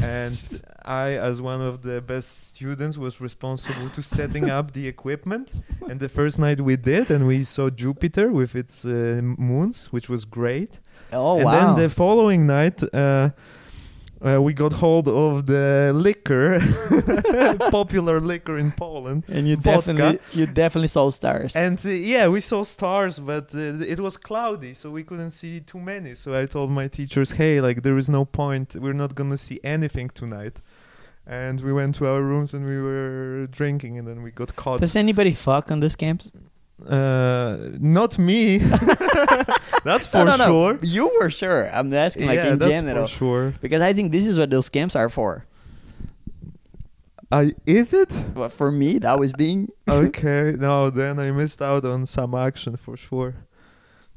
And 0.00 0.40
I, 0.84 1.16
as 1.18 1.40
one 1.40 1.60
of 1.60 1.82
the 1.82 2.00
best 2.00 2.48
students, 2.54 2.96
was 2.96 3.20
responsible 3.20 3.88
to 3.96 4.02
setting 4.02 4.48
up 4.48 4.72
the 4.72 4.86
equipment. 4.86 5.48
And 5.90 5.98
the 5.98 6.08
first 6.08 6.38
night 6.38 6.60
we 6.60 6.76
did, 6.76 7.10
and 7.10 7.26
we 7.26 7.42
saw 7.44 7.70
Jupiter 7.70 8.30
with 8.30 8.54
its 8.54 8.84
uh, 8.84 9.20
moons, 9.22 9.88
which 9.92 10.08
was 10.08 10.24
great. 10.24 10.78
Oh 11.12 11.36
and 11.36 11.44
wow. 11.44 11.74
then 11.74 11.82
the 11.82 11.90
following 11.90 12.46
night, 12.46 12.82
uh, 12.92 13.30
uh, 14.20 14.42
we 14.42 14.52
got 14.52 14.72
hold 14.72 15.06
of 15.08 15.46
the 15.46 15.92
liquor, 15.94 16.60
popular 17.70 18.20
liquor 18.20 18.58
in 18.58 18.72
Poland. 18.72 19.24
and 19.28 19.46
you 19.46 19.56
vodka. 19.56 19.92
definitely 19.94 20.18
you 20.32 20.46
definitely 20.46 20.88
saw 20.88 21.10
stars. 21.10 21.54
And 21.56 21.78
uh, 21.84 21.88
yeah, 21.88 22.28
we 22.28 22.40
saw 22.40 22.64
stars, 22.64 23.18
but 23.18 23.54
uh, 23.54 23.80
it 23.94 24.00
was 24.00 24.16
cloudy, 24.16 24.74
so 24.74 24.90
we 24.90 25.04
couldn't 25.04 25.30
see 25.30 25.60
too 25.60 25.78
many. 25.78 26.14
So 26.14 26.34
I 26.34 26.46
told 26.46 26.70
my 26.70 26.88
teachers, 26.88 27.32
"Hey, 27.32 27.60
like 27.60 27.82
there 27.82 27.96
is 27.96 28.08
no 28.08 28.24
point. 28.24 28.74
We're 28.74 28.92
not 29.04 29.14
gonna 29.14 29.36
see 29.38 29.60
anything 29.62 30.10
tonight." 30.10 30.56
And 31.30 31.60
we 31.60 31.74
went 31.74 31.94
to 31.96 32.06
our 32.06 32.22
rooms 32.22 32.54
and 32.54 32.64
we 32.64 32.80
were 32.80 33.46
drinking, 33.50 33.98
and 33.98 34.08
then 34.08 34.22
we 34.22 34.30
got 34.30 34.56
caught. 34.56 34.80
Does 34.80 34.96
anybody 34.96 35.32
fuck 35.32 35.70
on 35.70 35.80
this 35.80 35.94
camps? 35.94 36.32
Uh, 36.86 37.56
not 37.80 38.18
me. 38.18 38.58
that's 39.84 40.06
for 40.06 40.18
no, 40.18 40.24
no, 40.24 40.36
no. 40.36 40.46
sure. 40.46 40.78
You 40.82 41.10
were 41.20 41.30
sure. 41.30 41.70
I'm 41.72 41.92
asking 41.92 42.26
like 42.26 42.36
yeah, 42.36 42.52
in 42.52 42.58
that's 42.58 42.72
general 42.72 43.06
for 43.06 43.10
sure. 43.10 43.54
because 43.60 43.82
I 43.82 43.92
think 43.92 44.12
this 44.12 44.26
is 44.26 44.38
what 44.38 44.50
those 44.50 44.68
camps 44.68 44.94
are 44.94 45.08
for. 45.08 45.44
I 47.30 47.54
is 47.66 47.92
it? 47.92 48.10
But 48.34 48.50
for 48.50 48.70
me, 48.70 48.98
that 48.98 49.18
was 49.18 49.32
being 49.32 49.68
okay, 49.88 50.54
no, 50.58 50.88
then 50.90 51.18
I 51.18 51.30
missed 51.30 51.60
out 51.60 51.84
on 51.84 52.06
some 52.06 52.34
action 52.34 52.76
for 52.76 52.96
sure. 52.96 53.34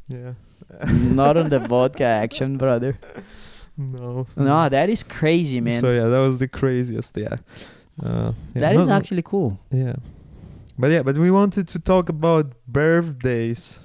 Yeah. 0.08 0.34
not 0.88 1.38
on 1.38 1.50
the 1.50 1.60
vodka 1.60 2.06
action, 2.06 2.58
brother. 2.58 2.98
No. 3.78 4.28
No, 4.38 4.70
that 4.70 4.90
is 4.90 5.04
crazy, 5.04 5.60
man. 5.60 5.80
So 5.80 5.92
yeah, 5.92 6.06
that 6.06 6.20
was 6.20 6.38
the 6.38 6.48
craziest. 6.48 7.18
Yeah. 7.18 7.38
Uh, 8.02 8.32
yeah, 8.54 8.62
that 8.62 8.76
is 8.76 8.88
actually 8.88 9.24
cool. 9.24 9.60
Yeah. 9.72 9.96
But 10.78 10.92
yeah, 10.92 11.04
but 11.04 11.18
we 11.18 11.30
wanted 11.32 11.68
to 11.70 11.80
talk 11.80 12.10
about 12.10 12.54
birthdays. 12.68 13.80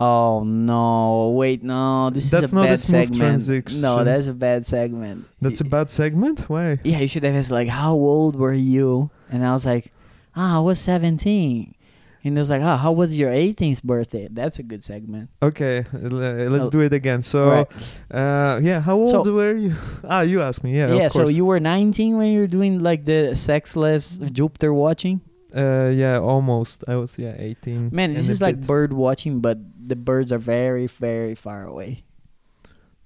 Oh 0.00 0.42
no! 0.42 1.30
Wait, 1.36 1.62
no. 1.62 2.10
This 2.10 2.30
That's 2.30 2.44
is 2.44 2.52
a 2.52 2.54
not 2.54 2.64
a 2.64 2.68
bad 2.70 2.80
smooth 2.80 3.00
segment. 3.02 3.20
transition. 3.20 3.80
No, 3.80 4.02
that's 4.02 4.26
a 4.26 4.34
bad 4.34 4.66
segment. 4.66 5.26
That's 5.40 5.60
a 5.60 5.64
bad 5.64 5.90
segment. 5.90 6.48
Why? 6.48 6.78
Yeah, 6.82 6.98
you 7.00 7.06
should 7.08 7.22
have 7.24 7.36
asked 7.36 7.52
like, 7.52 7.68
"How 7.68 7.92
old 7.94 8.34
were 8.34 8.52
you?" 8.54 9.10
And 9.30 9.44
I 9.46 9.52
was 9.52 9.64
like, 9.64 9.92
"Ah, 10.34 10.56
I 10.56 10.60
was 10.60 10.80
17." 10.80 11.74
And 12.24 12.36
it 12.36 12.40
was 12.40 12.50
like, 12.50 12.62
"Ah, 12.62 12.76
how 12.78 12.90
was 12.92 13.14
your 13.14 13.30
18th 13.30 13.82
birthday?" 13.84 14.26
That's 14.30 14.58
a 14.58 14.62
good 14.64 14.82
segment. 14.82 15.30
Okay, 15.42 15.84
let's 15.92 16.66
Oh. 16.66 16.70
do 16.70 16.80
it 16.80 16.92
again. 16.92 17.20
So, 17.22 17.48
Right. 17.50 17.68
uh, 18.10 18.58
yeah, 18.62 18.80
how 18.80 18.96
old 18.96 19.10
So- 19.10 19.22
were 19.32 19.54
you? 19.56 19.74
Ah, 20.08 20.22
you 20.22 20.40
asked 20.40 20.64
me. 20.64 20.74
Yeah, 20.76 20.94
Yeah. 20.94 21.08
so 21.08 21.28
you 21.28 21.44
were 21.44 21.60
19 21.60 22.16
when 22.16 22.32
you 22.32 22.40
were 22.40 22.46
doing 22.50 22.80
like 22.82 23.04
the 23.04 23.34
sexless 23.36 24.18
Jupiter 24.32 24.72
watching. 24.72 25.20
Uh, 25.54 25.90
yeah, 25.94 26.18
almost. 26.18 26.84
I 26.88 26.96
was 26.96 27.18
yeah 27.18 27.34
18. 27.38 27.90
Man, 27.92 28.14
this 28.14 28.28
is 28.28 28.40
like 28.40 28.60
bird 28.66 28.92
watching, 28.92 29.40
but 29.40 29.58
the 29.86 29.96
birds 29.96 30.32
are 30.32 30.38
very, 30.38 30.86
very 30.86 31.34
far 31.34 31.66
away. 31.66 32.04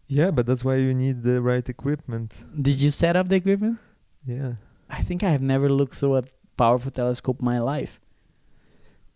yeah, 0.07 0.31
but 0.31 0.47
that's 0.47 0.65
why 0.65 0.77
you 0.77 0.95
need 0.95 1.23
the 1.23 1.41
right 1.41 1.69
equipment. 1.69 2.45
Did 2.63 2.81
you 2.81 2.91
set 2.91 3.17
up 3.17 3.29
the 3.29 3.37
equipment? 3.37 3.79
Yeah, 4.25 4.53
I 4.89 5.03
think 5.03 5.23
I 5.25 5.31
have 5.31 5.43
never 5.43 5.69
looked 5.69 5.95
through 5.95 6.17
a 6.17 6.23
powerful 6.57 6.91
telescope 6.93 7.39
in 7.41 7.45
my 7.45 7.59
life. 7.61 8.01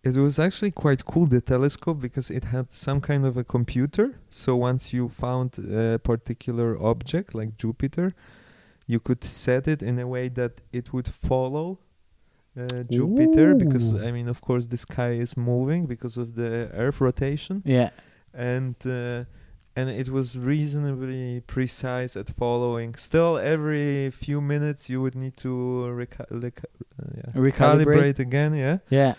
it 0.03 0.17
was 0.17 0.39
actually 0.39 0.71
quite 0.71 1.05
cool 1.05 1.27
the 1.27 1.41
telescope 1.43 2.01
because 2.01 2.31
it 2.31 2.45
had 2.45 2.73
some 2.73 3.01
kind 3.01 3.25
of 3.27 3.37
a 3.37 3.45
computer. 3.45 4.07
So 4.31 4.57
once 4.57 4.93
you 4.95 5.09
found 5.09 5.51
a 5.59 5.99
particular 5.99 6.71
object 6.83 7.35
like 7.35 7.57
Jupiter, 7.59 8.15
you 8.87 8.99
could 8.99 9.23
set 9.23 9.69
it 9.69 9.83
in 9.83 9.99
a 9.99 10.07
way 10.15 10.29
that 10.31 10.53
it 10.73 10.93
would 10.95 11.09
follow 11.09 11.79
uh, 12.61 12.83
Jupiter 12.91 13.55
because 13.55 13.95
I 14.07 14.11
mean, 14.17 14.29
of 14.29 14.41
course, 14.41 14.67
the 14.67 14.77
sky 14.77 15.13
is 15.25 15.37
moving 15.37 15.87
because 15.87 16.17
of 16.23 16.29
the 16.35 16.51
Earth 16.85 17.01
rotation. 17.01 17.63
Yeah. 17.65 17.91
and 18.35 18.77
uh, 18.87 19.25
and 19.77 19.89
it 20.03 20.09
was 20.09 20.37
reasonably 20.37 21.41
precise 21.47 22.13
at 22.17 22.29
following. 22.31 22.95
Still, 22.97 23.33
every 23.55 24.11
few 24.11 24.41
minutes 24.41 24.91
you 24.91 25.01
would 25.03 25.15
need 25.15 25.37
to 25.39 25.49
reca- 26.03 26.31
uh, 26.33 26.51
yeah, 27.17 27.33
Recalibrate? 27.35 27.53
calibrate 27.87 28.19
again. 28.19 28.53
Yeah, 28.55 28.79
Yeah. 28.91 29.15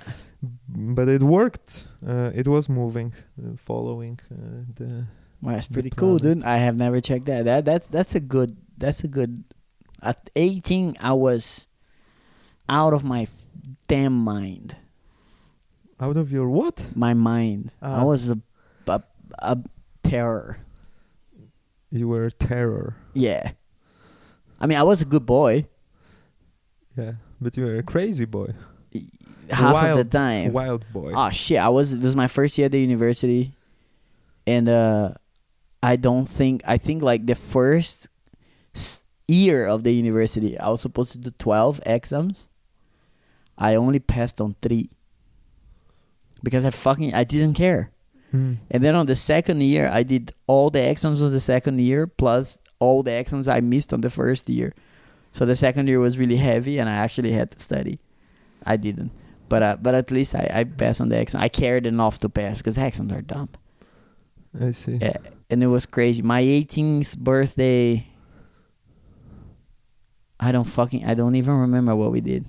but 0.97 1.07
it 1.07 1.23
worked. 1.23 1.87
Uh, 2.05 2.31
it 2.41 2.47
was 2.47 2.67
moving, 2.69 3.13
uh, 3.41 3.55
following 3.57 4.19
uh, 4.31 4.35
the. 4.77 5.05
Well, 5.41 5.55
that's 5.55 5.67
pretty 5.67 5.89
cool, 5.89 6.17
dude. 6.19 6.43
I 6.43 6.57
have 6.57 6.75
never 6.77 6.99
checked 6.99 7.25
that. 7.25 7.45
That 7.45 7.65
that's 7.65 7.87
that's 7.87 8.13
a 8.15 8.19
good 8.19 8.51
that's 8.77 9.03
a 9.03 9.07
good 9.07 9.43
At 10.03 10.29
18, 10.35 10.97
I 10.99 11.13
was 11.13 11.67
out 12.71 12.93
of 12.93 13.03
my 13.03 13.27
damn 13.87 14.17
mind. 14.17 14.75
Out 15.99 16.17
of 16.17 16.31
your 16.31 16.49
what? 16.49 16.89
My 16.95 17.13
mind. 17.13 17.71
I 17.81 17.99
Ah. 18.01 18.03
was 18.03 18.29
a, 18.31 18.39
a, 18.87 19.03
a 19.39 19.57
terror. 20.03 20.57
You 21.91 22.07
were 22.07 22.25
a 22.25 22.31
terror. 22.31 22.95
Yeah. 23.13 23.51
I 24.59 24.65
mean, 24.67 24.77
I 24.79 24.83
was 24.83 25.01
a 25.01 25.05
good 25.05 25.25
boy 25.25 25.65
Yeah, 26.97 27.13
but 27.39 27.57
you 27.57 27.65
were 27.65 27.77
a 27.77 27.83
crazy 27.83 28.25
boy. 28.25 28.53
half 29.49 29.73
wild, 29.73 29.99
of 29.99 30.09
the 30.09 30.17
time. 30.17 30.53
Wild 30.53 30.85
boy. 30.93 31.11
Oh 31.15 31.29
shit! 31.29 31.57
I 31.59 31.69
was 31.69 31.93
it 31.93 32.01
was 32.01 32.15
my 32.15 32.27
first 32.27 32.57
year 32.57 32.65
at 32.65 32.71
the 32.71 32.79
university, 32.79 33.51
and 34.47 34.69
uh, 34.69 35.13
I 35.83 35.95
don't 35.97 36.27
think 36.29 36.61
I 36.65 36.77
think 36.77 37.01
like 37.03 37.25
the 37.25 37.35
first 37.35 38.07
year 39.27 39.65
of 39.67 39.83
the 39.83 39.91
university, 39.91 40.57
I 40.59 40.69
was 40.69 40.81
supposed 40.81 41.11
to 41.13 41.19
do 41.19 41.31
twelve 41.37 41.81
exams. 41.85 42.47
I 43.61 43.75
only 43.75 43.99
passed 43.99 44.41
on 44.41 44.55
three 44.59 44.89
because 46.41 46.65
I 46.65 46.71
fucking 46.71 47.13
I 47.13 47.23
didn't 47.23 47.53
care. 47.53 47.91
Hmm. 48.31 48.53
And 48.71 48.83
then 48.83 48.95
on 48.95 49.05
the 49.05 49.15
second 49.15 49.61
year, 49.61 49.87
I 49.87 50.01
did 50.01 50.33
all 50.47 50.71
the 50.71 50.89
exams 50.89 51.21
of 51.21 51.31
the 51.31 51.39
second 51.39 51.79
year 51.79 52.07
plus 52.07 52.57
all 52.79 53.03
the 53.03 53.13
exams 53.13 53.47
I 53.47 53.59
missed 53.59 53.93
on 53.93 54.01
the 54.01 54.09
first 54.09 54.49
year. 54.49 54.73
So 55.31 55.45
the 55.45 55.55
second 55.55 55.87
year 55.87 55.99
was 55.99 56.17
really 56.17 56.37
heavy, 56.37 56.79
and 56.79 56.89
I 56.89 56.93
actually 56.93 57.31
had 57.31 57.51
to 57.51 57.59
study. 57.59 57.99
I 58.65 58.77
didn't, 58.77 59.11
but 59.47 59.63
uh, 59.63 59.77
but 59.79 59.93
at 59.93 60.09
least 60.09 60.33
I, 60.33 60.49
I 60.51 60.63
passed 60.63 60.99
on 60.99 61.09
the 61.09 61.19
exam. 61.19 61.41
I 61.41 61.47
cared 61.47 61.85
enough 61.85 62.17
to 62.19 62.29
pass 62.29 62.57
because 62.57 62.77
exams 62.79 63.13
are 63.13 63.21
dumb. 63.21 63.49
I 64.59 64.71
see. 64.71 64.97
Yeah, 64.99 65.17
and 65.51 65.63
it 65.63 65.67
was 65.67 65.85
crazy. 65.85 66.23
My 66.23 66.41
18th 66.41 67.17
birthday. 67.17 68.07
I 70.39 70.51
don't 70.51 70.65
fucking 70.65 71.05
I 71.05 71.13
don't 71.13 71.35
even 71.35 71.53
remember 71.53 71.95
what 71.95 72.11
we 72.11 72.21
did. 72.21 72.45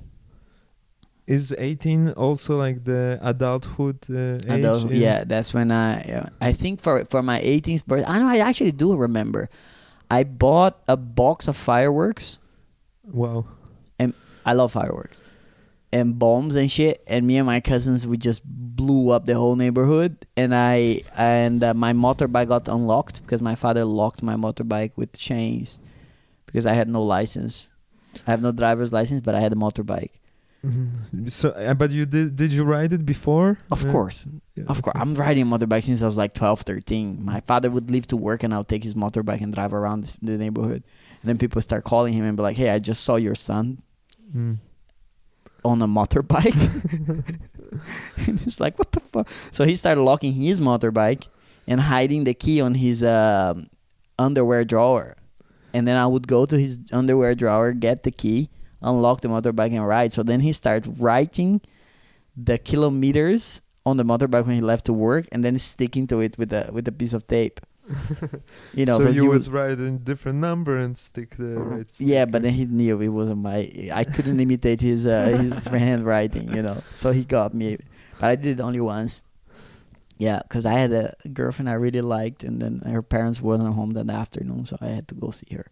Is 1.32 1.54
18 1.56 2.10
also 2.10 2.58
like 2.58 2.84
the 2.84 3.18
adulthood 3.22 3.98
uh, 4.10 4.36
age? 4.52 4.60
Adult- 4.60 4.90
in- 4.90 5.00
yeah, 5.00 5.24
that's 5.24 5.54
when 5.54 5.72
I 5.72 6.02
uh, 6.02 6.28
I 6.40 6.52
think 6.52 6.80
for 6.84 7.04
for 7.06 7.22
my 7.22 7.40
18th 7.40 7.86
birthday. 7.86 8.06
I 8.06 8.18
know 8.18 8.28
I 8.28 8.38
actually 8.38 8.72
do 8.72 8.94
remember. 8.94 9.48
I 10.10 10.24
bought 10.24 10.76
a 10.86 10.96
box 10.96 11.48
of 11.48 11.56
fireworks. 11.56 12.38
Wow. 13.08 13.46
And 13.98 14.12
i 14.44 14.52
love 14.52 14.72
fireworks 14.72 15.22
and 15.92 16.18
bombs 16.18 16.54
and 16.54 16.70
shit. 16.70 17.02
And 17.06 17.26
me 17.26 17.36
and 17.36 17.46
my 17.46 17.60
cousins 17.60 18.06
we 18.06 18.16
just 18.16 18.42
blew 18.44 19.10
up 19.10 19.26
the 19.26 19.34
whole 19.34 19.56
neighborhood. 19.56 20.26
And 20.36 20.54
I 20.54 21.02
and 21.16 21.62
uh, 21.62 21.74
my 21.74 21.92
motorbike 21.92 22.48
got 22.48 22.68
unlocked 22.68 23.22
because 23.22 23.40
my 23.40 23.54
father 23.54 23.84
locked 23.84 24.22
my 24.22 24.34
motorbike 24.34 24.92
with 24.96 25.18
chains 25.18 25.80
because 26.46 26.66
I 26.66 26.72
had 26.72 26.88
no 26.88 27.02
license. 27.02 27.68
I 28.26 28.30
have 28.30 28.42
no 28.42 28.52
driver's 28.52 28.92
license, 28.92 29.20
but 29.20 29.34
I 29.34 29.40
had 29.40 29.52
a 29.52 29.56
motorbike. 29.56 30.10
Mhm. 30.64 31.28
So, 31.30 31.50
uh, 31.50 31.74
but 31.74 31.90
you 31.90 32.06
did? 32.06 32.36
Did 32.36 32.52
you 32.52 32.62
ride 32.64 32.92
it 32.92 33.04
before? 33.04 33.58
Of 33.72 33.84
Uh, 33.84 33.90
course. 33.92 34.28
yeah, 34.54 34.64
Of 34.68 34.80
course. 34.82 34.94
I'm 34.94 35.14
riding 35.14 35.42
a 35.42 35.46
motorbike 35.46 35.82
since 35.82 36.02
I 36.02 36.06
was 36.06 36.16
like 36.16 36.34
12, 36.34 36.60
13. 36.62 37.18
My 37.24 37.40
father 37.40 37.68
would 37.68 37.90
leave 37.90 38.06
to 38.08 38.16
work 38.16 38.44
and 38.44 38.54
I'll 38.54 38.62
take 38.62 38.84
his 38.84 38.94
motorbike 38.94 39.40
and 39.40 39.52
drive 39.52 39.74
around 39.74 40.02
this, 40.02 40.14
the 40.22 40.38
neighborhood. 40.38 40.84
And 41.22 41.28
then 41.28 41.36
people 41.38 41.60
start 41.62 41.82
calling 41.82 42.12
him 42.14 42.24
and 42.24 42.36
be 42.36 42.42
like, 42.44 42.56
hey, 42.56 42.70
I 42.70 42.78
just 42.78 43.02
saw 43.02 43.16
your 43.16 43.34
son 43.34 43.82
Mm. 44.36 44.58
on 45.64 45.82
a 45.82 45.88
motorbike. 45.88 46.54
and 48.28 48.38
he's 48.40 48.60
like, 48.60 48.78
what 48.78 48.92
the 48.92 49.00
fuck? 49.00 49.28
So 49.50 49.64
he 49.64 49.74
started 49.76 50.00
locking 50.02 50.32
his 50.32 50.60
motorbike 50.60 51.26
and 51.66 51.80
hiding 51.80 52.24
the 52.24 52.34
key 52.34 52.60
on 52.60 52.74
his 52.74 53.02
um, 53.02 53.66
underwear 54.18 54.64
drawer. 54.64 55.16
And 55.74 55.88
then 55.88 55.96
I 55.96 56.06
would 56.06 56.28
go 56.28 56.46
to 56.46 56.56
his 56.58 56.78
underwear 56.92 57.34
drawer, 57.34 57.72
get 57.72 58.02
the 58.04 58.10
key, 58.10 58.48
unlock 58.82 59.20
the 59.20 59.28
motorbike, 59.28 59.72
and 59.72 59.86
ride. 59.86 60.12
So 60.12 60.22
then 60.22 60.40
he 60.40 60.52
started 60.52 61.00
writing 61.00 61.60
the 62.36 62.58
kilometers 62.58 63.62
on 63.84 63.96
the 63.96 64.04
motorbike 64.04 64.46
when 64.46 64.54
he 64.56 64.60
left 64.60 64.86
to 64.86 64.92
work, 64.92 65.26
and 65.32 65.42
then 65.44 65.58
sticking 65.58 66.06
to 66.08 66.20
it 66.20 66.38
with 66.38 66.52
a 66.52 66.70
with 66.72 66.86
a 66.88 66.92
piece 66.92 67.12
of 67.12 67.26
tape. 67.26 67.60
You 68.74 68.86
know, 68.86 68.98
so 69.00 69.10
you 69.10 69.26
would 69.26 69.34
was- 69.34 69.50
write 69.50 69.78
a 69.78 69.90
different 69.98 70.38
number 70.38 70.76
and 70.78 70.96
stick 70.96 71.36
the 71.36 71.58
right. 71.58 71.90
yeah, 71.98 72.24
but 72.24 72.42
then 72.42 72.52
he 72.52 72.64
knew 72.64 73.00
it 73.00 73.08
wasn't 73.08 73.42
my. 73.42 73.90
I 73.92 74.04
couldn't 74.04 74.38
imitate 74.40 74.80
his 74.80 75.06
uh, 75.06 75.26
his 75.42 75.66
handwriting, 75.86 76.54
you 76.54 76.62
know. 76.62 76.82
So 76.96 77.10
he 77.10 77.24
got 77.24 77.52
me, 77.52 77.76
but 78.20 78.26
I 78.30 78.36
did 78.36 78.58
it 78.58 78.62
only 78.62 78.80
once. 78.80 79.20
Yeah, 80.16 80.40
because 80.42 80.64
I 80.64 80.74
had 80.74 80.92
a 80.92 81.12
girlfriend 81.32 81.68
I 81.68 81.72
really 81.74 82.00
liked, 82.00 82.44
and 82.44 82.62
then 82.62 82.80
her 82.86 83.02
parents 83.02 83.40
weren't 83.42 83.66
home 83.74 83.90
that 83.94 84.08
afternoon, 84.08 84.64
so 84.64 84.76
I 84.80 84.86
had 84.86 85.08
to 85.08 85.14
go 85.16 85.30
see 85.32 85.52
her. 85.56 85.66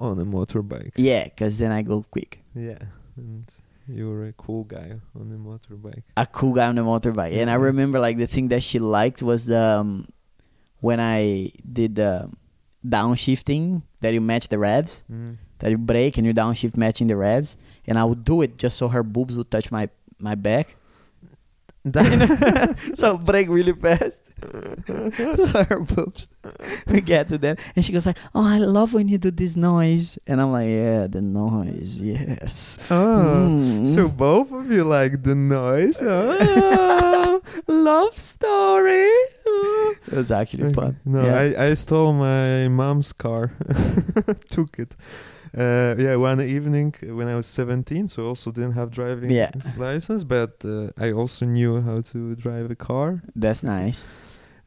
On 0.00 0.18
a 0.18 0.24
motorbike. 0.24 0.92
Yeah, 0.96 1.24
because 1.24 1.58
then 1.58 1.70
I 1.70 1.82
go 1.82 2.04
quick. 2.10 2.42
Yeah, 2.54 2.78
and 3.16 3.44
you 3.86 4.10
were 4.10 4.26
a 4.26 4.32
cool 4.32 4.64
guy 4.64 4.98
on 5.14 5.30
a 5.30 5.38
motorbike. 5.38 6.02
A 6.16 6.26
cool 6.26 6.52
guy 6.52 6.66
on 6.66 6.78
a 6.78 6.84
motorbike, 6.84 7.36
and 7.36 7.50
I 7.50 7.54
remember 7.54 8.00
like 8.00 8.16
the 8.16 8.26
thing 8.26 8.48
that 8.48 8.62
she 8.62 8.78
liked 8.78 9.22
was 9.22 9.46
the 9.46 9.60
um, 9.60 10.08
when 10.80 10.98
I 10.98 11.52
did 11.70 11.94
the 11.96 12.30
downshifting 12.86 13.82
that 14.00 14.14
you 14.14 14.20
match 14.20 14.48
the 14.48 14.58
revs. 14.58 15.04
Mm. 15.12 15.36
that 15.60 15.70
you 15.70 15.76
brake 15.76 16.16
and 16.16 16.26
you 16.26 16.32
downshift 16.32 16.76
matching 16.76 17.06
the 17.06 17.16
revs, 17.16 17.56
and 17.86 17.98
I 17.98 18.04
would 18.04 18.24
do 18.24 18.40
it 18.42 18.56
just 18.56 18.76
so 18.78 18.88
her 18.88 19.02
boobs 19.02 19.36
would 19.36 19.50
touch 19.50 19.70
my 19.70 19.88
my 20.18 20.34
back. 20.34 20.76
so 22.94 23.16
break 23.16 23.48
really 23.48 23.72
fast. 23.72 24.20
so 24.86 25.64
her 25.64 25.80
boobs 25.80 26.28
we 26.86 27.00
get 27.00 27.28
to 27.28 27.38
that, 27.38 27.58
and 27.74 27.84
she 27.84 27.92
goes 27.92 28.04
like, 28.04 28.18
"Oh, 28.34 28.44
I 28.44 28.58
love 28.58 28.92
when 28.92 29.08
you 29.08 29.16
do 29.16 29.30
this 29.30 29.56
noise," 29.56 30.18
and 30.26 30.40
I'm 30.42 30.52
like, 30.52 30.68
"Yeah, 30.68 31.06
the 31.08 31.22
noise, 31.22 31.98
yes." 32.00 32.76
Oh, 32.90 33.48
Mm. 33.48 33.86
so 33.86 34.08
both 34.08 34.52
of 34.52 34.70
you 34.70 34.84
like 34.84 35.22
the 35.22 35.34
noise? 35.34 35.96
Oh, 37.32 37.40
love 37.68 38.16
story. 38.16 39.08
Oh. 39.46 39.94
it 40.06 40.12
was 40.14 40.30
actually 40.32 40.72
fun. 40.74 40.98
No, 41.04 41.24
Yeah. 41.24 41.36
I, 41.56 41.66
I 41.70 41.74
stole 41.74 42.12
my 42.12 42.68
mom's 42.68 43.12
car, 43.12 43.52
took 44.50 44.78
it. 44.78 44.92
Uh, 45.56 45.94
yeah, 45.98 46.14
one 46.16 46.40
evening 46.40 46.94
when 47.02 47.26
I 47.28 47.34
was 47.34 47.46
17, 47.46 48.06
so 48.08 48.26
also 48.28 48.52
didn't 48.52 48.72
have 48.72 48.90
driving 48.90 49.30
Yeah. 49.30 49.50
license, 49.76 50.22
but 50.24 50.64
uh, 50.64 50.90
I 50.96 51.12
also 51.12 51.44
knew 51.46 51.80
how 51.80 52.00
to 52.12 52.36
drive 52.36 52.70
a 52.70 52.76
car. 52.76 53.22
That's 53.34 53.62
nice. 53.64 54.06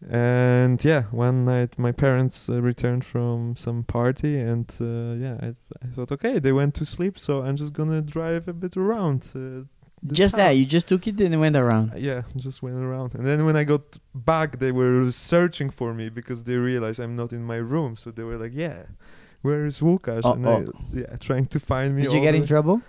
And 0.09 0.83
yeah, 0.83 1.03
one 1.11 1.45
night 1.45 1.79
my 1.79 1.93
parents 1.93 2.49
uh, 2.49 2.61
returned 2.61 3.05
from 3.05 3.55
some 3.55 3.83
party, 3.83 4.37
and 4.37 4.69
uh, 4.81 5.13
yeah, 5.15 5.37
I, 5.41 5.47
I 5.81 5.87
thought, 5.95 6.11
okay, 6.11 6.39
they 6.39 6.51
went 6.51 6.73
to 6.75 6.85
sleep, 6.85 7.17
so 7.17 7.41
I'm 7.43 7.55
just 7.55 7.71
gonna 7.71 8.01
drive 8.01 8.49
a 8.49 8.53
bit 8.53 8.75
around. 8.75 9.23
Uh, 9.33 9.63
Just 10.11 10.35
that 10.35 10.51
you 10.57 10.65
just 10.65 10.87
took 10.89 11.07
it 11.07 11.21
and 11.21 11.39
went 11.39 11.55
around. 11.55 11.93
Uh, 11.93 11.97
Yeah, 11.97 12.23
just 12.35 12.61
went 12.61 12.75
around. 12.75 13.15
And 13.15 13.23
then 13.25 13.45
when 13.45 13.55
I 13.55 13.63
got 13.63 13.97
back, 14.13 14.59
they 14.59 14.73
were 14.73 15.09
searching 15.11 15.69
for 15.71 15.93
me 15.93 16.09
because 16.09 16.43
they 16.43 16.57
realized 16.57 16.99
I'm 16.99 17.15
not 17.15 17.31
in 17.31 17.41
my 17.45 17.55
room. 17.73 17.95
So 17.95 18.11
they 18.11 18.23
were 18.23 18.37
like, 18.37 18.51
"Yeah, 18.53 18.83
where 19.43 19.65
is 19.69 19.79
Łukasz?" 19.79 20.21
Oh, 20.23 20.33
and 20.33 20.45
oh. 20.47 20.51
I, 20.51 20.99
yeah, 20.99 21.15
trying 21.19 21.45
to 21.53 21.59
find 21.59 21.95
me. 21.95 22.01
Did 22.03 22.13
you 22.13 22.21
get 22.21 22.33
in 22.35 22.45
trouble? 22.45 22.81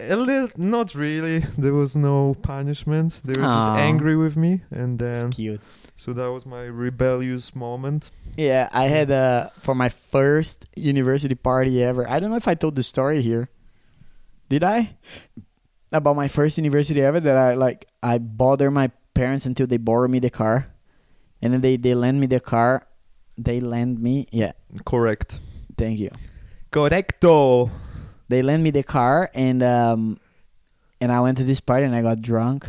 A 0.00 0.16
little, 0.16 0.48
not 0.56 0.94
really. 0.94 1.38
There 1.56 1.72
was 1.72 1.96
no 1.96 2.34
punishment. 2.42 3.20
They 3.24 3.40
were 3.40 3.48
just 3.48 3.70
angry 3.70 4.16
with 4.16 4.36
me, 4.36 4.60
and 4.70 4.98
then 4.98 5.28
It's 5.28 5.36
cute. 5.36 5.60
so 5.94 6.12
that 6.12 6.28
was 6.30 6.44
my 6.44 6.64
rebellious 6.64 7.54
moment. 7.54 8.10
Yeah, 8.36 8.68
I 8.72 8.84
had 8.96 9.10
uh 9.10 9.48
for 9.60 9.74
my 9.74 9.88
first 9.88 10.66
university 10.76 11.36
party 11.36 11.82
ever. 11.82 12.04
I 12.08 12.20
don't 12.20 12.30
know 12.30 12.36
if 12.36 12.48
I 12.48 12.54
told 12.54 12.74
the 12.76 12.82
story 12.82 13.22
here. 13.22 13.48
Did 14.48 14.64
I? 14.64 14.96
About 15.92 16.16
my 16.16 16.28
first 16.28 16.58
university 16.58 17.00
ever 17.00 17.20
that 17.20 17.36
I 17.36 17.54
like 17.54 17.86
I 18.02 18.18
bother 18.18 18.70
my 18.70 18.90
parents 19.14 19.46
until 19.46 19.66
they 19.66 19.78
borrow 19.78 20.08
me 20.08 20.18
the 20.18 20.30
car. 20.30 20.66
And 21.40 21.52
then 21.52 21.60
they 21.60 21.76
they 21.76 21.94
lend 21.94 22.20
me 22.20 22.26
the 22.26 22.40
car. 22.40 22.86
They 23.38 23.60
lend 23.60 24.00
me 24.00 24.26
yeah, 24.32 24.52
Correct. 24.84 25.38
thank 25.76 25.98
you. 25.98 26.10
Correcto. 26.70 27.70
They 28.28 28.42
lent 28.42 28.62
me 28.62 28.70
the 28.70 28.82
car 28.82 29.30
and 29.34 29.62
um 29.62 30.18
and 31.00 31.12
I 31.12 31.20
went 31.20 31.38
to 31.38 31.44
this 31.44 31.60
party 31.60 31.84
and 31.84 31.94
I 31.94 32.02
got 32.02 32.22
drunk. 32.22 32.68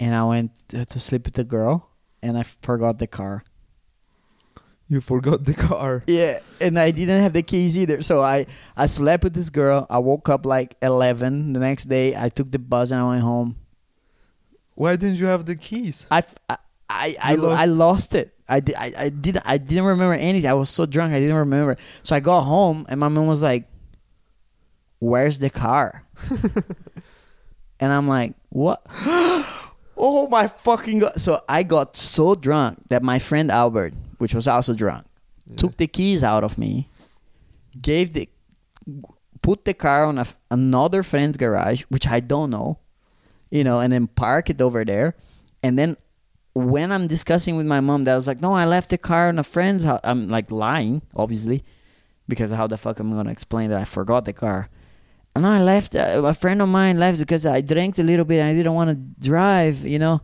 And 0.00 0.14
I 0.14 0.24
went 0.24 0.52
to, 0.68 1.00
sleep 1.00 1.24
with 1.24 1.34
the 1.34 1.42
girl 1.42 1.88
and 2.22 2.38
I 2.38 2.44
forgot 2.44 2.98
the 2.98 3.08
car. 3.08 3.42
You 4.88 5.00
forgot 5.00 5.44
the 5.44 5.54
car. 5.54 6.04
Yeah, 6.06 6.38
and 6.60 6.78
I 6.78 6.92
didn't 6.92 7.20
have 7.22 7.32
the 7.32 7.42
keys 7.42 7.76
either. 7.76 8.00
So 8.02 8.22
I 8.22 8.46
I 8.76 8.86
slept 8.86 9.24
with 9.24 9.34
this 9.34 9.50
girl. 9.50 9.86
I 9.90 9.98
woke 9.98 10.28
up 10.28 10.46
like 10.46 10.76
eleven 10.80 11.52
the 11.52 11.60
next 11.60 11.84
day. 11.90 12.16
I 12.16 12.28
took 12.28 12.50
the 12.50 12.58
bus 12.58 12.90
and 12.90 13.00
I 13.00 13.08
went 13.08 13.22
home. 13.22 13.56
Why 14.74 14.96
didn't 14.96 15.16
you 15.18 15.26
have 15.26 15.44
the 15.44 15.56
keys? 15.56 16.06
I 16.10 16.22
I 16.48 16.56
I, 16.88 17.16
I, 17.20 17.34
lost- 17.34 17.60
I 17.60 17.64
lost 17.66 18.14
it. 18.14 18.37
I 18.48 18.60
did 18.60 18.74
I, 18.76 18.92
I 18.96 19.08
did 19.10 19.38
I 19.44 19.58
didn't 19.58 19.84
remember 19.84 20.14
anything. 20.14 20.48
I 20.50 20.54
was 20.54 20.70
so 20.70 20.86
drunk 20.86 21.12
I 21.12 21.20
didn't 21.20 21.36
remember. 21.36 21.76
So 22.02 22.16
I 22.16 22.20
got 22.20 22.42
home 22.42 22.86
and 22.88 22.98
my 22.98 23.08
mom 23.08 23.26
was 23.26 23.42
like, 23.42 23.64
"Where's 25.00 25.38
the 25.38 25.50
car?" 25.50 26.04
and 27.80 27.92
I'm 27.92 28.08
like, 28.08 28.34
"What?" 28.48 28.82
oh 29.96 30.28
my 30.30 30.48
fucking 30.48 31.00
god! 31.00 31.20
So 31.20 31.40
I 31.48 31.62
got 31.62 31.96
so 31.96 32.34
drunk 32.34 32.78
that 32.88 33.02
my 33.02 33.18
friend 33.18 33.50
Albert, 33.50 33.94
which 34.18 34.34
was 34.34 34.48
also 34.48 34.72
drunk, 34.74 35.04
Yeah. 35.46 35.56
took 35.56 35.76
the 35.76 35.86
keys 35.86 36.24
out 36.24 36.44
of 36.44 36.56
me, 36.58 36.88
gave 37.80 38.12
the 38.14 38.28
put 39.42 39.64
the 39.64 39.74
car 39.74 40.04
on 40.04 40.18
a, 40.18 40.26
another 40.50 41.02
friend's 41.02 41.36
garage, 41.36 41.82
which 41.88 42.06
I 42.06 42.20
don't 42.20 42.50
know, 42.50 42.78
you 43.50 43.62
know, 43.62 43.80
and 43.80 43.92
then 43.92 44.06
park 44.08 44.50
it 44.50 44.60
over 44.60 44.84
there. 44.84 45.14
And 45.62 45.78
then 45.78 45.96
when 46.58 46.92
I'm 46.92 47.06
discussing 47.06 47.56
with 47.56 47.66
my 47.66 47.80
mom, 47.80 48.04
that 48.04 48.12
I 48.12 48.16
was 48.16 48.26
like, 48.26 48.40
no, 48.40 48.54
I 48.54 48.64
left 48.64 48.90
the 48.90 48.98
car 48.98 49.28
on 49.28 49.38
a 49.38 49.44
friend's 49.44 49.84
house. 49.84 50.00
I'm 50.04 50.28
like 50.28 50.50
lying, 50.50 51.02
obviously, 51.14 51.64
because 52.26 52.50
how 52.50 52.66
the 52.66 52.76
fuck 52.76 53.00
am 53.00 53.12
I 53.12 53.16
gonna 53.16 53.30
explain 53.30 53.70
that 53.70 53.80
I 53.80 53.84
forgot 53.84 54.24
the 54.24 54.32
car? 54.32 54.68
And 55.34 55.46
I 55.46 55.62
left. 55.62 55.94
Uh, 55.94 56.22
a 56.24 56.34
friend 56.34 56.60
of 56.60 56.68
mine 56.68 56.98
left 56.98 57.18
because 57.18 57.46
I 57.46 57.60
drank 57.60 57.98
a 57.98 58.02
little 58.02 58.24
bit 58.24 58.40
and 58.40 58.48
I 58.48 58.54
didn't 58.54 58.74
want 58.74 58.90
to 58.90 58.96
drive, 59.28 59.84
you 59.86 59.98
know. 59.98 60.20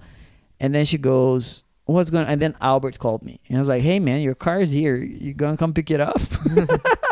And 0.58 0.74
then 0.74 0.84
she 0.84 0.98
goes, 0.98 1.62
"What's 1.84 2.10
going?" 2.10 2.24
on? 2.24 2.32
And 2.32 2.42
then 2.42 2.56
Albert 2.60 2.98
called 2.98 3.22
me, 3.22 3.38
and 3.48 3.58
I 3.58 3.60
was 3.60 3.68
like, 3.68 3.82
"Hey, 3.82 4.00
man, 4.00 4.22
your 4.22 4.34
car 4.34 4.60
is 4.60 4.72
here. 4.72 4.96
You 4.96 5.34
gonna 5.34 5.56
come 5.56 5.72
pick 5.72 5.90
it 5.90 6.00
up?" 6.00 6.20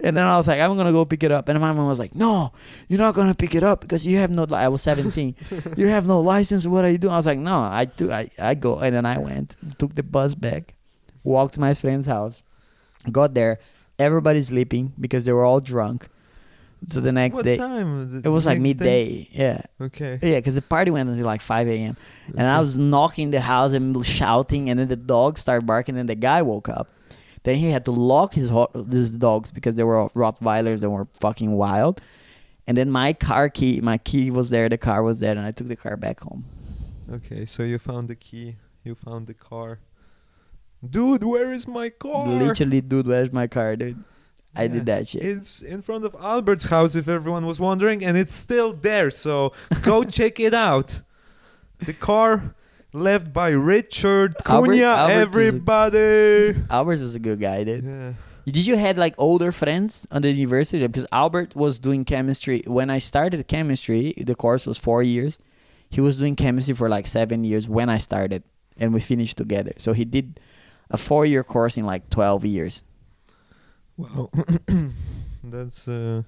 and 0.00 0.16
then 0.16 0.26
I 0.26 0.36
was 0.36 0.48
like, 0.48 0.60
"I'm 0.60 0.76
gonna 0.76 0.92
go 0.92 1.04
pick 1.04 1.22
it 1.22 1.30
up." 1.30 1.48
And 1.48 1.60
my 1.60 1.72
mom 1.72 1.86
was 1.86 1.98
like, 1.98 2.14
"No, 2.14 2.52
you're 2.88 2.98
not 2.98 3.14
gonna 3.14 3.34
pick 3.34 3.54
it 3.54 3.62
up 3.62 3.80
because 3.80 4.06
you 4.06 4.18
have 4.18 4.30
no." 4.30 4.44
Li-. 4.44 4.56
I 4.56 4.68
was 4.68 4.82
17. 4.82 5.34
you 5.76 5.86
have 5.86 6.06
no 6.06 6.20
license. 6.20 6.66
What 6.66 6.84
are 6.84 6.90
you 6.90 6.98
doing? 6.98 7.12
I 7.12 7.16
was 7.16 7.26
like, 7.26 7.38
"No, 7.38 7.58
I 7.60 7.84
do. 7.84 8.10
I 8.10 8.28
I 8.38 8.54
go." 8.54 8.78
And 8.78 8.94
then 8.94 9.06
I 9.06 9.18
went, 9.18 9.56
took 9.78 9.94
the 9.94 10.02
bus 10.02 10.34
back, 10.34 10.74
walked 11.22 11.54
to 11.54 11.60
my 11.60 11.74
friend's 11.74 12.06
house, 12.06 12.42
got 13.10 13.34
there. 13.34 13.58
Everybody's 13.98 14.48
sleeping 14.48 14.92
because 14.98 15.24
they 15.24 15.32
were 15.32 15.44
all 15.44 15.60
drunk. 15.60 16.08
So 16.88 17.00
the 17.00 17.12
next 17.12 17.36
what 17.36 17.44
day, 17.44 17.56
time? 17.56 18.20
The 18.20 18.28
it 18.28 18.32
was 18.32 18.46
like 18.46 18.58
day? 18.58 18.62
midday. 18.62 19.28
Yeah. 19.30 19.62
Okay. 19.80 20.18
Yeah, 20.22 20.36
because 20.36 20.54
the 20.54 20.62
party 20.62 20.90
went 20.90 21.08
until 21.08 21.24
like 21.24 21.40
5 21.40 21.68
a.m. 21.68 21.96
And 22.36 22.46
I 22.46 22.60
was 22.60 22.76
knocking 22.76 23.30
the 23.30 23.40
house 23.40 23.72
and 23.72 24.04
shouting, 24.04 24.70
and 24.70 24.78
then 24.78 24.88
the 24.88 24.96
dog 24.96 25.38
started 25.38 25.66
barking, 25.66 25.96
and 25.96 26.08
the 26.08 26.14
guy 26.14 26.42
woke 26.42 26.68
up. 26.68 26.88
Then 27.44 27.56
he 27.56 27.70
had 27.70 27.84
to 27.84 27.90
lock 27.92 28.34
his 28.34 28.48
ho- 28.48 28.70
his 28.90 29.10
dogs 29.10 29.50
because 29.50 29.74
they 29.76 29.84
were 29.84 30.08
Rottweilers 30.10 30.80
that 30.80 30.90
were 30.90 31.06
fucking 31.20 31.52
wild. 31.52 32.00
And 32.66 32.76
then 32.76 32.90
my 32.90 33.12
car 33.12 33.48
key, 33.50 33.80
my 33.82 33.98
key 33.98 34.30
was 34.30 34.48
there, 34.50 34.68
the 34.68 34.78
car 34.78 35.02
was 35.02 35.20
there, 35.20 35.32
and 35.32 35.40
I 35.46 35.50
took 35.52 35.68
the 35.68 35.76
car 35.76 35.96
back 35.98 36.20
home. 36.20 36.44
Okay, 37.12 37.44
so 37.44 37.62
you 37.62 37.78
found 37.78 38.08
the 38.08 38.14
key. 38.14 38.56
You 38.82 38.94
found 38.94 39.26
the 39.26 39.34
car. 39.34 39.78
Dude, 40.88 41.22
where 41.24 41.52
is 41.52 41.66
my 41.68 41.90
car? 41.90 42.26
Literally, 42.26 42.80
dude, 42.80 43.06
where's 43.06 43.32
my 43.32 43.46
car, 43.46 43.76
dude? 43.76 44.02
I 44.56 44.62
Yeah. 44.62 44.68
did 44.68 44.86
that 44.86 45.08
shit. 45.08 45.24
It's 45.24 45.60
in 45.62 45.82
front 45.82 46.04
of 46.04 46.14
Albert's 46.18 46.64
house, 46.66 46.94
if 46.94 47.08
everyone 47.08 47.44
was 47.46 47.60
wondering, 47.60 48.04
and 48.04 48.16
it's 48.16 48.34
still 48.34 48.72
there. 48.72 49.10
So 49.10 49.52
go 49.82 50.04
check 50.18 50.40
it 50.40 50.54
out. 50.54 51.00
The 51.84 51.92
car 51.92 52.54
left 52.94 53.32
by 53.32 53.50
Richard 53.50 54.36
Albert- 54.46 54.68
Cunha. 54.68 54.82
Albert 54.96 55.12
is 55.12 55.16
a- 55.18 55.20
everybody. 55.20 56.62
Albert 56.70 57.00
was 57.00 57.14
a 57.14 57.18
good 57.18 57.40
guy, 57.40 57.64
dude. 57.64 57.84
Yeah. 57.84 58.12
Did 58.46 58.66
you 58.66 58.76
had 58.76 58.96
like 58.98 59.14
older 59.18 59.52
friends 59.52 60.06
on 60.10 60.22
the 60.22 60.30
university? 60.30 60.86
Because 60.86 61.06
Albert 61.12 61.54
was 61.56 61.78
doing 61.78 62.04
chemistry 62.04 62.62
when 62.66 62.88
I 62.90 62.98
started 62.98 63.46
chemistry. 63.48 64.14
The 64.16 64.34
course 64.34 64.66
was 64.66 64.78
four 64.78 65.02
years. 65.02 65.38
He 65.90 66.00
was 66.00 66.18
doing 66.18 66.36
chemistry 66.36 66.74
for 66.74 66.88
like 66.88 67.06
seven 67.06 67.44
years 67.44 67.68
when 67.68 67.88
I 67.88 67.98
started, 67.98 68.42
and 68.76 68.92
we 68.92 69.00
finished 69.00 69.36
together. 69.38 69.72
So 69.78 69.92
he 69.92 70.04
did 70.04 70.40
a 70.90 70.96
four-year 70.96 71.42
course 71.42 71.78
in 71.78 71.84
like 71.86 72.08
twelve 72.10 72.44
years. 72.44 72.84
Wow. 73.96 74.30
That's 75.42 75.88
uh 75.88 76.22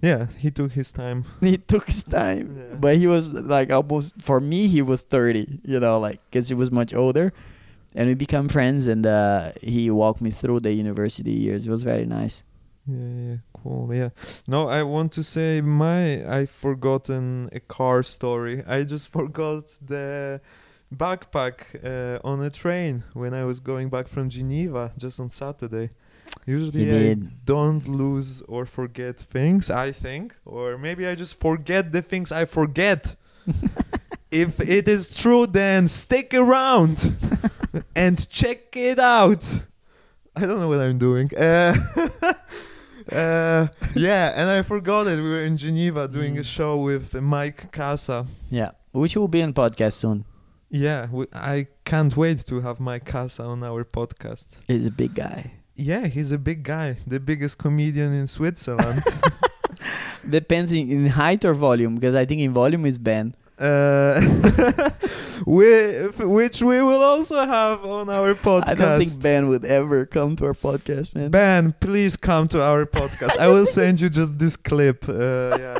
yeah, 0.00 0.26
he 0.38 0.50
took 0.50 0.72
his 0.72 0.92
time. 0.92 1.24
He 1.40 1.56
took 1.58 1.86
his 1.86 2.04
time, 2.04 2.56
Yeah. 2.56 2.76
but 2.78 2.96
he 2.96 3.06
was 3.06 3.32
like 3.32 3.70
almost 3.72 4.20
for 4.22 4.40
me. 4.40 4.68
He 4.68 4.82
was 4.82 5.02
thirty, 5.02 5.60
you 5.64 5.80
know, 5.80 5.98
like 5.98 6.20
because 6.30 6.48
he 6.48 6.54
was 6.54 6.70
much 6.70 6.94
older, 6.94 7.32
and 7.94 8.08
we 8.08 8.14
become 8.14 8.48
friends. 8.48 8.86
And 8.86 9.06
uh, 9.06 9.52
he 9.62 9.90
walked 9.90 10.20
me 10.20 10.30
through 10.30 10.60
the 10.60 10.72
university 10.72 11.32
years. 11.32 11.66
It 11.66 11.70
was 11.70 11.84
very 11.84 12.06
nice. 12.06 12.44
Yeah, 12.86 13.28
yeah, 13.28 13.36
cool. 13.52 13.92
Yeah. 13.94 14.10
No, 14.46 14.68
I 14.68 14.82
want 14.82 15.12
to 15.12 15.22
say 15.22 15.60
my 15.60 16.24
I 16.40 16.46
forgotten 16.46 17.48
a 17.52 17.60
car 17.60 18.02
story. 18.02 18.62
I 18.76 18.84
just 18.84 19.08
forgot 19.08 19.64
the 19.84 20.40
backpack 20.94 21.54
uh, 21.84 22.18
on 22.24 22.40
a 22.42 22.50
train 22.50 23.02
when 23.12 23.34
I 23.34 23.44
was 23.44 23.60
going 23.60 23.90
back 23.90 24.08
from 24.08 24.30
Geneva 24.30 24.92
just 24.96 25.20
on 25.20 25.28
Saturday. 25.28 25.90
Usually 26.56 26.84
He 26.84 26.90
I 26.90 26.98
did. 26.98 27.44
don't 27.44 27.84
lose 28.02 28.30
or 28.54 28.64
forget 28.78 29.16
things, 29.36 29.70
I 29.86 29.92
think, 29.92 30.26
or 30.46 30.78
maybe 30.78 31.02
I 31.10 31.14
just 31.14 31.34
forget 31.48 31.92
the 31.92 32.02
things 32.02 32.28
I 32.32 32.44
forget. 32.46 33.00
if 34.30 34.52
it 34.60 34.86
is 34.88 35.02
true, 35.22 35.46
then 35.46 35.88
stick 35.88 36.28
around 36.34 36.96
and 38.04 38.14
check 38.40 38.60
it 38.90 38.98
out. 38.98 39.44
I 40.36 40.40
don't 40.46 40.58
know 40.62 40.68
what 40.68 40.80
I'm 40.80 40.98
doing. 40.98 41.28
Uh, 41.36 41.74
uh, 43.12 43.66
yeah, 43.94 44.32
and 44.36 44.48
I 44.50 44.62
forgot 44.62 45.06
it. 45.06 45.16
We 45.16 45.28
were 45.34 45.42
in 45.42 45.56
Geneva 45.56 46.08
doing 46.08 46.36
a 46.38 46.40
Mm. 46.42 46.44
show 46.56 46.76
with 46.76 47.14
Mike 47.14 47.72
Casa. 47.72 48.26
Yeah, 48.50 48.70
which 48.92 49.16
will 49.16 49.28
be 49.28 49.42
on 49.42 49.52
podcast 49.52 49.94
soon. 49.94 50.24
Yeah, 50.70 51.08
we, 51.10 51.26
I 51.32 51.66
can't 51.84 52.14
wait 52.16 52.44
to 52.46 52.60
have 52.60 52.78
Mike 52.80 53.06
Casa 53.06 53.42
on 53.44 53.62
our 53.64 53.84
podcast. 53.84 54.60
He's 54.68 54.86
a 54.86 54.90
big 54.90 55.14
guy. 55.14 55.52
Yeah, 55.80 56.08
he's 56.08 56.32
a 56.32 56.38
big 56.38 56.64
guy, 56.64 56.96
the 57.06 57.20
biggest 57.20 57.58
comedian 57.58 58.12
in 58.12 58.26
Switzerland. 58.26 59.00
Depends 60.28 60.72
in, 60.72 60.90
in 60.90 61.06
height 61.06 61.44
or 61.44 61.54
volume, 61.54 61.94
because 61.94 62.16
I 62.16 62.24
think 62.26 62.40
in 62.40 62.52
volume 62.52 62.84
is 62.84 62.98
Ben. 62.98 63.34
uh, 63.58 64.20
we, 65.46 65.66
which 66.18 66.62
we 66.62 66.82
will 66.82 67.02
also 67.02 67.46
have 67.46 67.84
on 67.84 68.10
our 68.10 68.34
podcast. 68.34 68.68
I 68.68 68.74
don't 68.74 68.98
think 68.98 69.22
Ben 69.22 69.48
would 69.48 69.64
ever 69.64 70.04
come 70.06 70.34
to 70.36 70.46
our 70.46 70.52
podcast, 70.54 71.14
man. 71.14 71.30
Ben, 71.30 71.72
please 71.80 72.16
come 72.16 72.48
to 72.48 72.62
our 72.62 72.84
podcast. 72.84 73.38
I 73.38 73.48
will 73.48 73.66
send 73.66 74.00
you 74.00 74.08
just 74.08 74.38
this 74.38 74.56
clip. 74.56 75.08
Uh, 75.08 75.56
yeah, 75.58 75.78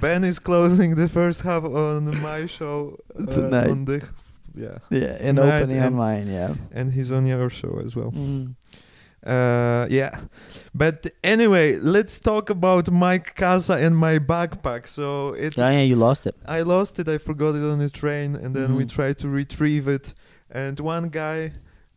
Ben 0.00 0.22
is 0.24 0.38
closing 0.38 0.96
the 0.96 1.08
first 1.08 1.40
half 1.40 1.64
on 1.64 2.20
my 2.20 2.44
show 2.46 2.98
uh, 3.18 3.24
Tonight. 3.26 3.68
On 3.70 3.84
the, 3.86 4.06
yeah, 4.54 4.78
yeah, 4.90 5.16
and 5.20 5.36
Tonight 5.38 5.58
opening 5.62 5.78
on 5.78 5.86
and- 5.86 5.96
mine, 5.96 6.26
yeah. 6.28 6.54
and 6.72 6.92
he's 6.92 7.10
on 7.10 7.24
your 7.26 7.48
show 7.50 7.80
as 7.84 7.96
well. 7.96 8.12
Mm. 8.12 8.54
Uh, 9.26 9.86
yeah, 9.90 10.20
but 10.74 11.06
anyway, 11.22 11.76
let's 11.76 12.18
talk 12.18 12.48
about 12.48 12.90
Mike 12.90 13.34
Casa 13.36 13.74
and 13.74 13.94
my 13.96 14.18
backpack. 14.18 14.86
So 14.88 15.34
it, 15.34 15.58
Oh, 15.58 15.68
yeah, 15.68 15.82
you 15.82 15.96
lost 15.96 16.26
it. 16.26 16.34
I 16.46 16.62
lost 16.62 16.98
it. 16.98 17.06
I 17.08 17.18
forgot 17.18 17.54
it 17.54 17.62
on 17.62 17.78
the 17.78 17.90
train, 17.90 18.34
and 18.34 18.56
then 18.56 18.76
we 18.76 18.84
Mhm. 18.84 18.90
tried 18.94 19.18
to 19.18 19.28
retrieve 19.28 19.88
it. 19.88 20.14
And 20.50 20.80
one 20.80 21.10
guy 21.10 21.52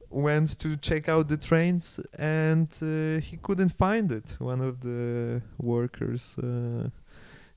went 0.10 0.60
to 0.60 0.76
check 0.76 1.08
out 1.08 1.30
the 1.30 1.38
trains, 1.38 2.00
and 2.20 2.68
uh, 2.82 3.22
he 3.22 3.38
couldn't 3.38 3.72
find 3.72 4.12
it. 4.12 4.36
One 4.40 4.60
of 4.62 4.82
the 4.82 5.42
workers, 5.60 6.36
uh, 6.44 6.90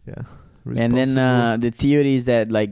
yeah. 0.07 0.22
And 0.76 0.96
then 0.96 1.18
uh, 1.18 1.57
the 1.57 1.70
theory 1.70 2.14
is 2.14 2.24
that 2.26 2.50
like 2.50 2.70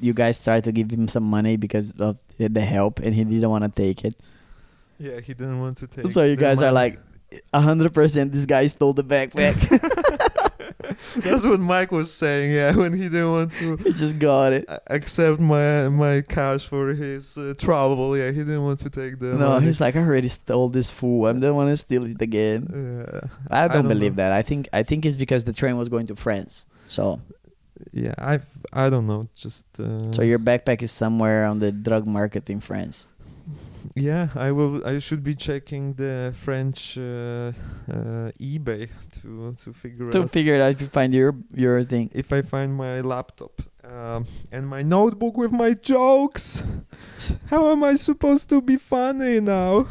you 0.00 0.12
guys 0.12 0.42
tried 0.44 0.64
to 0.64 0.72
give 0.72 0.90
him 0.90 1.08
some 1.08 1.24
money 1.24 1.56
because 1.56 1.92
of 1.98 2.16
the 2.36 2.60
help, 2.60 3.00
and 3.00 3.14
he 3.14 3.24
didn't 3.24 3.48
want 3.50 3.64
to 3.64 3.70
take 3.82 4.04
it. 4.04 4.14
Yeah, 4.98 5.20
he 5.20 5.34
didn't 5.34 5.60
want 5.60 5.78
to 5.78 5.86
take. 5.86 6.10
so 6.10 6.22
you 6.24 6.36
guys 6.36 6.58
are 6.62 6.72
money. 6.72 6.96
like, 6.96 6.98
hundred 7.54 7.92
percent, 7.94 8.32
this 8.32 8.46
guy 8.46 8.66
stole 8.66 8.92
the 8.92 9.04
backpack. 9.04 9.54
That's 11.16 11.44
what 11.44 11.60
Mike 11.60 11.92
was 11.92 12.12
saying. 12.12 12.52
Yeah, 12.52 12.74
when 12.76 12.92
he 12.92 13.04
didn't 13.08 13.30
want 13.32 13.52
to 13.52 13.76
he 13.78 13.92
just 13.92 14.18
got 14.18 14.52
it. 14.52 14.64
accept 14.88 15.40
my 15.40 15.88
my 15.88 16.22
cash 16.28 16.66
for 16.68 16.88
his 16.94 17.36
uh, 17.38 17.54
trouble. 17.58 18.16
Yeah, 18.16 18.30
he 18.30 18.38
didn't 18.38 18.62
want 18.64 18.80
to 18.80 18.90
take 18.90 19.18
the 19.18 19.26
No, 19.34 19.50
money. 19.50 19.66
he's 19.66 19.80
like, 19.80 19.96
I 19.96 20.00
already 20.00 20.28
stole 20.28 20.68
this 20.68 20.90
fool. 20.90 21.26
I 21.26 21.32
don't 21.32 21.54
want 21.56 21.70
to 21.70 21.76
steal 21.76 22.04
it 22.04 22.20
again. 22.20 22.68
Yeah, 22.70 23.20
I 23.50 23.68
don't, 23.68 23.84
don't 23.84 23.88
believe 23.88 24.16
know. 24.16 24.24
that. 24.24 24.32
I 24.32 24.42
think 24.42 24.68
I 24.72 24.82
think 24.82 25.06
it's 25.06 25.16
because 25.16 25.44
the 25.44 25.52
train 25.52 25.76
was 25.76 25.88
going 25.88 26.06
to 26.08 26.16
France. 26.16 26.66
So 26.86 27.20
yeah. 27.92 28.14
I 28.18 28.40
I 28.72 28.90
don't 28.90 29.06
know. 29.06 29.28
Just 29.34 29.64
uh, 29.80 30.12
so 30.12 30.22
your 30.22 30.38
backpack 30.38 30.82
is 30.82 30.92
somewhere 30.92 31.46
on 31.46 31.58
the 31.60 31.72
drug 31.72 32.06
market 32.06 32.50
in 32.50 32.60
France. 32.60 33.06
Yeah, 33.96 34.28
I 34.34 34.50
will. 34.50 34.84
I 34.84 34.98
should 34.98 35.22
be 35.22 35.36
checking 35.36 35.94
the 35.94 36.34
French 36.36 36.98
uh, 36.98 37.52
uh, 37.86 38.32
eBay 38.42 38.88
to 39.22 39.54
to 39.62 39.72
figure 39.72 40.10
To 40.10 40.22
out 40.22 40.30
figure 40.30 40.56
it 40.56 40.60
out 40.60 40.72
if 40.72 40.80
you 40.80 40.88
find 40.88 41.14
your 41.14 41.34
your 41.54 41.84
thing. 41.84 42.10
if 42.12 42.32
I 42.32 42.42
find 42.42 42.74
my 42.74 43.00
laptop 43.02 43.62
um, 43.84 44.26
and 44.50 44.66
my 44.66 44.82
notebook 44.82 45.36
with 45.36 45.52
my 45.52 45.74
jokes. 45.74 46.60
How 47.50 47.70
am 47.70 47.84
I 47.84 47.94
supposed 47.94 48.48
to 48.50 48.60
be 48.60 48.76
funny 48.78 49.38
now? 49.40 49.86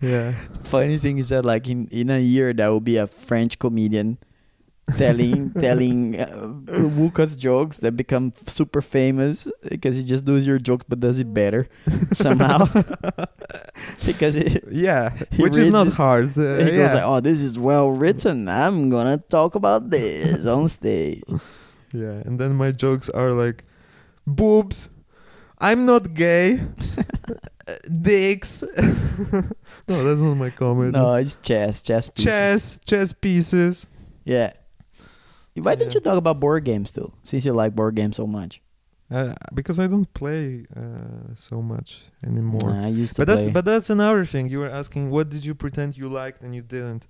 Yeah, 0.00 0.32
Funny 0.64 0.96
thing 0.98 1.18
is 1.18 1.28
that 1.28 1.44
like 1.44 1.68
in 1.68 1.88
in 1.92 2.08
a 2.10 2.18
year 2.18 2.52
there 2.54 2.70
will 2.72 2.80
be 2.80 2.96
a 2.96 3.06
French 3.06 3.58
comedian 3.58 4.16
telling 4.98 5.50
telling 5.54 6.20
uh, 6.20 6.52
Lucas 7.00 7.36
jokes 7.36 7.78
that 7.78 7.92
become 7.96 8.32
super 8.46 8.82
famous 8.82 9.48
because 9.68 9.96
he 9.96 10.04
just 10.04 10.24
does 10.24 10.46
your 10.46 10.58
joke 10.58 10.84
but 10.88 11.00
does 11.00 11.18
it 11.18 11.32
better 11.32 11.66
somehow 12.12 12.66
because 14.06 14.34
he, 14.34 14.60
yeah, 14.70 15.10
He 15.30 15.42
which 15.42 15.56
is 15.56 15.70
not 15.70 15.86
it- 15.88 15.92
hard. 15.94 16.36
Uh, 16.36 16.58
he 16.58 16.70
yeah. 16.72 16.76
goes 16.84 16.94
like, 16.94 17.02
"Oh, 17.04 17.20
this 17.20 17.40
is 17.40 17.58
well 17.58 17.90
written. 17.90 18.48
I'm 18.48 18.90
gonna 18.90 19.18
talk 19.18 19.54
about 19.54 19.90
this 19.90 20.44
on 20.46 20.68
stage." 20.68 21.22
yeah, 21.92 22.22
and 22.26 22.38
then 22.38 22.54
my 22.54 22.70
jokes 22.70 23.08
are 23.08 23.30
like, 23.30 23.64
boobs. 24.26 24.90
I'm 25.58 25.86
not 25.86 26.12
gay. 26.14 26.60
Uh, 27.66 27.74
dicks. 28.02 28.62
no, 29.88 30.04
that's 30.04 30.20
not 30.20 30.34
my 30.34 30.50
comment. 30.50 30.92
No, 30.92 31.14
it's 31.14 31.36
chess, 31.36 31.80
chess 31.80 32.08
pieces. 32.08 32.24
chess, 32.24 32.80
chess 32.84 33.12
pieces. 33.14 33.86
Yeah. 34.24 34.52
Why 35.56 35.74
don't 35.76 35.94
you 35.94 36.00
talk 36.00 36.16
about 36.16 36.40
board 36.40 36.64
games 36.64 36.90
too? 36.90 37.12
Since 37.22 37.44
you 37.44 37.52
like 37.52 37.74
board 37.74 37.94
games 37.94 38.16
so 38.16 38.26
much. 38.26 38.60
Uh, 39.10 39.34
because 39.52 39.78
I 39.78 39.86
don't 39.86 40.12
play 40.14 40.66
uh, 40.74 41.34
so 41.34 41.60
much 41.62 42.02
anymore. 42.26 42.70
Nah, 42.72 42.84
I 42.86 42.88
used 42.88 43.16
to 43.16 43.20
but 43.20 43.26
that's 43.26 43.44
play. 43.44 43.52
but 43.52 43.64
that's 43.64 43.90
another 43.90 44.24
thing. 44.24 44.48
You 44.48 44.60
were 44.60 44.70
asking 44.70 45.10
what 45.10 45.28
did 45.28 45.44
you 45.44 45.54
pretend 45.54 45.96
you 45.96 46.08
liked 46.08 46.42
and 46.42 46.54
you 46.54 46.62
didn't. 46.62 47.06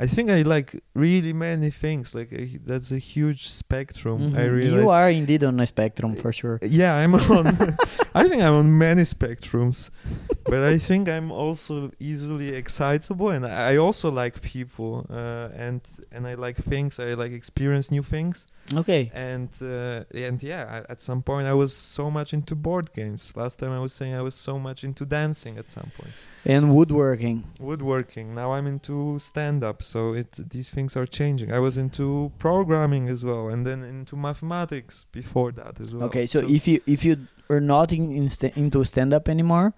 I 0.00 0.06
think 0.06 0.30
I 0.30 0.42
like 0.42 0.80
really 0.94 1.32
many 1.32 1.70
things. 1.70 2.14
Like 2.14 2.32
a, 2.32 2.58
that's 2.64 2.92
a 2.92 2.98
huge 2.98 3.48
spectrum. 3.48 4.34
I 4.36 4.42
Mhm. 4.42 4.52
realized. 4.52 4.82
you 4.82 4.88
are 4.90 5.10
indeed 5.10 5.42
on 5.42 5.58
a 5.58 5.66
spectrum 5.66 6.14
for 6.14 6.32
sure. 6.32 6.58
Yeah, 6.62 6.94
I'm 6.94 7.14
on. 7.14 7.46
I 8.20 8.28
think 8.28 8.42
I'm 8.42 8.54
on 8.54 8.78
many 8.78 9.02
spectrums, 9.02 9.90
but 10.44 10.62
I 10.64 10.78
think 10.78 11.08
I'm 11.08 11.30
also 11.32 11.90
easily 12.00 12.48
excitable, 12.62 13.30
and 13.30 13.44
I 13.46 13.76
also 13.76 14.10
like 14.10 14.40
people, 14.42 15.06
uh, 15.10 15.48
and 15.66 15.80
and 16.12 16.26
I 16.26 16.34
like 16.34 16.56
things. 16.56 16.98
I 16.98 17.14
like 17.14 17.32
experience 17.32 17.90
new 17.96 18.02
things, 18.02 18.46
Okay. 18.74 19.10
and 19.14 19.48
uh, 19.62 20.04
and 20.26 20.42
yeah, 20.42 20.64
I, 20.88 20.92
at 20.92 21.00
some 21.00 21.22
point 21.22 21.46
I 21.46 21.54
was 21.54 21.72
so 21.74 22.10
much 22.10 22.32
into 22.32 22.54
board 22.54 22.86
games. 22.92 23.32
Last 23.36 23.58
time 23.58 23.72
I 23.72 23.80
was 23.80 23.92
saying 23.92 24.14
I 24.14 24.22
was 24.22 24.34
so 24.34 24.58
much 24.58 24.84
into 24.84 25.04
dancing. 25.04 25.58
At 25.58 25.68
some 25.68 25.90
point. 25.96 25.96
point, 25.98 26.14
And 26.54 26.74
woodworking. 26.76 27.44
woodworking. 27.60 28.34
Now 28.34 28.52
I'm 28.56 28.66
into 28.66 29.18
stand 29.18 29.62
up. 29.64 29.82
So 29.82 30.14
it 30.14 30.30
these 30.50 30.68
things 30.70 30.96
are 30.96 31.06
changing. 31.06 31.52
I 31.52 31.60
was 31.60 31.76
into 31.76 32.32
programming 32.38 33.08
as 33.08 33.20
well, 33.24 33.48
and 33.52 33.64
then 33.66 33.82
into 33.84 34.16
mathematics 34.16 35.06
before 35.12 35.52
that 35.60 35.74
as 35.80 35.88
well. 35.94 36.04
Okay, 36.08 36.26
so, 36.26 36.38
if 36.40 36.66
you 36.68 36.80
if 36.86 37.04
you 37.04 37.16
are 37.48 37.60
not 37.60 37.92
in, 37.92 38.12
in 38.12 38.28
sta- 38.28 38.52
into 38.56 38.84
stand 38.84 39.12
up 39.14 39.28
anymore, 39.28 39.72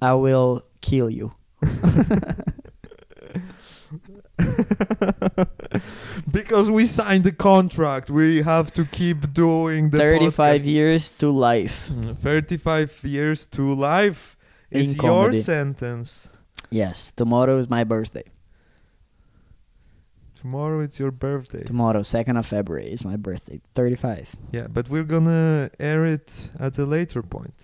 I 0.00 0.14
will 0.14 0.62
kill 0.80 1.08
you. 1.10 1.32
because 6.30 6.70
we 6.70 6.86
signed 6.86 7.24
the 7.24 7.32
contract, 7.32 8.10
we 8.10 8.42
have 8.42 8.72
to 8.74 8.84
keep 8.84 9.32
doing 9.32 9.90
the 9.90 9.98
35 9.98 10.60
podcast. 10.62 10.64
years 10.66 11.10
to 11.10 11.30
life. 11.30 11.88
Mm, 11.92 12.18
35 12.18 13.00
years 13.04 13.46
to 13.46 13.72
life 13.74 14.36
is 14.70 14.90
In 14.92 14.96
your 14.96 15.12
comedy. 15.24 15.42
sentence. 15.42 16.28
Yes, 16.70 17.12
tomorrow 17.12 17.58
is 17.58 17.68
my 17.68 17.84
birthday. 17.84 18.24
Tomorrow 20.42 20.80
it's 20.80 20.98
your 20.98 21.12
birthday. 21.12 21.62
Tomorrow, 21.62 22.00
2nd 22.00 22.36
of 22.36 22.44
February, 22.44 22.90
is 22.90 23.04
my 23.04 23.14
birthday. 23.14 23.60
35. 23.76 24.34
Yeah, 24.50 24.66
but 24.66 24.88
we're 24.88 25.04
gonna 25.04 25.70
air 25.78 26.04
it 26.04 26.50
at 26.58 26.76
a 26.78 26.84
later 26.84 27.22
point. 27.22 27.54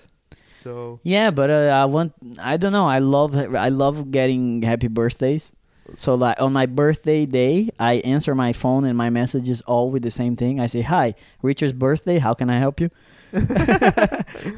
So 0.47 1.01
Yeah, 1.03 1.33
but 1.33 1.51
uh, 1.51 1.75
I 1.75 1.87
want 1.87 2.13
I 2.41 2.57
don't 2.57 2.73
know. 2.73 2.87
I 2.87 3.01
love 3.01 3.35
I 3.35 3.69
love 3.71 4.13
getting 4.13 4.63
happy 4.63 4.87
birthdays. 4.87 5.53
So 5.97 6.15
like 6.15 6.41
on 6.41 6.53
my 6.53 6.67
birthday 6.67 7.27
day, 7.27 7.71
I 7.81 7.95
answer 8.15 8.37
my 8.37 8.53
phone 8.53 8.85
and 8.85 8.97
my 8.97 9.11
messages 9.11 9.61
all 9.63 9.91
with 9.91 10.03
the 10.03 10.13
same 10.13 10.37
thing. 10.37 10.61
I 10.61 10.67
say, 10.67 10.83
"Hi, 10.83 11.15
Richard's 11.43 11.73
birthday. 11.73 12.19
How 12.19 12.33
can 12.35 12.49
I 12.49 12.59
help 12.59 12.79
you?" 12.81 12.91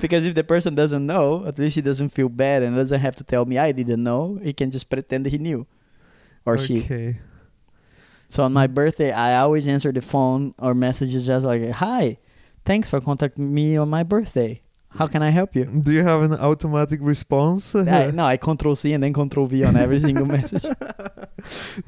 because 0.04 0.26
if 0.26 0.34
the 0.34 0.44
person 0.44 0.74
doesn't 0.74 1.06
know, 1.06 1.46
at 1.46 1.58
least 1.58 1.76
he 1.76 1.80
doesn't 1.80 2.10
feel 2.10 2.28
bad 2.28 2.62
and 2.62 2.76
doesn't 2.76 3.00
have 3.00 3.16
to 3.16 3.24
tell 3.24 3.46
me 3.46 3.56
I 3.56 3.72
didn't 3.72 4.02
know. 4.04 4.38
He 4.42 4.52
can 4.52 4.70
just 4.70 4.90
pretend 4.90 5.24
he 5.24 5.38
knew, 5.38 5.66
or 6.44 6.58
she. 6.58 7.16
So 8.30 8.44
on 8.44 8.52
my 8.52 8.66
birthday, 8.68 9.10
I 9.12 9.38
always 9.44 9.66
answer 9.68 9.90
the 9.92 10.00
phone 10.00 10.54
or 10.58 10.72
messages 10.72 11.26
just 11.26 11.44
like, 11.44 11.62
"Hi, 11.84 12.16
thanks 12.64 12.88
for 12.88 13.00
contacting 13.00 13.52
me 13.52 13.76
on 13.76 13.88
my 13.90 14.04
birthday. 14.04 14.62
How 14.98 15.06
can 15.08 15.20
I 15.22 15.30
help 15.30 15.50
you?" 15.56 15.64
Do 15.66 15.90
you 15.92 16.04
have 16.04 16.22
an 16.22 16.34
automatic 16.50 17.00
response? 17.02 17.74
I, 17.74 18.10
no, 18.12 18.24
I 18.34 18.36
control 18.36 18.76
C 18.76 18.92
and 18.94 19.02
then 19.02 19.12
control 19.12 19.46
V 19.46 19.64
on 19.64 19.76
every 19.76 19.98
single 20.06 20.26
message. 20.36 20.64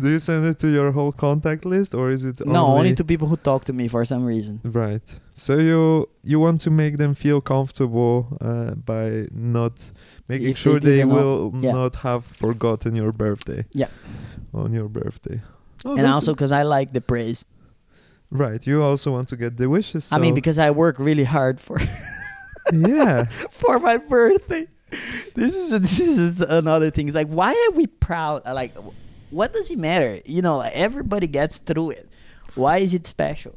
Do 0.00 0.08
you 0.14 0.18
send 0.18 0.44
it 0.46 0.58
to 0.60 0.68
your 0.68 0.90
whole 0.92 1.12
contact 1.12 1.64
list 1.64 1.94
or 1.94 2.10
is 2.10 2.24
it 2.24 2.36
No, 2.44 2.66
only 2.78 2.94
to 2.94 3.04
people 3.04 3.28
who 3.28 3.36
talk 3.36 3.64
to 3.66 3.72
me 3.72 3.86
for 3.88 4.04
some 4.04 4.24
reason. 4.24 4.60
Right. 4.64 5.06
So 5.34 5.52
you 5.68 6.08
you 6.30 6.40
want 6.40 6.60
to 6.66 6.70
make 6.70 6.96
them 6.96 7.14
feel 7.14 7.40
comfortable 7.40 8.16
uh, 8.40 8.74
by 8.92 9.26
not 9.32 9.74
making 10.28 10.48
If 10.50 10.58
sure 10.58 10.80
they, 10.80 10.96
didn't 10.96 11.10
will 11.18 11.52
yeah. 11.60 11.72
not 11.72 11.92
have 12.06 12.24
forgotten 12.24 12.96
your 12.96 13.12
birthday. 13.12 13.64
Yeah. 13.74 13.90
On 14.52 14.72
your 14.72 14.88
birthday. 14.88 15.40
Oh, 15.84 15.96
and 15.96 16.06
also 16.06 16.32
because 16.34 16.52
I 16.52 16.62
like 16.62 16.92
the 16.92 17.00
praise. 17.00 17.44
right. 18.30 18.64
You 18.66 18.82
also 18.82 19.12
want 19.12 19.28
to 19.28 19.36
get 19.36 19.56
the 19.56 19.68
wishes. 19.68 20.12
I 20.12 20.18
mean, 20.18 20.34
because 20.34 20.58
I 20.58 20.70
work 20.70 20.98
really 20.98 21.24
hard 21.24 21.60
for 21.60 21.78
yeah. 22.72 23.24
for 23.50 23.78
my 23.78 23.96
birthday. 23.98 24.68
This 25.34 25.54
is 25.56 25.70
this 25.80 26.00
is 26.00 26.40
another 26.40 26.90
thing. 26.90 27.08
It's 27.08 27.16
like, 27.16 27.28
why 27.28 27.50
are 27.52 27.74
we 27.76 27.86
proud? 27.86 28.42
Uh, 28.46 28.54
Like, 28.54 28.74
what 29.30 29.52
does 29.52 29.70
it 29.70 29.78
matter? 29.78 30.20
You 30.24 30.42
know, 30.42 30.58
like 30.58 30.72
everybody 30.74 31.26
gets 31.26 31.58
through 31.58 31.90
it. 31.92 32.08
Why 32.54 32.78
is 32.78 32.92
it 32.94 33.06
special? 33.06 33.56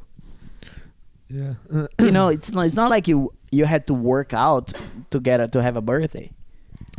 Yeah. 1.28 1.54
you 2.00 2.10
know, 2.10 2.28
it's 2.28 2.52
not. 2.52 2.66
It's 2.66 2.76
not 2.76 2.90
like 2.90 3.06
you 3.08 3.32
you 3.52 3.64
had 3.66 3.86
to 3.86 3.94
work 3.94 4.32
out 4.34 4.72
to 5.10 5.20
get 5.20 5.40
a, 5.40 5.48
to 5.48 5.62
have 5.62 5.76
a 5.76 5.82
birthday. 5.82 6.30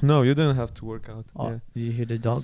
no, 0.01 0.21
you 0.21 0.33
didn't 0.35 0.55
have 0.55 0.73
to 0.75 0.85
work 0.85 1.09
out. 1.09 1.25
Oh, 1.35 1.49
Yeah. 1.49 1.59
did 1.73 1.83
you 1.83 1.91
hear 1.91 2.05
the 2.05 2.17
dog? 2.19 2.43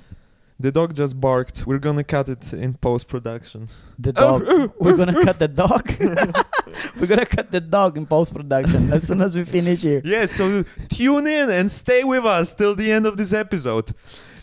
The 0.60 0.72
dog 0.72 0.96
just 0.96 1.20
barked. 1.20 1.66
We're 1.66 1.80
gonna 1.80 2.04
cut 2.04 2.30
it 2.30 2.54
in 2.54 2.76
post 2.76 3.08
production. 3.08 3.68
The 4.00 4.14
dog. 4.14 4.44
We're 4.80 4.96
gonna 4.96 5.22
cut 5.24 5.40
the 5.40 5.48
dog. 5.48 5.92
We're 7.00 7.08
gonna 7.08 7.26
cut 7.26 7.52
the 7.52 7.60
dog 7.62 7.98
in 7.98 8.06
post 8.06 8.34
production 8.34 8.92
as 8.94 9.08
soon 9.08 9.22
as 9.22 9.36
we 9.36 9.44
finish 9.46 9.82
here. 9.82 10.02
Yeah, 10.06 10.26
so 10.28 10.64
tune 10.90 11.28
in 11.28 11.50
and 11.50 11.72
stay 11.72 12.04
with 12.04 12.26
us 12.26 12.54
till 12.54 12.76
the 12.76 12.92
end 12.92 13.06
of 13.06 13.18
this 13.18 13.34
episode. 13.34 13.94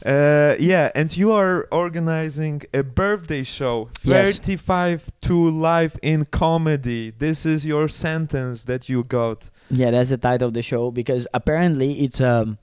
Uh, 0.05 0.57
yeah, 0.59 0.91
and 0.95 1.15
you 1.17 1.31
are 1.31 1.69
organizing 1.71 2.63
a 2.73 2.83
birthday 2.83 3.43
show, 3.43 3.91
Yes. 4.03 4.39
35 4.39 5.11
to 5.23 5.51
life 5.51 5.97
in 6.03 6.25
comedy. 6.25 7.13
This 7.17 7.45
is 7.45 7.67
your 7.67 7.87
sentence 7.89 8.65
that 8.65 8.89
you 8.89 9.05
got. 9.05 9.51
Yeah, 9.71 9.91
that's 9.91 10.09
the 10.11 10.17
title 10.17 10.49
of 10.49 10.55
the 10.55 10.63
show 10.63 10.91
because 10.91 11.27
apparently 11.35 12.01
it's 12.05 12.21
um 12.21 12.59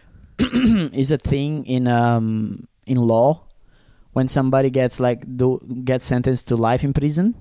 it's 0.38 1.10
a 1.10 1.16
thing 1.16 1.66
in 1.66 1.88
um 1.88 2.68
in 2.88 2.98
law 2.98 3.44
when 4.12 4.28
somebody 4.28 4.70
gets 4.70 4.98
like 4.98 5.24
do 5.36 5.60
gets 5.84 6.04
sentenced 6.04 6.48
to 6.48 6.56
life 6.56 6.82
in 6.82 6.92
prison. 6.92 7.34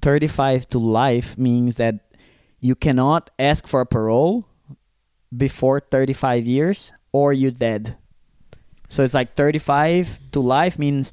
Thirty 0.00 0.26
five 0.26 0.66
to 0.68 0.78
life 0.78 1.36
means 1.36 1.76
that 1.76 2.00
you 2.60 2.74
cannot 2.74 3.30
ask 3.38 3.66
for 3.66 3.84
parole 3.84 4.46
before 5.36 5.80
thirty 5.80 6.12
five 6.12 6.46
years 6.46 6.92
or 7.12 7.32
you're 7.32 7.50
dead. 7.50 7.96
So 8.88 9.04
it's 9.04 9.14
like 9.14 9.34
thirty 9.34 9.58
five 9.58 10.18
to 10.32 10.40
life 10.40 10.78
means 10.78 11.12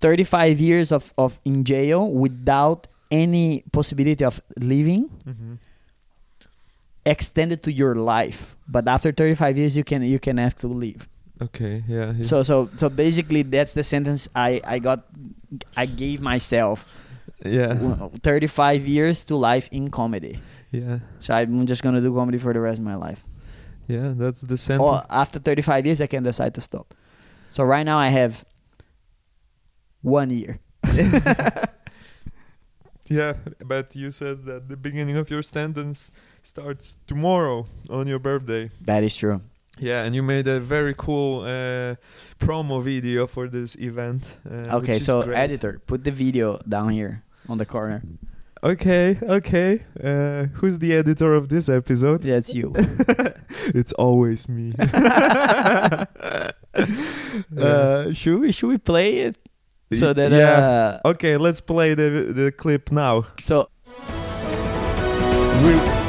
thirty 0.00 0.24
five 0.24 0.60
years 0.60 0.92
of, 0.92 1.12
of 1.16 1.40
in 1.44 1.64
jail 1.64 2.10
without 2.10 2.86
any 3.10 3.64
possibility 3.72 4.24
of 4.24 4.40
leaving 4.56 5.08
mm-hmm. 5.26 5.54
extended 7.04 7.62
to 7.64 7.72
your 7.72 7.96
life 7.96 8.56
but 8.68 8.86
after 8.86 9.10
35 9.10 9.58
years 9.58 9.76
you 9.76 9.82
can 9.82 10.02
you 10.02 10.18
can 10.18 10.38
ask 10.38 10.58
to 10.58 10.68
leave 10.68 11.08
Okay, 11.42 11.82
yeah. 11.88 12.12
yeah. 12.12 12.22
so 12.22 12.42
so 12.42 12.68
so 12.76 12.88
basically 12.88 13.42
that's 13.42 13.72
the 13.72 13.82
sentence 13.82 14.28
i 14.34 14.60
i 14.64 14.78
got 14.78 15.04
i 15.76 15.86
gave 15.86 16.20
myself 16.20 16.84
yeah, 17.44 17.72
35 18.22 18.86
years 18.86 19.24
to 19.24 19.36
life 19.36 19.68
in 19.72 19.90
comedy 19.90 20.38
yeah, 20.70 20.98
so 21.18 21.32
i'm 21.34 21.64
just 21.66 21.82
gonna 21.82 22.00
do 22.00 22.14
comedy 22.14 22.36
for 22.36 22.52
the 22.52 22.60
rest 22.60 22.78
of 22.78 22.84
my 22.84 22.94
life 22.94 23.24
yeah. 23.88 24.12
That's 24.14 24.42
the 24.42 24.56
sentence. 24.56 24.86
or 24.86 25.02
after 25.10 25.38
35 25.40 25.86
years 25.86 26.00
i 26.00 26.06
can 26.06 26.22
decide 26.22 26.54
to 26.54 26.60
stop 26.60 26.94
so 27.48 27.64
right 27.64 27.84
now 27.84 27.98
i 27.98 28.08
have 28.08 28.44
one 30.02 30.30
year 30.30 30.60
Yeah, 33.10 33.34
but 33.64 33.96
you 33.96 34.12
said 34.12 34.44
that 34.44 34.68
the 34.68 34.76
beginning 34.76 35.16
of 35.16 35.30
your 35.30 35.42
sentence 35.42 36.12
starts 36.44 36.96
tomorrow 37.08 37.66
on 37.90 38.06
your 38.06 38.20
birthday. 38.20 38.70
that 38.82 39.02
is 39.02 39.16
true 39.16 39.40
Yeah, 39.80 40.04
and 40.04 40.14
you 40.14 40.22
made 40.22 40.46
a 40.46 40.60
very 40.60 40.94
cool 40.94 41.40
uh, 41.40 41.96
promo 42.38 42.82
video 42.82 43.26
for 43.26 43.48
this 43.48 43.74
event. 43.76 44.38
Uh, 44.48 44.76
okay 44.78 44.98
so 44.98 45.22
great. 45.22 45.36
editor 45.38 45.80
put 45.86 46.04
the 46.04 46.10
video 46.12 46.58
down 46.68 46.90
here 46.90 47.22
on 47.48 47.58
the 47.58 47.64
corner 47.66 48.02
Okay, 48.62 49.18
okay. 49.22 49.80
Uh, 50.04 50.44
who's 50.60 50.78
the 50.80 50.92
editor 50.92 51.32
of 51.34 51.48
this 51.48 51.68
episode? 51.70 52.20
that's 52.22 52.54
you 52.54 52.74
it's 53.74 53.92
always 53.94 54.48
me. 54.50 54.74
uh 57.58 58.12
should 58.12 58.38
we 58.40 58.52
should 58.52 58.68
we 58.68 58.76
play 58.78 59.20
it 59.20 59.36
so 59.92 60.12
that 60.12 60.30
yeah. 60.30 61.00
uh 61.04 61.08
Okay, 61.08 61.36
let's 61.38 61.60
play 61.62 61.94
the 61.94 62.32
the 62.34 62.52
clip 62.52 62.92
now. 62.92 63.24
So, 63.40 63.68
We- 65.64 65.99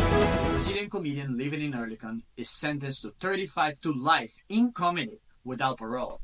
comedian 0.91 1.37
living 1.37 1.61
in 1.61 1.71
Oerlikon 1.73 2.21
is 2.37 2.49
sentenced 2.49 3.01
to 3.01 3.11
35 3.19 3.79
to 3.81 3.93
life 3.93 4.43
in 4.49 4.71
comedy 4.71 5.19
without 5.43 5.77
parole. 5.77 6.19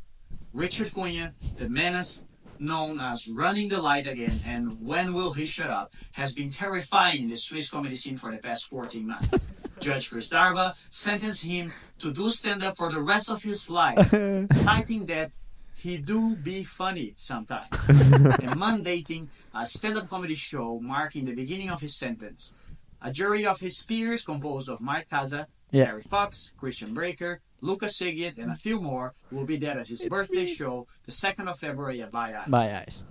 Richard 0.53 0.91
Cunha, 0.93 1.33
the 1.57 1.69
menace 1.69 2.25
known 2.59 2.99
as 2.99 3.27
Running 3.27 3.69
the 3.69 3.81
Light 3.81 4.07
Again 4.07 4.39
and 4.45 4.85
When 4.85 5.13
Will 5.13 5.33
He 5.33 5.45
Shut 5.45 5.69
Up, 5.69 5.93
has 6.13 6.33
been 6.33 6.49
terrifying 6.49 7.29
the 7.29 7.35
Swiss 7.35 7.69
comedy 7.69 7.95
scene 7.95 8.17
for 8.17 8.31
the 8.31 8.37
past 8.37 8.69
14 8.69 9.07
months. 9.07 9.39
Judge 9.79 10.09
Chris 10.09 10.27
Darva 10.27 10.73
sentenced 10.89 11.45
him 11.45 11.71
to 11.99 12.11
do 12.11 12.29
stand-up 12.29 12.75
for 12.75 12.91
the 12.91 12.99
rest 12.99 13.29
of 13.29 13.43
his 13.43 13.69
life, 13.69 14.09
citing 14.51 15.05
that 15.05 15.31
he 15.75 15.97
do 15.97 16.35
be 16.35 16.63
funny 16.63 17.13
sometimes, 17.15 17.67
and 17.87 18.57
mandating 18.57 19.27
a 19.53 19.65
stand-up 19.67 20.09
comedy 20.09 20.33
show 20.33 20.79
marking 20.79 21.25
the 21.25 21.35
beginning 21.35 21.69
of 21.69 21.79
his 21.79 21.95
sentence. 21.95 22.55
A 23.01 23.11
jury 23.11 23.45
of 23.45 23.59
his 23.59 23.81
peers 23.83 24.23
composed 24.23 24.69
of 24.69 24.81
Mike 24.81 25.07
Kaza, 25.09 25.45
Yeah. 25.71 25.85
Harry 25.85 26.01
Fox, 26.01 26.51
Christian 26.57 26.93
Breaker, 26.93 27.41
Lucas 27.61 27.97
Sigiet, 27.99 28.37
and 28.37 28.51
a 28.51 28.55
few 28.55 28.79
more 28.81 29.13
will 29.31 29.45
be 29.45 29.57
there 29.57 29.77
at 29.79 29.87
his 29.87 30.03
birthday 30.05 30.45
show, 30.45 30.87
the 31.05 31.11
2nd 31.11 31.47
of 31.49 31.57
February 31.59 32.01
at 32.01 32.11
Bye 32.11 32.33
Eyes. 32.35 32.47
Bye, 32.49 32.75
eyes. 32.85 33.03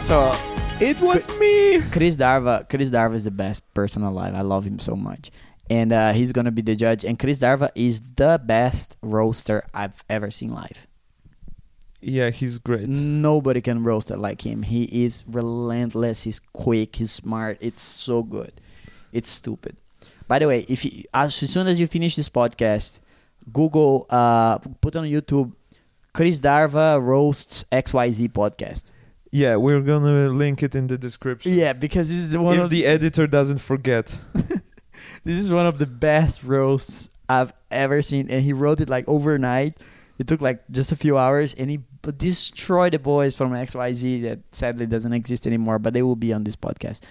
So 0.00 0.32
It 0.80 0.98
was 1.00 1.28
me. 1.38 1.82
Chris 1.92 2.16
Darva, 2.16 2.68
Chris 2.68 2.90
Darva 2.90 3.14
is 3.14 3.24
the 3.24 3.30
best 3.30 3.62
person 3.74 4.02
alive. 4.02 4.34
I 4.34 4.40
love 4.40 4.64
him 4.64 4.78
so 4.78 4.96
much, 4.96 5.30
and 5.68 5.92
uh, 5.92 6.12
he's 6.14 6.32
gonna 6.32 6.50
be 6.50 6.62
the 6.62 6.74
judge. 6.74 7.04
And 7.04 7.18
Chris 7.18 7.38
Darva 7.38 7.68
is 7.74 8.00
the 8.16 8.40
best 8.42 8.98
roaster 9.02 9.62
I've 9.74 10.02
ever 10.08 10.30
seen 10.30 10.50
live. 10.54 10.86
Yeah, 12.00 12.30
he's 12.30 12.58
great. 12.58 12.88
Nobody 12.88 13.60
can 13.60 13.82
roast 13.84 14.10
it 14.10 14.18
like 14.18 14.44
him. 14.44 14.62
He 14.62 15.04
is 15.04 15.24
relentless. 15.28 16.22
He's 16.22 16.40
quick. 16.52 16.96
He's 16.96 17.10
smart. 17.10 17.58
It's 17.60 17.82
so 17.82 18.22
good. 18.22 18.52
It's 19.12 19.28
stupid. 19.28 19.76
By 20.26 20.38
the 20.38 20.46
way, 20.46 20.64
if 20.68 20.84
you, 20.84 21.04
as 21.12 21.34
soon 21.34 21.66
as 21.66 21.78
you 21.80 21.86
finish 21.86 22.16
this 22.16 22.28
podcast, 22.28 23.00
Google, 23.52 24.06
uh, 24.08 24.58
put 24.58 24.96
on 24.96 25.04
YouTube, 25.04 25.52
Chris 26.14 26.40
Darva 26.40 27.02
roasts 27.02 27.64
XYZ 27.70 28.32
podcast. 28.32 28.92
Yeah, 29.32 29.56
we're 29.56 29.80
gonna 29.80 30.28
link 30.28 30.62
it 30.62 30.74
in 30.74 30.88
the 30.88 30.98
description. 30.98 31.54
Yeah, 31.54 31.72
because 31.72 32.08
this 32.08 32.18
is 32.18 32.30
the 32.30 32.40
one 32.40 32.58
if 32.58 32.64
of 32.64 32.70
the 32.70 32.86
editor 32.86 33.26
doesn't 33.26 33.58
forget. 33.58 34.16
This 35.24 35.36
is 35.36 35.52
one 35.52 35.66
of 35.66 35.78
the 35.78 35.86
best 35.86 36.42
roasts 36.42 37.10
I've 37.28 37.52
ever 37.70 38.02
seen, 38.02 38.30
and 38.30 38.42
he 38.42 38.52
wrote 38.52 38.80
it 38.80 38.88
like 38.88 39.08
overnight. 39.08 39.76
It 40.18 40.26
took 40.26 40.40
like 40.40 40.62
just 40.70 40.92
a 40.92 40.96
few 40.96 41.16
hours, 41.16 41.54
and 41.54 41.70
he 41.70 41.80
b- 42.02 42.12
destroyed 42.16 42.92
the 42.92 42.98
boys 42.98 43.36
from 43.36 43.52
XYZ 43.52 44.22
that 44.22 44.38
sadly 44.52 44.86
doesn't 44.86 45.12
exist 45.12 45.46
anymore, 45.46 45.78
but 45.78 45.92
they 45.94 46.02
will 46.02 46.16
be 46.16 46.32
on 46.32 46.44
this 46.44 46.56
podcast. 46.56 47.02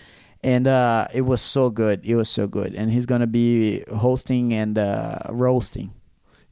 And 0.44 0.68
uh, 0.68 1.08
it 1.14 1.22
was 1.22 1.42
so 1.42 1.70
good. 1.70 2.06
It 2.06 2.16
was 2.16 2.30
so 2.30 2.48
good, 2.48 2.74
and 2.74 2.90
he's 2.92 3.06
gonna 3.06 3.28
be 3.28 3.84
hosting 3.92 4.54
and 4.54 4.78
uh, 4.80 5.20
roasting. 5.30 5.92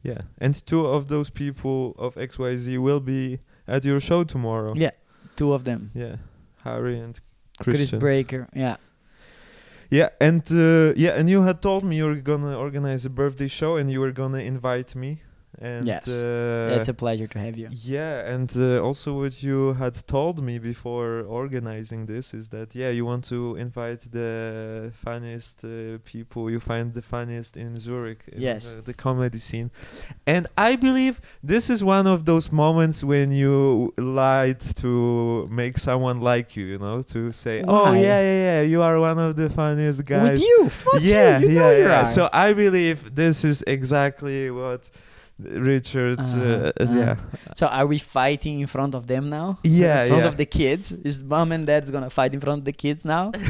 Yeah, 0.03 0.21
and 0.39 0.53
two 0.65 0.85
of 0.85 1.07
those 1.07 1.29
people 1.29 1.95
of 1.97 2.15
XYZ 2.15 2.77
will 2.79 2.99
be 2.99 3.39
at 3.67 3.83
your 3.85 3.99
show 3.99 4.23
tomorrow. 4.25 4.73
Yeah, 4.75 4.91
two 5.37 5.53
of 5.53 5.63
them. 5.63 5.91
Yeah, 5.93 6.17
Harry 6.63 6.99
and 6.99 7.19
Chris 7.59 7.91
Breaker. 7.91 8.47
Yeah, 8.53 8.75
Yeah, 9.89 10.09
and 10.19 10.43
uh, 10.51 10.93
yeah, 10.97 11.11
and 11.17 11.29
you 11.29 11.43
had 11.43 11.61
told 11.61 11.83
me 11.85 11.95
you 11.95 12.05
were 12.07 12.15
gonna 12.15 12.57
organize 12.57 13.05
a 13.05 13.09
birthday 13.09 13.47
show, 13.47 13.77
and 13.77 13.89
you 13.89 14.01
were 14.01 14.11
gonna 14.11 14.39
invite 14.39 14.95
me. 14.95 15.21
And 15.59 15.87
Yes. 15.87 16.07
uh, 16.07 16.75
it's 16.77 16.87
a 16.89 16.93
pleasure 16.93 17.25
to 17.27 17.39
have 17.39 17.57
you. 17.57 17.67
Yeah, 17.71 18.33
and 18.33 18.49
uh, 18.55 18.79
also 18.87 19.13
what 19.21 19.41
you 19.41 19.73
had 19.73 19.95
told 20.07 20.43
me 20.43 20.59
before 20.59 21.21
organizing 21.27 22.05
this 22.05 22.33
is 22.33 22.49
that 22.49 22.75
yeah, 22.75 22.91
you 22.91 23.05
want 23.05 23.23
to 23.25 23.55
invite 23.55 24.01
the 24.11 24.91
funniest 25.03 25.63
uh, 25.65 25.97
people 26.05 26.51
you 26.51 26.59
find 26.59 26.93
the 26.93 27.01
funniest 27.01 27.57
in 27.57 27.79
Zurich, 27.79 28.21
in 28.31 28.41
Yes. 28.41 28.69
the, 28.71 28.81
the 28.81 28.93
comedy 28.93 29.39
scene, 29.39 29.71
and 30.27 30.45
I 30.57 30.75
believe 30.75 31.21
this 31.43 31.69
is 31.71 31.83
one 31.83 32.05
of 32.05 32.25
those 32.25 32.51
moments 32.51 33.03
when 33.03 33.31
you 33.31 33.93
lied 33.97 34.59
to 34.83 35.47
make 35.49 35.77
someone 35.79 36.19
like 36.21 36.55
you, 36.55 36.65
you 36.65 36.77
know, 36.77 37.01
to 37.13 37.31
say, 37.31 37.63
oh 37.67 37.93
yeah, 37.93 38.19
yeah, 38.21 38.41
yeah, 38.47 38.61
you 38.61 38.81
are 38.83 38.99
one 38.99 39.17
of 39.17 39.35
the 39.35 39.49
funniest 39.49 40.05
guys. 40.05 40.33
With 40.33 40.41
you, 40.41 40.69
fuck 40.69 41.01
yeah, 41.01 41.39
you. 41.39 41.47
You 41.49 41.55
yeah, 41.59 41.71
yeah. 41.77 42.03
So 42.03 42.29
I 42.31 42.53
believe 42.53 43.15
this 43.15 43.43
is 43.43 43.63
exactly 43.65 44.51
what 44.51 44.89
Richard's. 45.39 46.33
Uh, 46.33 46.37
Uh-huh, 46.37 46.71
uh, 46.79 46.83
uh-huh. 46.83 46.99
yeah. 46.99 47.15
So 47.55 47.67
are 47.67 47.85
we 47.85 47.97
fighting 47.99 48.59
in 48.61 48.67
front 48.67 48.95
of 48.95 49.07
them 49.07 49.29
now? 49.29 49.59
Yeah, 49.63 50.03
in 50.03 50.09
front 50.09 50.23
yeah. 50.23 50.29
of 50.29 50.37
the 50.37 50.45
kids. 50.45 50.91
Is 50.91 51.23
mom 51.23 51.51
and 51.51 51.65
dad's 51.67 51.91
gonna 51.91 52.09
fight 52.09 52.33
in 52.33 52.39
front 52.39 52.59
of 52.59 52.65
the 52.65 52.73
kids 52.73 53.05
now? 53.05 53.31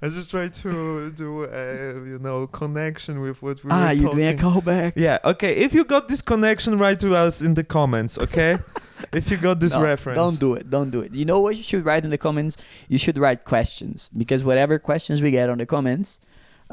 I 0.00 0.08
just 0.10 0.30
try 0.30 0.48
to 0.48 1.10
do, 1.10 1.44
uh, 1.44 2.04
you 2.04 2.18
know, 2.20 2.46
connection 2.46 3.20
with 3.20 3.42
what 3.42 3.62
we 3.64 3.70
ah, 3.72 3.88
were 3.88 3.92
you 3.92 4.02
talking. 4.02 4.18
doing 4.18 4.38
a 4.38 4.42
callback? 4.42 4.92
Yeah, 4.94 5.18
okay. 5.24 5.56
If 5.56 5.74
you 5.74 5.84
got 5.84 6.06
this 6.06 6.22
connection, 6.22 6.78
write 6.78 7.00
to 7.00 7.14
us 7.16 7.42
in 7.42 7.54
the 7.54 7.64
comments, 7.64 8.16
okay? 8.18 8.58
if 9.12 9.30
you 9.30 9.36
got 9.36 9.58
this 9.58 9.74
No, 9.74 9.82
reference. 9.82 10.16
Don't 10.16 10.38
do 10.38 10.54
it. 10.54 10.70
Don't 10.70 10.90
do 10.90 11.00
it. 11.00 11.12
You 11.14 11.24
know 11.24 11.40
what 11.40 11.56
you 11.56 11.64
should 11.64 11.84
write 11.84 12.04
in 12.04 12.10
the 12.10 12.18
comments? 12.18 12.56
You 12.88 12.98
should 12.98 13.18
write 13.18 13.44
questions 13.44 14.10
because 14.16 14.44
whatever 14.44 14.78
questions 14.78 15.20
we 15.20 15.32
get 15.32 15.50
on 15.50 15.58
the 15.58 15.66
comments, 15.66 16.20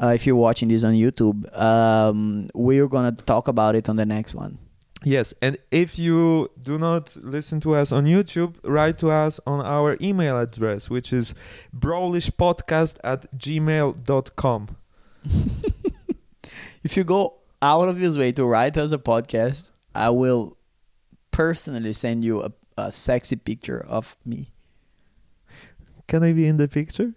uh, 0.02 0.08
if 0.08 0.26
you're 0.26 0.36
watching 0.36 0.68
this 0.68 0.84
on 0.84 0.94
YouTube, 0.94 1.56
um, 1.56 2.48
we're 2.54 2.88
gonna 2.88 3.12
talk 3.12 3.48
about 3.48 3.74
it 3.74 3.88
on 3.88 3.96
the 3.96 4.06
next 4.06 4.34
one. 4.34 4.58
Yes, 5.04 5.34
and 5.42 5.58
if 5.70 5.98
you 5.98 6.50
do 6.62 6.78
not 6.78 7.14
listen 7.16 7.60
to 7.60 7.74
us 7.74 7.92
on 7.92 8.06
YouTube, 8.06 8.56
write 8.64 8.98
to 8.98 9.10
us 9.10 9.38
on 9.46 9.60
our 9.64 9.96
email 10.00 10.40
address, 10.40 10.90
which 10.90 11.12
is 11.12 11.34
brolishpodcast 11.76 12.96
at 13.04 13.38
gmail.com. 13.38 14.76
If 16.86 16.96
you 16.96 17.02
go 17.02 17.38
out 17.60 17.88
of 17.88 17.96
his 17.98 18.16
way 18.16 18.30
to 18.30 18.44
write 18.44 18.76
us 18.76 18.92
a 18.92 18.98
podcast, 18.98 19.72
I 19.92 20.10
will 20.10 20.56
personally 21.32 21.92
send 21.92 22.24
you 22.24 22.44
a, 22.44 22.52
a 22.78 22.92
sexy 22.92 23.34
picture 23.34 23.84
of 23.88 24.16
me. 24.24 24.52
Can 26.06 26.22
I 26.22 26.32
be 26.32 26.46
in 26.46 26.58
the 26.58 26.68
picture? 26.68 27.14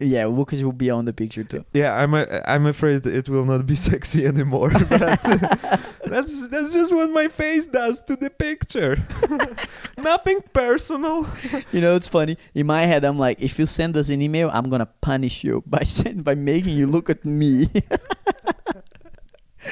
Yeah, 0.00 0.26
Lucas 0.26 0.62
will 0.62 0.72
be 0.72 0.88
on 0.88 1.04
the 1.04 1.12
picture 1.12 1.44
too. 1.44 1.62
Yeah, 1.74 1.94
I'm 1.94 2.14
i 2.14 2.26
I'm 2.46 2.64
afraid 2.64 3.06
it 3.06 3.28
will 3.28 3.44
not 3.44 3.66
be 3.66 3.76
sexy 3.90 4.26
anymore. 4.26 4.70
but 4.88 5.20
that's 6.06 6.48
that's 6.48 6.72
just 6.72 6.94
what 6.94 7.10
my 7.10 7.28
face 7.28 7.66
does 7.66 8.00
to 8.04 8.16
the 8.16 8.30
picture. 8.30 9.02
Nothing 9.98 10.40
personal. 10.54 11.28
You 11.70 11.82
know, 11.82 11.96
it's 11.96 12.08
funny. 12.08 12.38
In 12.54 12.66
my 12.66 12.86
head, 12.86 13.04
I'm 13.04 13.18
like, 13.18 13.42
if 13.42 13.58
you 13.58 13.66
send 13.66 13.94
us 13.98 14.08
an 14.08 14.22
email, 14.22 14.50
I'm 14.54 14.70
gonna 14.70 14.88
punish 15.02 15.44
you 15.44 15.62
by 15.66 15.84
send 15.84 16.24
by 16.24 16.34
making 16.34 16.76
you 16.78 16.86
look 16.86 17.10
at 17.10 17.22
me. 17.26 17.68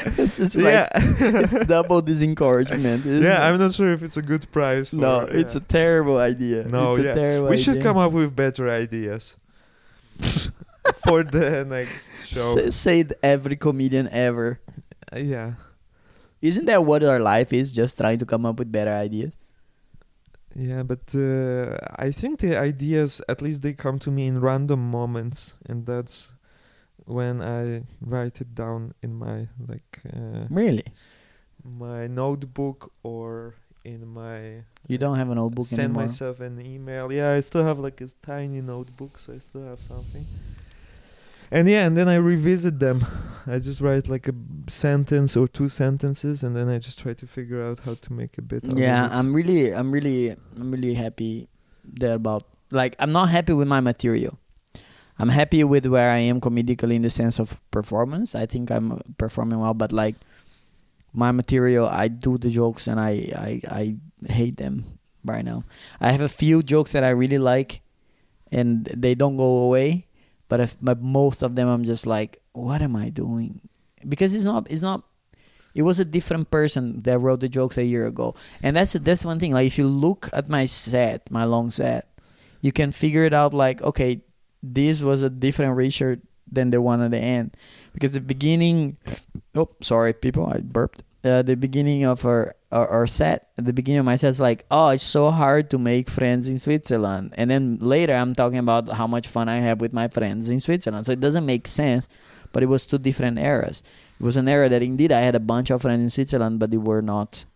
it's 0.04 0.36
just 0.36 0.56
like 0.56 0.64
yeah, 0.64 0.88
it's 0.92 1.64
double 1.64 2.02
disencouragement. 2.02 3.06
isn't 3.06 3.22
yeah. 3.22 3.48
it? 3.48 3.50
I'm 3.50 3.58
not 3.58 3.72
sure 3.72 3.90
if 3.94 4.02
it's 4.02 4.18
a 4.18 4.22
good 4.22 4.44
price. 4.52 4.90
For, 4.90 4.96
no, 4.96 5.20
it's 5.20 5.54
a 5.54 5.60
terrible 5.60 6.18
idea. 6.18 6.64
no. 6.64 6.90
it's 6.90 6.98
a 6.98 7.04
yeah, 7.04 7.14
terrible 7.14 7.48
we 7.48 7.56
should 7.56 7.80
come 7.80 7.96
up 7.96 8.12
with 8.12 8.36
better 8.36 8.68
ideas 8.68 9.34
for 11.06 11.22
the 11.22 11.64
next 11.64 12.10
show. 12.26 12.54
Say, 12.54 12.70
say 12.70 13.00
it 13.00 13.12
every 13.22 13.56
comedian 13.56 14.08
ever. 14.10 14.60
Uh, 15.12 15.18
yeah, 15.18 15.52
Isn't 16.42 16.66
that 16.66 16.84
what 16.84 17.02
our 17.02 17.18
life 17.20 17.52
is? 17.52 17.72
Just 17.72 17.98
trying 17.98 18.18
to 18.18 18.26
come 18.26 18.46
up 18.46 18.58
with 18.58 18.70
better 18.70 18.92
ideas. 18.92 19.34
yeah, 20.54 20.82
but 20.82 21.14
uh, 21.14 21.76
I 21.96 22.10
think 22.12 22.38
the 22.40 22.58
ideas, 22.58 23.20
at 23.28 23.42
least, 23.42 23.62
they 23.62 23.72
come 23.74 23.98
to 24.00 24.10
me 24.10 24.26
in 24.26 24.40
random 24.40 24.90
moments, 24.90 25.54
and 25.66 25.86
that's 25.86 26.32
when 27.06 27.40
I 27.42 27.84
write 28.00 28.40
it 28.40 28.54
down 28.54 28.92
in 29.02 29.14
my 29.18 29.48
like. 29.66 30.00
Uh, 30.12 30.46
Really? 30.50 30.84
my 31.64 32.06
notebook 32.06 32.92
or 33.02 33.54
in 33.88 34.06
my 34.06 34.64
You 34.86 34.98
don't 34.98 35.16
have 35.16 35.30
a 35.30 35.34
notebook 35.34 35.66
send 35.66 35.80
anymore. 35.80 36.02
myself 36.04 36.40
an 36.40 36.60
email. 36.64 37.12
Yeah 37.12 37.32
i 37.32 37.40
still 37.40 37.64
have 37.64 37.78
like 37.78 38.00
a 38.00 38.08
tiny 38.22 38.60
notebook 38.60 39.18
so 39.18 39.32
i 39.34 39.38
still 39.38 39.64
have 39.64 39.82
something. 39.82 40.24
And 41.50 41.68
yeah 41.68 41.86
and 41.86 41.96
then 41.96 42.08
i 42.08 42.16
revisit 42.16 42.78
them. 42.78 43.04
I 43.46 43.58
just 43.58 43.80
write 43.80 44.08
like 44.08 44.28
a 44.28 44.34
sentence 44.68 45.36
or 45.36 45.48
two 45.48 45.68
sentences 45.68 46.42
and 46.42 46.54
then 46.56 46.68
i 46.68 46.78
just 46.78 46.98
try 46.98 47.14
to 47.14 47.26
figure 47.26 47.62
out 47.66 47.78
how 47.86 47.94
to 47.94 48.12
make 48.12 48.36
a 48.38 48.42
bit 48.42 48.62
yeah 48.76 49.06
of 49.06 49.12
it. 49.12 49.16
i'm 49.16 49.32
really 49.34 49.74
i'm 49.74 49.90
really 49.90 50.30
i'm 50.60 50.70
really 50.70 50.94
happy 50.94 51.48
there 51.84 52.14
about 52.14 52.44
like 52.70 52.94
i'm 52.98 53.10
not 53.10 53.28
happy 53.30 53.52
with 53.54 53.68
my 53.68 53.80
material. 53.80 54.38
I'm 55.20 55.30
happy 55.30 55.64
with 55.64 55.86
where 55.86 56.10
i 56.10 56.18
am 56.18 56.38
comedically 56.40 56.94
in 56.94 57.02
the 57.02 57.10
sense 57.10 57.40
of 57.40 57.58
performance. 57.70 58.34
I 58.34 58.44
think 58.46 58.70
i'm 58.70 59.00
performing 59.16 59.58
well 59.58 59.74
but 59.74 59.90
like 59.90 60.14
my 61.12 61.32
material 61.32 61.86
i 61.86 62.08
do 62.08 62.38
the 62.38 62.50
jokes 62.50 62.86
and 62.86 63.00
i 63.00 63.32
i, 63.36 63.60
I 63.68 63.96
hate 64.26 64.56
them 64.56 64.84
right 65.24 65.44
now. 65.44 65.64
I 66.00 66.12
have 66.12 66.20
a 66.20 66.28
few 66.28 66.62
jokes 66.62 66.92
that 66.92 67.04
i 67.04 67.10
really 67.10 67.38
like 67.38 67.82
and 68.50 68.84
they 68.86 69.14
don't 69.14 69.36
go 69.36 69.58
away 69.58 70.06
but 70.48 70.60
if 70.60 70.76
but 70.80 71.00
most 71.02 71.42
of 71.42 71.54
them 71.54 71.68
i'm 71.68 71.84
just 71.84 72.06
like 72.06 72.40
what 72.52 72.82
am 72.82 72.96
i 72.96 73.08
doing? 73.08 73.60
Because 74.08 74.34
it's 74.34 74.44
not 74.44 74.70
it's 74.70 74.82
not 74.82 75.04
it 75.74 75.82
was 75.82 76.00
a 76.00 76.04
different 76.04 76.50
person 76.50 77.02
that 77.02 77.18
wrote 77.18 77.40
the 77.40 77.48
jokes 77.48 77.78
a 77.78 77.84
year 77.84 78.06
ago. 78.06 78.34
And 78.62 78.76
that's 78.76 78.94
that's 78.94 79.24
one 79.24 79.38
thing 79.38 79.52
like 79.52 79.66
if 79.66 79.78
you 79.78 79.86
look 79.86 80.28
at 80.32 80.48
my 80.48 80.66
set 80.66 81.30
my 81.30 81.44
long 81.44 81.70
set 81.70 82.08
you 82.60 82.72
can 82.72 82.90
figure 82.90 83.24
it 83.24 83.32
out 83.32 83.54
like 83.54 83.82
okay 83.82 84.22
this 84.62 85.02
was 85.02 85.22
a 85.22 85.30
different 85.30 85.76
richard 85.76 86.20
than 86.50 86.70
the 86.70 86.80
one 86.80 87.00
at 87.00 87.10
the 87.12 87.18
end 87.18 87.56
because 87.92 88.12
the 88.12 88.20
beginning 88.20 88.96
oh 89.54 89.68
sorry 89.80 90.12
people 90.12 90.46
i 90.46 90.58
burped 90.58 91.02
uh, 91.24 91.42
the 91.42 91.56
beginning 91.56 92.04
of 92.04 92.24
our, 92.24 92.54
our 92.70 92.86
our 92.88 93.06
set. 93.06 93.50
The 93.56 93.72
beginning 93.72 93.98
of 93.98 94.06
my 94.06 94.16
set, 94.16 94.30
is 94.30 94.40
like, 94.40 94.64
oh, 94.70 94.88
it's 94.88 95.02
so 95.02 95.30
hard 95.30 95.70
to 95.70 95.78
make 95.78 96.08
friends 96.08 96.48
in 96.48 96.58
Switzerland, 96.58 97.34
and 97.36 97.50
then 97.50 97.78
later 97.80 98.14
I'm 98.14 98.34
talking 98.34 98.58
about 98.58 98.88
how 98.88 99.06
much 99.06 99.26
fun 99.26 99.48
I 99.48 99.56
have 99.56 99.80
with 99.80 99.92
my 99.92 100.08
friends 100.08 100.48
in 100.48 100.60
Switzerland. 100.60 101.06
So 101.06 101.12
it 101.12 101.20
doesn't 101.20 101.44
make 101.46 101.66
sense, 101.66 102.08
but 102.52 102.62
it 102.62 102.66
was 102.66 102.86
two 102.86 102.98
different 102.98 103.38
eras. 103.38 103.82
It 104.20 104.22
was 104.22 104.36
an 104.36 104.48
era 104.48 104.68
that 104.68 104.82
indeed 104.82 105.12
I 105.12 105.20
had 105.20 105.34
a 105.34 105.40
bunch 105.40 105.70
of 105.70 105.82
friends 105.82 106.02
in 106.02 106.10
Switzerland, 106.10 106.60
but 106.60 106.70
they 106.70 106.78
were 106.78 107.02
not. 107.02 107.46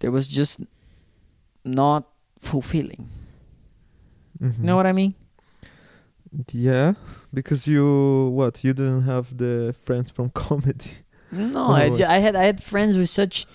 There 0.00 0.10
was 0.10 0.28
just 0.28 0.60
not 1.64 2.06
fulfilling. 2.38 3.08
Mhm. 4.38 4.58
You 4.58 4.64
know 4.64 4.76
what 4.76 4.86
I 4.86 4.92
mean? 4.92 5.14
Yeah, 6.52 6.94
because 7.36 7.68
you 7.68 8.30
what? 8.32 8.64
You 8.64 8.72
didn't 8.72 9.02
have 9.02 9.36
the 9.36 9.74
friends 9.84 10.10
from 10.10 10.30
comedy. 10.46 10.90
No, 11.30 11.68
I 11.68 12.18
had 12.18 12.34
I 12.34 12.44
had 12.44 12.62
friends 12.62 12.96
with 12.96 13.10
such 13.10 13.46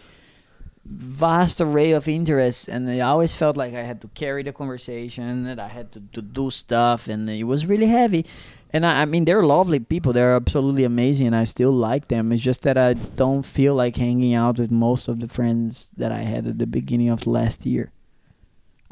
vast 0.86 1.60
array 1.60 1.92
of 1.92 2.08
interests, 2.08 2.68
and 2.68 2.90
I 2.90 3.00
always 3.00 3.34
felt 3.34 3.58
like 3.58 3.74
I 3.74 3.82
had 3.82 4.00
to 4.02 4.08
carry 4.10 4.44
the 4.44 4.54
conversation, 4.54 5.44
that 5.46 5.60
I 5.60 5.68
had 5.68 5.92
to, 5.94 6.00
to 6.14 6.22
do 6.22 6.52
stuff, 6.52 7.08
and 7.08 7.30
it 7.30 7.44
was 7.44 7.66
really 7.66 7.88
heavy. 7.88 8.26
And 8.74 8.86
I, 8.86 9.02
I 9.02 9.06
mean, 9.06 9.26
they're 9.26 9.44
lovely 9.44 9.80
people; 9.80 10.14
they're 10.14 10.36
absolutely 10.36 10.84
amazing, 10.84 11.28
and 11.28 11.36
I 11.36 11.46
still 11.46 11.72
like 11.72 12.08
them. 12.08 12.32
It's 12.32 12.44
just 12.44 12.62
that 12.62 12.78
I 12.78 12.94
don't 12.94 13.44
feel 13.44 13.74
like 13.74 13.96
hanging 13.96 14.36
out 14.36 14.60
with 14.60 14.70
most 14.70 15.08
of 15.08 15.20
the 15.20 15.28
friends 15.28 15.90
that 15.98 16.12
I 16.12 16.22
had 16.22 16.46
at 16.46 16.60
the 16.60 16.68
beginning 16.68 17.10
of 17.10 17.26
last 17.26 17.66
year. 17.66 17.92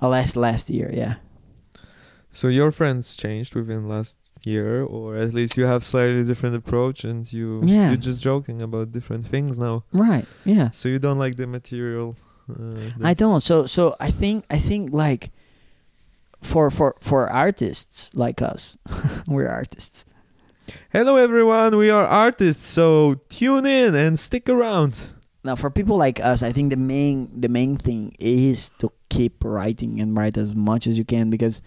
Uh, 0.01 0.07
last 0.07 0.35
last 0.35 0.69
year, 0.71 0.89
yeah. 0.91 1.15
So 2.31 2.47
your 2.47 2.71
friends 2.71 3.15
changed 3.15 3.55
within 3.55 3.87
last 3.87 4.17
year, 4.43 4.83
or 4.83 5.15
at 5.15 5.33
least 5.33 5.57
you 5.57 5.65
have 5.65 5.83
slightly 5.83 6.23
different 6.23 6.55
approach, 6.55 7.03
and 7.03 7.31
you 7.31 7.61
Yeah. 7.63 7.89
you're 7.89 7.97
just 7.97 8.21
joking 8.21 8.61
about 8.61 8.91
different 8.91 9.25
things 9.27 9.57
now. 9.59 9.83
Right. 9.93 10.25
Yeah. 10.45 10.69
So 10.71 10.89
you 10.89 10.99
don't 10.99 11.17
like 11.19 11.35
the 11.35 11.47
material. 11.47 12.15
Uh, 12.49 12.89
I 13.03 13.13
don't. 13.13 13.41
So 13.43 13.65
so 13.67 13.95
I 13.99 14.09
think 14.11 14.45
I 14.49 14.57
think 14.57 14.89
like 14.91 15.31
for 16.41 16.71
for 16.71 16.95
for 17.01 17.29
artists 17.29 18.09
like 18.13 18.41
us, 18.41 18.77
we're 19.27 19.47
artists. 19.47 20.05
Hello 20.91 21.15
everyone, 21.15 21.75
we 21.77 21.89
are 21.89 22.05
artists, 22.05 22.65
so 22.65 23.15
tune 23.29 23.65
in 23.65 23.95
and 23.95 24.17
stick 24.19 24.47
around. 24.49 24.93
Now 25.43 25.55
for 25.55 25.69
people 25.69 25.97
like 25.97 26.19
us, 26.19 26.43
I 26.43 26.51
think 26.51 26.69
the 26.71 26.77
main 26.77 27.29
the 27.41 27.49
main 27.49 27.77
thing 27.77 28.13
is 28.19 28.69
to 28.79 28.91
keep 29.09 29.43
writing 29.43 29.99
and 29.99 30.15
write 30.17 30.37
as 30.37 30.53
much 30.53 30.85
as 30.87 30.97
you 30.97 31.05
can 31.05 31.29
because 31.29 31.61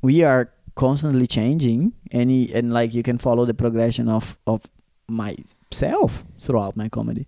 we 0.00 0.22
are 0.22 0.50
constantly 0.78 1.26
changing 1.26 1.92
and 2.12 2.30
y- 2.30 2.48
and 2.54 2.72
like 2.72 2.94
you 2.94 3.02
can 3.02 3.18
follow 3.18 3.44
the 3.44 3.54
progression 3.54 4.08
of 4.08 4.38
of 4.46 4.62
myself 5.08 6.24
throughout 6.38 6.76
my 6.76 6.88
comedy. 6.88 7.26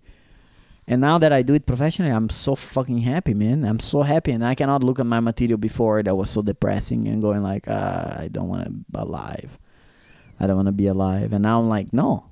And 0.87 1.01
now 1.01 1.17
that 1.19 1.31
I 1.31 1.41
do 1.41 1.53
it 1.53 1.65
professionally, 1.65 2.11
I'm 2.11 2.29
so 2.29 2.55
fucking 2.55 2.99
happy, 2.99 3.33
man. 3.33 3.63
I'm 3.63 3.79
so 3.79 4.01
happy, 4.01 4.31
and 4.31 4.43
I 4.43 4.55
cannot 4.55 4.83
look 4.83 4.99
at 4.99 5.05
my 5.05 5.19
material 5.19 5.57
before 5.57 6.01
that 6.03 6.15
was 6.15 6.29
so 6.29 6.41
depressing 6.41 7.07
and 7.07 7.21
going 7.21 7.43
like, 7.43 7.67
uh, 7.67 8.15
I 8.23 8.29
don't 8.31 8.49
want 8.49 8.63
to 8.65 8.71
be 8.71 8.83
alive. 8.95 9.59
I 10.39 10.47
don't 10.47 10.55
want 10.55 10.67
to 10.67 10.79
be 10.83 10.87
alive. 10.87 11.33
And 11.33 11.43
now 11.43 11.59
I'm 11.59 11.69
like, 11.69 11.93
no, 11.93 12.25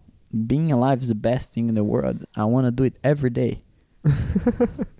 being 0.47 0.71
alive 0.71 1.01
is 1.01 1.09
the 1.09 1.15
best 1.15 1.53
thing 1.53 1.69
in 1.69 1.75
the 1.75 1.83
world. 1.83 2.25
I 2.35 2.45
want 2.45 2.65
to 2.65 2.71
do 2.71 2.83
it 2.83 2.95
every 3.03 3.29
day. 3.29 3.59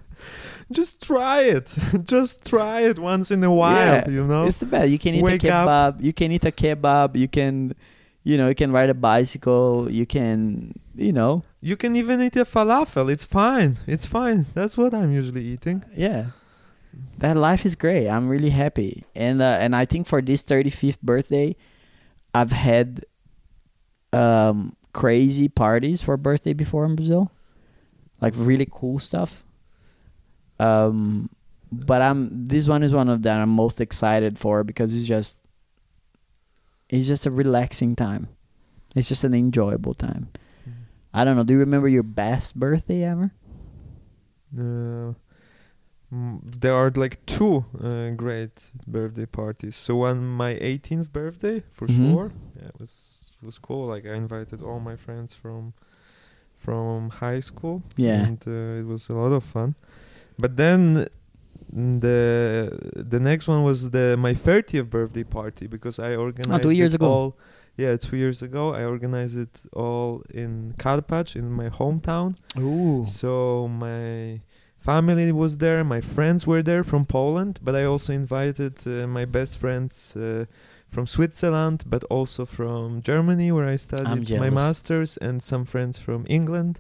Just 0.72 1.02
try 1.02 1.42
it. 1.42 1.74
just 2.04 2.46
try 2.46 2.82
it 2.82 3.00
once 3.00 3.32
in 3.32 3.44
a 3.44 3.52
while, 3.54 3.76
Yeah, 3.76 4.10
you 4.10 4.24
know? 4.26 4.46
It's 4.46 4.58
the 4.60 4.66
best. 4.68 4.90
You 4.90 5.00
can 5.00 5.16
eat 5.16 5.24
Wake 5.24 5.44
a 5.44 5.54
up. 5.54 5.68
kebab. 5.98 6.04
You 6.04 6.14
can 6.14 6.32
eat 6.32 6.46
a 6.46 6.52
kebab. 6.52 7.16
You 7.16 7.28
can, 7.28 7.74
you 8.24 8.38
know, 8.38 8.48
you 8.50 8.56
can 8.56 8.72
ride 8.72 8.90
a 8.90 8.94
bicycle. 8.94 9.90
You 9.90 10.06
can, 10.06 10.74
you 10.96 11.12
know, 11.12 11.44
You 11.62 11.76
can 11.76 11.96
even 11.96 12.22
eat 12.22 12.36
a 12.36 12.46
falafel. 12.46 13.10
It's 13.12 13.24
fine. 13.24 13.78
It's 13.88 14.06
fine. 14.06 14.46
That's 14.54 14.78
what 14.78 14.94
I'm 14.94 15.12
usually 15.12 15.44
eating. 15.44 15.84
yeah. 15.96 16.26
That 17.20 17.38
life 17.38 17.66
is 17.66 17.76
great. 17.76 18.08
I'm 18.08 18.28
really 18.30 18.50
happy, 18.50 19.04
and 19.14 19.42
uh, 19.44 19.58
and 19.62 19.76
I 19.76 19.86
think 19.86 20.08
for 20.08 20.22
this 20.24 20.42
35th 20.42 21.00
birthday, 21.02 21.56
I've 22.34 22.52
had 22.52 23.06
um 24.12 24.76
crazy 24.92 25.48
parties 25.50 26.02
for 26.02 26.18
birthday 26.18 26.54
before 26.54 26.86
in 26.86 26.96
Brazil, 26.96 27.32
like 28.22 28.34
really 28.36 28.68
cool 28.70 28.98
stuff. 29.00 29.44
Um, 30.60 31.30
but 31.72 32.02
I'm 32.02 32.46
this 32.46 32.68
one 32.68 32.84
is 32.84 32.94
one 32.94 33.10
of 33.10 33.22
that 33.24 33.40
I'm 33.40 33.50
most 33.50 33.80
excited 33.80 34.38
for 34.40 34.64
because 34.64 34.96
it's 34.96 35.06
just 35.06 35.38
it's 36.90 37.08
just 37.08 37.26
a 37.26 37.32
relaxing 37.32 37.96
time. 37.96 38.28
It's 38.96 39.08
just 39.08 39.24
an 39.24 39.34
enjoyable 39.34 39.94
time. 39.94 40.30
I 41.14 41.24
don't 41.24 41.36
know. 41.36 41.44
Do 41.44 41.54
you 41.54 41.60
remember 41.60 41.88
your 41.88 42.04
best 42.04 42.56
birthday 42.60 43.04
ever? 43.04 43.32
Uh, 44.58 45.14
mm, 46.14 46.40
there 46.44 46.74
are 46.74 46.92
like 46.96 47.24
two 47.26 47.66
uh, 47.84 48.10
great 48.12 48.72
birthday 48.88 49.26
parties. 49.26 49.76
So 49.76 49.98
one 49.98 50.26
my 50.26 50.58
18th 50.60 51.12
birthday 51.14 51.64
for 51.72 51.88
Mhm. 51.88 51.96
sure. 51.98 52.32
Yeah, 52.56 52.68
it 52.70 52.80
was 52.80 53.32
was 53.42 53.58
cool. 53.60 53.88
Like 53.88 54.06
I 54.06 54.16
invited 54.16 54.62
all 54.62 54.80
my 54.80 54.96
friends 54.96 55.34
from 55.36 55.74
from 56.56 57.10
high 57.10 57.40
school. 57.42 57.82
Yeah. 57.96 58.26
and 58.28 58.44
uh, 58.48 58.80
it 58.82 58.86
was 58.86 59.10
a 59.10 59.14
lot 59.14 59.32
of 59.32 59.44
fun. 59.44 59.76
But 60.44 60.52
then 60.58 61.08
the 61.72 62.70
the 63.14 63.20
next 63.20 63.48
one 63.48 63.64
was 63.64 63.92
the 63.92 64.16
my 64.18 64.34
30th 64.34 64.90
birthday 64.90 65.24
party 65.24 65.68
because 65.68 66.00
I 66.00 66.16
organized 66.16 66.66
Oh, 66.66 66.70
years 66.70 66.94
it 66.94 67.02
ago. 67.02 67.08
all. 67.12 67.38
Yeah, 67.78 67.96
two 67.98 68.18
years 68.18 68.42
ago 68.42 68.74
I 68.74 68.84
organized 68.84 69.38
it 69.38 69.56
all 69.74 70.24
in 70.34 70.74
Karpacz 70.78 71.36
in 71.36 71.52
my 71.52 71.70
hometown. 71.70 72.36
Ooh. 72.58 73.06
So 73.06 73.68
my 73.70 74.42
family 74.80 75.32
was 75.32 75.58
there, 75.58 75.84
my 75.84 76.02
friends 76.02 76.46
were 76.48 76.64
there 76.64 76.84
from 76.84 77.06
Poland, 77.06 77.60
but 77.62 77.76
I 77.76 77.84
also 77.86 78.12
invited 78.14 78.76
uh, 78.86 79.08
my 79.08 79.26
best 79.26 79.58
friends 79.58 80.16
uh, 80.16 80.46
from 80.90 81.06
Switzerland, 81.08 81.84
but 81.86 82.04
also 82.10 82.46
from 82.46 83.02
Germany 83.02 83.52
where 83.52 83.68
I 83.68 83.78
studied 83.78 84.30
my 84.40 84.50
masters, 84.50 85.18
and 85.18 85.42
some 85.44 85.64
friends 85.66 85.98
from 85.98 86.26
England. 86.28 86.80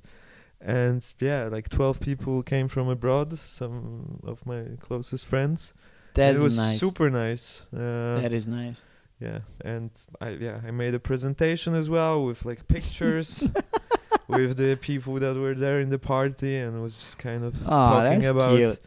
And 0.61 1.05
yeah, 1.19 1.45
like 1.51 1.69
12 1.69 1.99
people 1.99 2.43
came 2.43 2.67
from 2.67 2.89
abroad, 2.89 3.37
some 3.37 4.19
of 4.25 4.45
my 4.45 4.63
closest 4.79 5.25
friends. 5.25 5.73
That's 6.13 6.37
it 6.39 6.43
was 6.43 6.57
nice. 6.57 6.79
super 6.79 7.09
nice. 7.09 7.65
Uh, 7.73 8.19
that 8.21 8.33
is 8.33 8.47
nice. 8.47 8.83
yeah, 9.21 9.39
and 9.63 9.89
I 10.19 10.29
yeah 10.31 10.59
I 10.67 10.71
made 10.71 10.93
a 10.95 10.99
presentation 10.99 11.75
as 11.75 11.89
well 11.89 12.25
with 12.25 12.43
like 12.45 12.67
pictures 12.67 13.43
with 14.27 14.57
the 14.57 14.75
people 14.75 15.15
that 15.19 15.35
were 15.35 15.55
there 15.55 15.79
in 15.79 15.89
the 15.89 15.99
party, 15.99 16.57
and 16.57 16.81
was 16.81 16.97
just 16.97 17.17
kind 17.19 17.43
of 17.45 17.55
Oh, 17.65 17.69
talking 17.69 18.25
about 18.25 18.57
cute. 18.57 18.79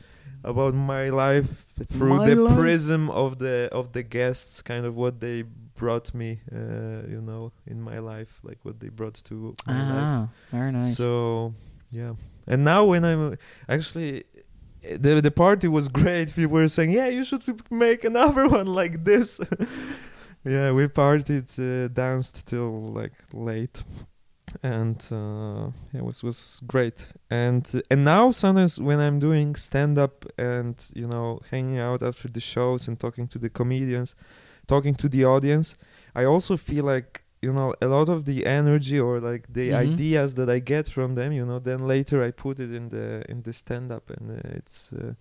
about 0.44 0.74
my 0.74 1.08
life 1.10 1.72
through 1.92 2.16
My 2.16 2.26
the 2.28 2.36
life? 2.36 2.56
prism 2.58 3.08
of 3.10 3.38
the 3.38 3.68
of 3.72 3.92
the 3.92 4.02
guests, 4.02 4.60
kind 4.62 4.84
of 4.84 4.94
what 4.96 5.20
they 5.20 5.44
brought 5.83 6.14
me, 6.14 6.30
uh, 6.53 7.03
you 7.14 7.20
know, 7.28 7.53
in 7.66 7.78
my 7.91 7.99
life, 7.99 8.33
like 8.49 8.61
what 8.62 8.78
they 8.78 8.89
brought 8.89 9.18
to 9.24 9.35
my 9.66 9.83
life. 9.95 10.11
Ah, 10.14 10.28
very 10.53 10.70
nice. 10.70 10.97
So 10.97 11.55
yeah, 11.91 12.12
and 12.47 12.64
now 12.64 12.80
when 12.91 13.05
I'm 13.05 13.37
actually. 13.68 14.24
The 15.05 15.20
the 15.20 15.30
party 15.30 15.68
was 15.68 15.87
great. 15.87 16.35
People 16.39 16.57
were 16.61 16.72
saying, 16.76 16.91
"Yeah, 16.91 17.09
you 17.16 17.22
should 17.28 17.45
make 17.70 18.01
another 18.12 18.45
one 18.59 18.68
like 18.80 18.95
this." 19.11 19.28
yeah, 20.55 20.72
we 20.76 20.89
partied, 20.89 21.49
uh, 21.59 21.87
danced 22.03 22.37
till 22.51 22.72
like 23.01 23.16
late, 23.33 23.78
and 24.74 24.99
uh, 25.12 25.70
it 25.99 26.03
was 26.09 26.18
was 26.28 26.61
great. 26.66 26.99
And 27.30 27.64
and 27.93 28.01
now 28.14 28.33
sometimes 28.33 28.72
when 28.89 28.99
I'm 28.99 29.18
doing 29.28 29.55
stand 29.70 29.99
up 29.99 30.16
and 30.37 30.74
you 31.01 31.07
know 31.12 31.28
hanging 31.53 31.78
out 31.89 32.03
after 32.03 32.28
the 32.37 32.41
shows 32.41 32.89
and 32.89 32.99
talking 32.99 33.28
to 33.28 33.39
the 33.39 33.51
comedians, 33.59 34.16
talking 34.72 34.94
to 35.02 35.08
the 35.08 35.22
audience, 35.34 35.68
I 36.20 36.24
also 36.32 36.56
feel 36.56 36.84
like 36.94 37.10
you 37.46 37.52
know 37.58 37.68
a 37.86 37.88
lot 37.96 38.08
of 38.08 38.18
the 38.30 38.38
energy 38.60 38.98
or 39.06 39.14
like 39.32 39.44
the 39.58 39.66
Mhm. 39.70 39.86
ideas 39.86 40.28
that 40.38 40.48
I 40.56 40.58
get 40.74 40.84
from 40.96 41.14
them, 41.18 41.30
you 41.38 41.44
know, 41.50 41.58
then 41.70 41.80
later 41.94 42.16
I 42.28 42.30
put 42.44 42.56
it 42.64 42.70
in 42.78 42.84
the 42.96 43.06
in 43.32 43.42
the 43.46 43.52
stand 43.52 43.88
up, 43.96 44.04
and 44.16 44.24
uh, 44.30 44.58
it's 44.58 44.78
uh, 44.92 45.14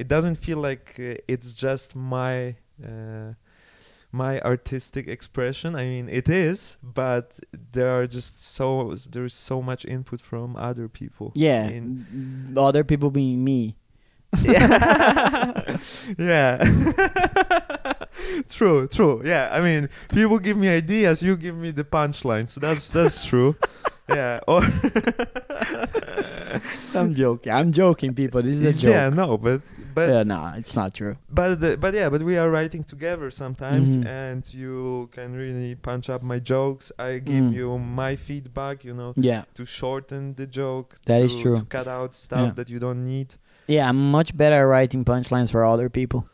it 0.00 0.06
doesn't 0.14 0.36
feel 0.46 0.60
like 0.70 0.86
uh, 0.98 1.32
it's 1.34 1.48
just 1.66 1.88
my. 2.16 2.34
Uh, 2.90 3.30
my 4.10 4.40
artistic 4.52 5.06
expression 5.16 5.70
i 5.82 5.84
mean 5.92 6.06
it 6.20 6.28
is 6.46 6.58
but 6.82 7.26
there 7.72 7.90
are 7.98 8.06
just 8.18 8.32
so 8.56 8.94
there's 9.14 9.34
so 9.50 9.56
much 9.70 9.82
input 9.84 10.20
from 10.30 10.56
other 10.56 10.88
people 11.00 11.28
yeah, 11.34 11.68
in- 11.76 12.06
other 12.56 12.84
people 12.84 13.10
being 13.10 13.38
me. 13.44 13.60
yeah 14.42 15.76
true 18.48 18.86
true 18.88 19.22
yeah 19.24 19.48
i 19.52 19.60
mean 19.60 19.88
people 20.10 20.38
give 20.38 20.56
me 20.56 20.68
ideas 20.68 21.22
you 21.22 21.36
give 21.36 21.56
me 21.56 21.70
the 21.70 21.84
punchlines 21.84 22.54
that's 22.54 22.90
that's 22.90 23.24
true 23.24 23.56
yeah 24.08 24.40
or 24.48 24.62
I'm 26.94 27.14
joking. 27.14 27.52
I'm 27.52 27.72
joking, 27.72 28.14
people. 28.14 28.42
This 28.42 28.54
is 28.54 28.62
a 28.62 28.72
joke. 28.72 28.90
yeah 28.90 29.08
no 29.10 29.36
but 29.38 29.60
but 29.94 30.08
yeah, 30.08 30.22
no, 30.22 30.52
it's 30.56 30.74
not 30.76 30.94
true. 30.94 31.16
but 31.30 31.60
the, 31.60 31.76
but 31.76 31.92
yeah, 31.94 32.08
but 32.08 32.22
we 32.22 32.36
are 32.38 32.50
writing 32.50 32.82
together 32.84 33.30
sometimes, 33.30 33.96
Mhm. 33.96 34.06
and 34.06 34.54
you 34.54 35.08
can 35.12 35.34
really 35.34 35.74
punch 35.74 36.08
up 36.08 36.22
my 36.22 36.38
jokes. 36.38 36.90
I 36.98 37.18
give 37.18 37.44
Mm. 37.44 37.52
you 37.54 37.78
my 37.78 38.16
feedback, 38.16 38.84
you 38.84 38.94
know, 38.94 39.12
Yeah, 39.16 39.42
to 39.54 39.64
shorten 39.66 40.34
the 40.34 40.46
joke. 40.46 40.94
That 41.06 41.18
to, 41.18 41.24
is 41.24 41.34
true. 41.36 41.56
To 41.56 41.64
cut 41.64 41.86
out 41.88 42.14
stuff 42.14 42.40
Yeah. 42.48 42.52
that 42.54 42.68
you 42.70 42.78
don't 42.78 43.02
need. 43.04 43.34
yeah, 43.66 43.88
I'm 43.88 44.10
much 44.10 44.36
better 44.36 44.56
at 44.56 44.68
writing 44.74 45.04
punchlines 45.04 45.50
for 45.52 45.64
other 45.64 45.88
people 45.90 46.24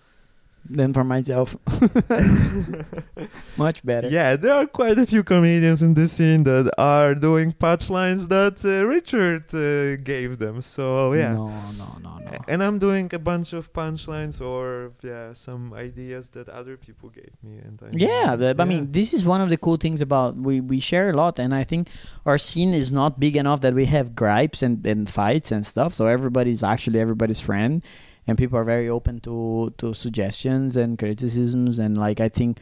than 0.69 0.93
for 0.93 1.05
myself. 1.05 1.57
much 3.57 3.85
better. 3.85 4.09
Yeah, 4.09 4.37
there 4.37 4.55
are 4.55 4.67
quite 4.67 4.99
a 4.99 5.07
few 5.07 5.23
comedians 5.23 5.83
in 5.83 5.95
the 5.95 6.09
scene 6.09 6.45
that 6.45 6.73
are 6.79 7.15
doing 7.15 7.53
punchlines 7.53 8.29
that 8.29 8.65
uh, 8.65 8.87
Richard 8.87 9.55
uh, 9.55 9.97
gave 10.03 10.39
them. 10.39 10.61
So 10.63 11.13
yeah. 11.13 11.35
No, 11.35 11.49
no, 11.79 11.99
no, 12.03 12.19
no. 12.19 12.39
And 12.49 12.63
I'm 12.63 12.79
doing 12.79 13.11
a 13.13 13.19
bunch 13.19 13.53
of 13.53 13.73
punchlines 13.73 14.41
or 14.41 14.93
yeah, 15.03 15.33
some 15.33 15.73
ideas 15.73 16.31
that 16.31 16.49
other 16.49 16.77
people 16.77 17.11
gave 17.11 17.33
me, 17.43 17.59
and 17.59 17.81
I 17.83 17.89
Yeah, 17.93 18.37
but, 18.37 18.61
I 18.61 18.65
mean, 18.65 18.93
this 18.93 19.13
is 19.13 19.25
one 19.25 19.41
of 19.41 19.51
the 19.51 19.57
cool 19.57 19.77
things 19.77 20.01
about 20.01 20.37
we 20.37 20.61
we 20.61 20.81
share 20.81 21.11
a 21.11 21.13
lot, 21.13 21.39
and 21.39 21.55
I 21.55 21.65
think 21.65 21.89
our 22.27 22.39
scene 22.39 22.75
is 22.75 22.93
not 22.93 23.21
big 23.21 23.37
enough 23.37 23.61
that 23.61 23.75
we 23.75 23.87
have 23.87 24.15
gripes 24.15 24.63
and, 24.63 24.87
and 24.87 25.09
fights 25.09 25.53
and 25.53 25.67
stuff. 25.67 25.95
So 25.95 26.07
everybody's 26.07 26.63
actually 26.63 27.01
everybody's 27.01 27.41
friend, 27.41 27.85
and 28.27 28.39
people 28.39 28.59
are 28.59 28.65
very 28.65 28.89
open 28.89 29.21
to 29.21 29.73
to 29.79 29.95
suggestions 29.95 30.77
and 30.77 30.99
criticisms, 30.99 31.79
and 31.79 31.97
like 31.99 32.21
I 32.21 32.29
think 32.29 32.59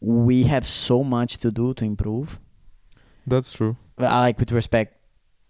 we 0.00 0.44
have 0.44 0.66
so 0.66 1.02
much 1.02 1.38
to 1.38 1.50
do 1.50 1.74
to 1.74 1.84
improve. 1.84 2.38
that's 3.26 3.52
true. 3.52 3.76
I 3.98 4.20
like 4.20 4.38
with 4.38 4.52
respect 4.52 4.98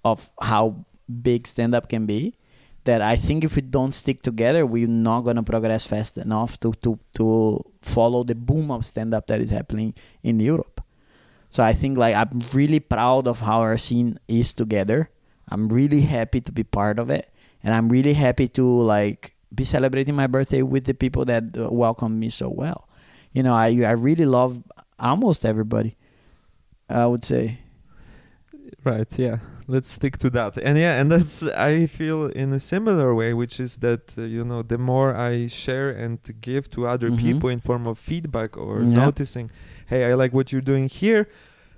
of 0.05 0.31
how 0.41 0.85
big 1.23 1.47
stand 1.47 1.75
up 1.75 1.89
can 1.89 2.07
be 2.07 2.35
that 2.85 3.01
I 3.01 3.17
think 3.17 3.45
if 3.45 3.57
we 3.57 3.63
don't 3.63 3.93
stick 3.93 4.23
together 4.23 4.65
we're 4.67 4.87
not 4.87 5.23
gonna 5.23 5.43
progress 5.43 5.87
fast 5.87 6.19
enough 6.19 6.61
to 6.61 6.73
to 6.85 6.99
to 7.15 7.65
follow 7.83 8.23
the 8.25 8.35
boom 8.35 8.71
of 8.71 8.87
stand 8.87 9.15
up 9.15 9.27
that 9.29 9.41
is 9.41 9.51
happening 9.51 9.95
in 10.23 10.39
Europe. 10.41 10.81
So 11.49 11.63
I 11.63 11.73
think 11.73 11.97
like 11.99 12.15
I'm 12.15 12.43
really 12.53 12.81
proud 12.81 13.27
of 13.27 13.41
how 13.41 13.61
our 13.61 13.79
scene 13.79 14.19
is 14.29 14.53
together. 14.53 15.11
I'm 15.49 15.69
really 15.69 16.03
happy 16.03 16.41
to 16.41 16.53
be 16.53 16.65
part 16.65 16.99
of 16.99 17.11
it 17.11 17.33
and 17.63 17.75
I'm 17.75 17.89
really 17.89 18.15
happy 18.15 18.49
to 18.49 18.65
like 18.65 19.34
be 19.55 19.65
celebrating 19.65 20.15
my 20.17 20.27
birthday 20.27 20.63
with 20.63 20.85
the 20.85 20.95
people 20.95 21.25
that 21.27 21.45
uh, 21.57 21.69
welcome 21.71 22.19
me 22.19 22.31
so 22.31 22.49
well. 22.49 22.89
You 23.33 23.43
know, 23.43 23.55
I 23.55 23.69
I 23.85 23.93
really 23.93 24.27
love 24.27 24.63
almost 24.99 25.45
everybody. 25.45 25.97
I 26.89 27.07
would 27.07 27.25
say. 27.25 27.59
Right, 28.85 29.09
yeah. 29.19 29.39
Let's 29.67 29.91
stick 29.91 30.19
to 30.19 30.31
that. 30.31 30.59
And 30.59 30.77
yeah, 30.79 31.01
and 31.01 31.11
that's 31.11 31.43
I 31.43 31.87
feel 31.87 32.27
in 32.27 32.53
a 32.53 32.61
similar 32.61 33.15
way, 33.15 33.33
which 33.33 33.59
is 33.61 33.79
that 33.79 34.13
uh, 34.19 34.23
you 34.23 34.45
know, 34.45 34.63
the 34.63 34.77
more 34.79 35.17
I 35.17 35.47
share 35.47 35.91
and 35.91 36.19
give 36.43 36.69
to 36.73 36.87
other 36.87 37.11
Mhm. 37.11 37.19
people 37.19 37.49
in 37.49 37.61
form 37.61 37.87
of 37.87 37.99
feedback 37.99 38.57
or 38.59 38.83
Yeah. 38.83 38.95
noticing, 39.05 39.51
hey, 39.87 40.05
I 40.11 40.15
like 40.15 40.35
what 40.35 40.53
you're 40.53 40.61
doing 40.73 40.89
here. 40.89 41.29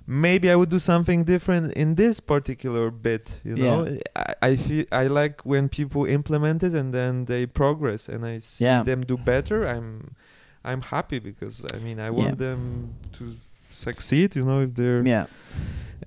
Maybe 0.09 0.49
I 0.49 0.55
would 0.55 0.69
do 0.69 0.79
something 0.79 1.25
different 1.25 1.73
in 1.73 1.95
this 1.95 2.21
particular 2.21 2.89
bit. 2.91 3.41
You 3.43 3.55
know, 3.57 3.97
I, 4.15 4.33
I 4.41 4.55
feel 4.55 4.85
I 4.91 5.07
like 5.07 5.41
when 5.45 5.67
people 5.67 6.05
implement 6.05 6.63
it 6.63 6.73
and 6.73 6.93
then 6.93 7.25
they 7.25 7.45
progress, 7.45 8.07
and 8.07 8.25
I 8.25 8.39
see 8.39 8.63
Yeah. 8.65 8.83
them 8.83 9.01
do 9.01 9.17
better. 9.17 9.67
I'm, 9.67 10.15
I'm 10.63 10.81
happy 10.81 11.19
because 11.19 11.65
I 11.73 11.77
mean 11.79 11.99
I 11.99 12.09
want 12.09 12.37
them 12.37 12.93
to 13.17 13.35
succeed. 13.69 14.35
You 14.37 14.45
know, 14.45 14.61
if 14.61 14.75
they're 14.75 15.03
Yeah. 15.05 15.25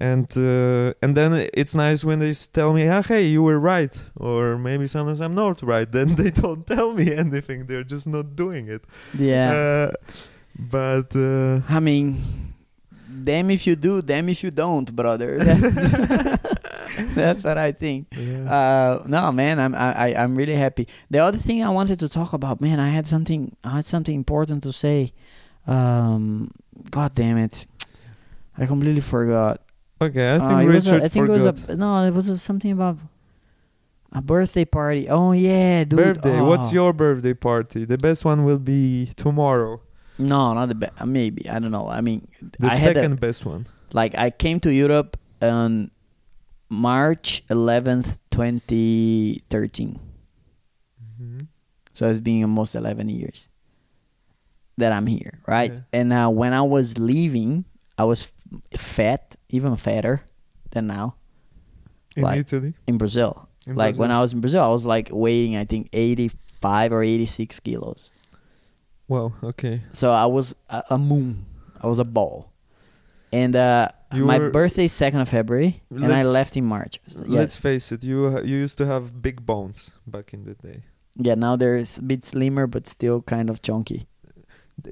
and 0.01 0.27
uh, 0.37 0.95
and 1.03 1.15
then 1.15 1.49
it's 1.53 1.75
nice 1.75 2.03
when 2.03 2.21
they 2.21 2.33
tell 2.33 2.73
me, 2.73 2.89
ah, 2.89 3.03
"Hey, 3.03 3.27
you 3.27 3.43
were 3.43 3.61
right," 3.61 3.95
or 4.17 4.57
maybe 4.59 4.87
sometimes 4.89 5.21
I'm 5.21 5.35
not 5.35 5.63
right. 5.63 5.91
Then 5.97 6.15
they 6.17 6.31
don't 6.31 6.67
tell 6.67 6.95
me 6.95 7.13
anything; 7.25 7.67
they're 7.67 7.85
just 7.95 8.07
not 8.07 8.35
doing 8.35 8.67
it. 8.69 8.83
Yeah. 9.19 9.53
Uh, 9.53 9.91
but 10.59 11.15
uh, 11.15 11.61
I 11.69 11.81
mean, 11.81 12.17
damn 13.23 13.51
if 13.51 13.67
you 13.67 13.77
do, 13.77 14.03
damn 14.03 14.29
if 14.29 14.43
you 14.45 14.51
don't, 14.51 14.95
brother. 14.95 15.39
That's, 15.45 16.43
that's 17.15 17.45
what 17.45 17.57
I 17.57 17.71
think. 17.73 18.09
yeah. 18.17 18.51
Uh, 18.53 19.03
no, 19.07 19.31
man, 19.33 19.61
I'm 19.61 19.75
I, 19.75 20.15
I'm 20.17 20.35
really 20.35 20.57
happy. 20.57 20.89
The 21.09 21.19
other 21.21 21.39
thing 21.39 21.63
I 21.63 21.71
wanted 21.71 22.01
to 22.01 22.09
talk 22.09 22.33
about, 22.33 22.61
man, 22.61 22.81
I 22.81 22.89
had 22.89 23.07
something 23.07 23.55
I 23.63 23.77
had 23.77 23.85
something 23.87 24.15
important 24.15 24.65
to 24.65 24.73
say. 24.73 25.13
Um, 25.67 26.51
God 26.91 27.15
damn 27.15 27.39
it, 27.39 27.67
I 28.59 28.67
completely 28.67 29.03
forgot. 29.03 29.61
okay, 30.03 30.31
I 30.33 30.37
Uh, 30.37 30.49
think 30.49 30.63
it 30.63 30.67
was 30.75 30.87
a- 30.87 30.93
Richard 30.93 31.05
I 31.05 31.09
think 31.09 31.27
forgot. 31.27 31.41
it 31.47 31.53
was 31.53 31.65
a 31.71 31.77
no, 31.77 32.03
it 32.05 32.13
was 32.15 32.43
something 32.43 32.73
about 32.73 32.99
a 34.13 34.21
birthday 34.21 34.65
party. 34.65 35.09
Oh 35.09 35.31
yeah, 35.33 35.85
dude. 35.85 35.97
birthday. 35.97 36.41
What's 36.41 36.69
Oh. 36.71 36.73
your 36.73 36.93
birthday 36.93 37.35
party? 37.35 37.85
The 37.85 37.99
best 37.99 38.25
one 38.25 38.45
will 38.45 38.59
be 38.59 39.11
tomorrow. 39.17 39.81
No, 40.21 40.53
not 40.55 40.69
the 40.69 40.75
best. 40.75 41.05
Maybe 41.05 41.49
I 41.49 41.59
don't 41.59 41.71
know. 41.73 41.89
I 41.89 42.01
mean, 42.01 42.29
The 42.59 42.67
I 42.67 42.75
had 42.77 42.97
a- 42.97 43.01
second 43.03 43.21
best 43.21 43.45
one. 43.47 43.67
like 43.93 44.15
I 44.17 44.31
came 44.31 44.61
to 44.61 44.73
Europe 44.73 45.17
on 45.43 45.91
March 46.69 47.43
11th, 47.49 48.19
2013. 48.31 49.99
Mhm. 51.21 51.47
So 51.93 52.09
it's 52.09 52.21
been 52.21 52.43
almost 52.43 52.75
11 52.75 53.09
years 53.09 53.49
that 54.79 54.93
I'm 54.93 55.07
here, 55.07 55.41
right? 55.47 55.73
Yeah. 55.73 55.81
And 55.93 56.13
uh, 56.13 56.29
when 56.29 56.53
I 56.53 56.63
was 56.63 56.99
leaving, 56.99 57.65
I 57.99 58.05
was 58.05 58.33
fat, 58.77 59.37
even 59.49 59.77
fatter 59.77 60.23
than 60.71 60.87
now 60.87 61.17
In 62.17 62.23
Like- 62.25 62.41
Italy. 62.41 62.75
in 62.87 62.99
Brazil. 62.99 63.49
In 63.67 63.77
like 63.77 63.97
when 63.97 64.11
I 64.11 64.21
was 64.21 64.33
in 64.33 64.41
Brazil, 64.41 64.63
I 64.65 64.69
was 64.69 64.85
like 64.87 65.11
weighing, 65.13 65.55
I 65.57 65.65
think, 65.65 65.89
85 65.93 66.93
or 66.93 67.03
86 67.03 67.61
kilos. 67.61 68.11
Wow. 69.11 69.33
Okay. 69.43 69.83
So 69.91 70.13
I 70.13 70.27
was 70.27 70.55
a, 70.69 70.85
a 70.91 70.99
moon. 70.99 71.45
I 71.83 71.89
was 71.89 71.99
a 71.99 72.05
ball. 72.05 72.53
And 73.33 73.57
uh, 73.57 73.89
You 74.15 74.25
my 74.25 74.39
birthday 74.39 74.85
is 74.85 74.93
2nd 74.93 75.21
of 75.21 75.29
February, 75.29 75.83
and 75.91 76.13
I 76.13 76.23
left 76.23 76.57
in 76.57 76.65
March. 76.65 77.01
So, 77.07 77.25
yeah. 77.27 77.41
Let's 77.41 77.57
face 77.57 77.91
it. 77.93 78.03
You 78.05 78.39
you 78.43 78.57
used 78.67 78.79
to 78.79 78.87
have 78.87 79.23
big 79.23 79.45
bones 79.47 79.91
back 80.07 80.33
in 80.33 80.45
the 80.45 80.55
day. 80.55 80.83
Yeah, 81.17 81.37
now 81.37 81.57
they're 81.57 81.79
a 81.79 82.03
bit 82.07 82.25
slimmer, 82.25 82.67
but 82.67 82.87
still 82.87 83.23
kind 83.23 83.51
of 83.51 83.63
chunky. 83.63 84.07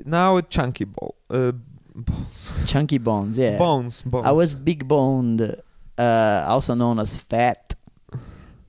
Now 0.05 0.37
a 0.37 0.43
chunky 0.43 0.85
ball. 0.85 1.15
Uh, 1.31 1.53
balls. 1.95 2.53
Chunky 2.67 2.99
bones, 2.99 3.39
yeah. 3.39 3.59
Bones. 3.59 4.03
Bones. 4.03 4.27
I 4.27 4.33
was 4.33 4.53
big 4.55 4.87
boned, 4.87 5.41
uh, 5.97 6.45
also 6.47 6.75
known 6.75 6.99
as 6.99 7.19
fat, 7.19 7.75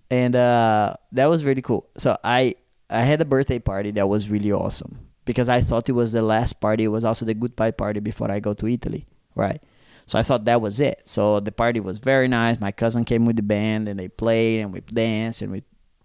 and 0.09 0.35
uh, 0.35 0.93
that 1.11 1.25
was 1.29 1.43
really 1.43 1.61
cool. 1.61 1.89
So 1.97 2.17
I 2.23 2.55
I 2.89 3.01
had 3.01 3.21
a 3.21 3.25
birthday 3.25 3.59
party 3.59 3.91
that 3.91 4.07
was 4.07 4.29
really 4.29 4.51
awesome 4.51 5.08
because 5.29 5.47
I 5.47 5.61
thought 5.61 5.87
it 5.87 5.91
was 5.91 6.11
the 6.11 6.23
last 6.23 6.59
party. 6.59 6.85
It 6.85 6.87
was 6.87 7.03
also 7.03 7.23
the 7.23 7.35
goodbye 7.35 7.69
party 7.69 7.99
before 7.99 8.31
I 8.31 8.39
go 8.39 8.55
to 8.55 8.65
Italy, 8.65 9.05
right? 9.35 9.61
So 10.07 10.17
I 10.17 10.23
thought 10.23 10.45
that 10.45 10.59
was 10.59 10.79
it. 10.79 11.03
So 11.05 11.39
the 11.39 11.51
party 11.51 11.79
was 11.79 11.99
very 11.99 12.27
nice. 12.27 12.59
My 12.59 12.71
cousin 12.71 13.05
came 13.05 13.27
with 13.27 13.35
the 13.35 13.43
band 13.43 13.87
and 13.87 13.99
they 13.99 14.07
played 14.07 14.61
and 14.61 14.73
we 14.73 14.79
danced 14.81 15.43
and 15.43 15.51
we 15.51 15.61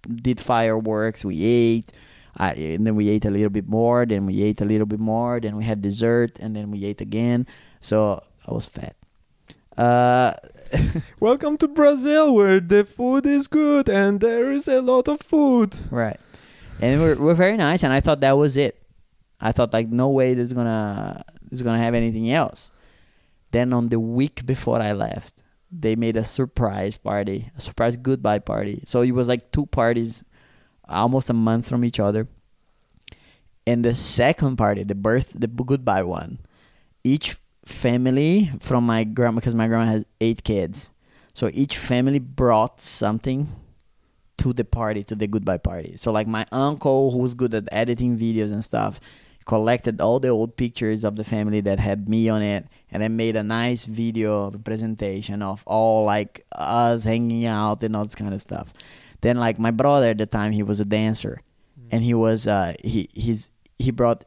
did 0.06 0.38
fireworks. 0.38 1.24
We 1.24 1.42
ate. 1.42 1.90
I, 2.36 2.52
and 2.52 2.86
then 2.86 2.96
we 2.96 3.08
ate 3.08 3.24
a 3.24 3.30
little 3.30 3.48
bit 3.48 3.66
more. 3.66 4.04
Then 4.04 4.26
we 4.26 4.42
ate 4.42 4.60
a 4.60 4.66
little 4.66 4.84
bit 4.84 5.00
more. 5.00 5.40
Then 5.40 5.56
we 5.56 5.64
had 5.64 5.80
dessert 5.80 6.38
and 6.38 6.54
then 6.54 6.70
we 6.70 6.84
ate 6.84 7.00
again. 7.00 7.46
So 7.80 8.22
I 8.46 8.52
was 8.52 8.66
fat. 8.66 8.94
Uh, 9.78 10.34
Welcome 11.18 11.56
to 11.64 11.66
Brazil, 11.68 12.34
where 12.34 12.60
the 12.60 12.84
food 12.84 13.24
is 13.24 13.48
good 13.48 13.88
and 13.88 14.20
there 14.20 14.52
is 14.52 14.68
a 14.68 14.82
lot 14.82 15.08
of 15.08 15.22
food. 15.22 15.76
right. 15.90 16.20
And 16.78 17.00
we're 17.00 17.16
we're 17.16 17.34
very 17.34 17.56
nice. 17.56 17.84
And 17.84 17.92
I 17.92 18.00
thought 18.00 18.20
that 18.20 18.36
was 18.36 18.58
it. 18.58 18.83
I 19.40 19.52
thought 19.52 19.72
like 19.72 19.88
no 19.88 20.10
way 20.10 20.34
this 20.34 20.48
is 20.48 20.52
gonna 20.52 21.24
this 21.50 21.58
is 21.58 21.62
gonna 21.62 21.78
have 21.78 21.94
anything 21.94 22.30
else. 22.30 22.70
Then 23.50 23.72
on 23.72 23.88
the 23.88 24.00
week 24.00 24.44
before 24.46 24.80
I 24.80 24.92
left, 24.92 25.42
they 25.70 25.96
made 25.96 26.16
a 26.16 26.24
surprise 26.24 26.96
party, 26.96 27.50
a 27.56 27.60
surprise 27.60 27.96
goodbye 27.96 28.40
party. 28.40 28.82
So 28.86 29.02
it 29.02 29.12
was 29.12 29.28
like 29.28 29.52
two 29.52 29.66
parties, 29.66 30.24
almost 30.88 31.30
a 31.30 31.34
month 31.34 31.68
from 31.68 31.84
each 31.84 32.00
other. 32.00 32.26
And 33.66 33.84
the 33.84 33.94
second 33.94 34.56
party, 34.56 34.82
the 34.82 34.94
birth, 34.94 35.32
the 35.34 35.46
goodbye 35.46 36.02
one, 36.02 36.38
each 37.02 37.36
family 37.64 38.50
from 38.60 38.84
my 38.84 39.04
grandma, 39.04 39.36
because 39.36 39.54
my 39.54 39.68
grandma 39.68 39.90
has 39.90 40.04
eight 40.20 40.44
kids, 40.44 40.90
so 41.32 41.50
each 41.52 41.78
family 41.78 42.18
brought 42.18 42.80
something 42.80 43.48
to 44.38 44.52
the 44.52 44.64
party, 44.64 45.02
to 45.04 45.14
the 45.14 45.26
goodbye 45.26 45.58
party. 45.58 45.96
So 45.96 46.12
like 46.12 46.26
my 46.26 46.46
uncle, 46.52 47.10
who 47.10 47.18
was 47.18 47.34
good 47.34 47.54
at 47.54 47.68
editing 47.72 48.18
videos 48.18 48.52
and 48.52 48.64
stuff, 48.64 49.00
collected 49.44 50.00
all 50.00 50.20
the 50.20 50.28
old 50.28 50.56
pictures 50.56 51.04
of 51.04 51.16
the 51.16 51.24
family 51.24 51.60
that 51.60 51.78
had 51.78 52.08
me 52.08 52.28
on 52.28 52.42
it, 52.42 52.66
and 52.90 53.02
then 53.02 53.16
made 53.16 53.36
a 53.36 53.42
nice 53.42 53.84
video 53.84 54.44
of 54.44 54.54
a 54.54 54.58
presentation 54.58 55.42
of 55.42 55.62
all 55.66 56.04
like 56.04 56.44
us 56.52 57.04
hanging 57.04 57.46
out 57.46 57.82
and 57.82 57.94
all 57.94 58.04
this 58.04 58.14
kind 58.14 58.32
of 58.32 58.40
stuff. 58.40 58.72
Then 59.20 59.38
like 59.38 59.58
my 59.58 59.70
brother 59.70 60.10
at 60.10 60.18
the 60.18 60.26
time, 60.26 60.52
he 60.52 60.62
was 60.62 60.80
a 60.80 60.84
dancer, 60.84 61.40
and 61.90 62.02
he 62.02 62.14
was 62.14 62.48
uh 62.48 62.74
he 62.82 63.08
he's 63.12 63.50
he 63.78 63.90
brought 63.90 64.24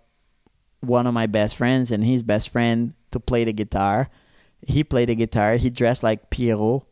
one 0.82 1.08
of 1.08 1.14
my 1.14 1.26
best 1.28 1.56
friends 1.56 1.92
and 1.92 2.04
his 2.04 2.24
best 2.24 2.50
friend 2.50 2.94
to 3.12 3.20
play 3.20 3.44
the 3.44 3.54
guitar. 3.54 4.10
He 4.62 4.84
played 4.84 5.10
the 5.10 5.16
guitar. 5.16 5.56
He 5.56 5.70
dressed 5.70 6.04
like 6.04 6.30
Pierrot, 6.30 6.84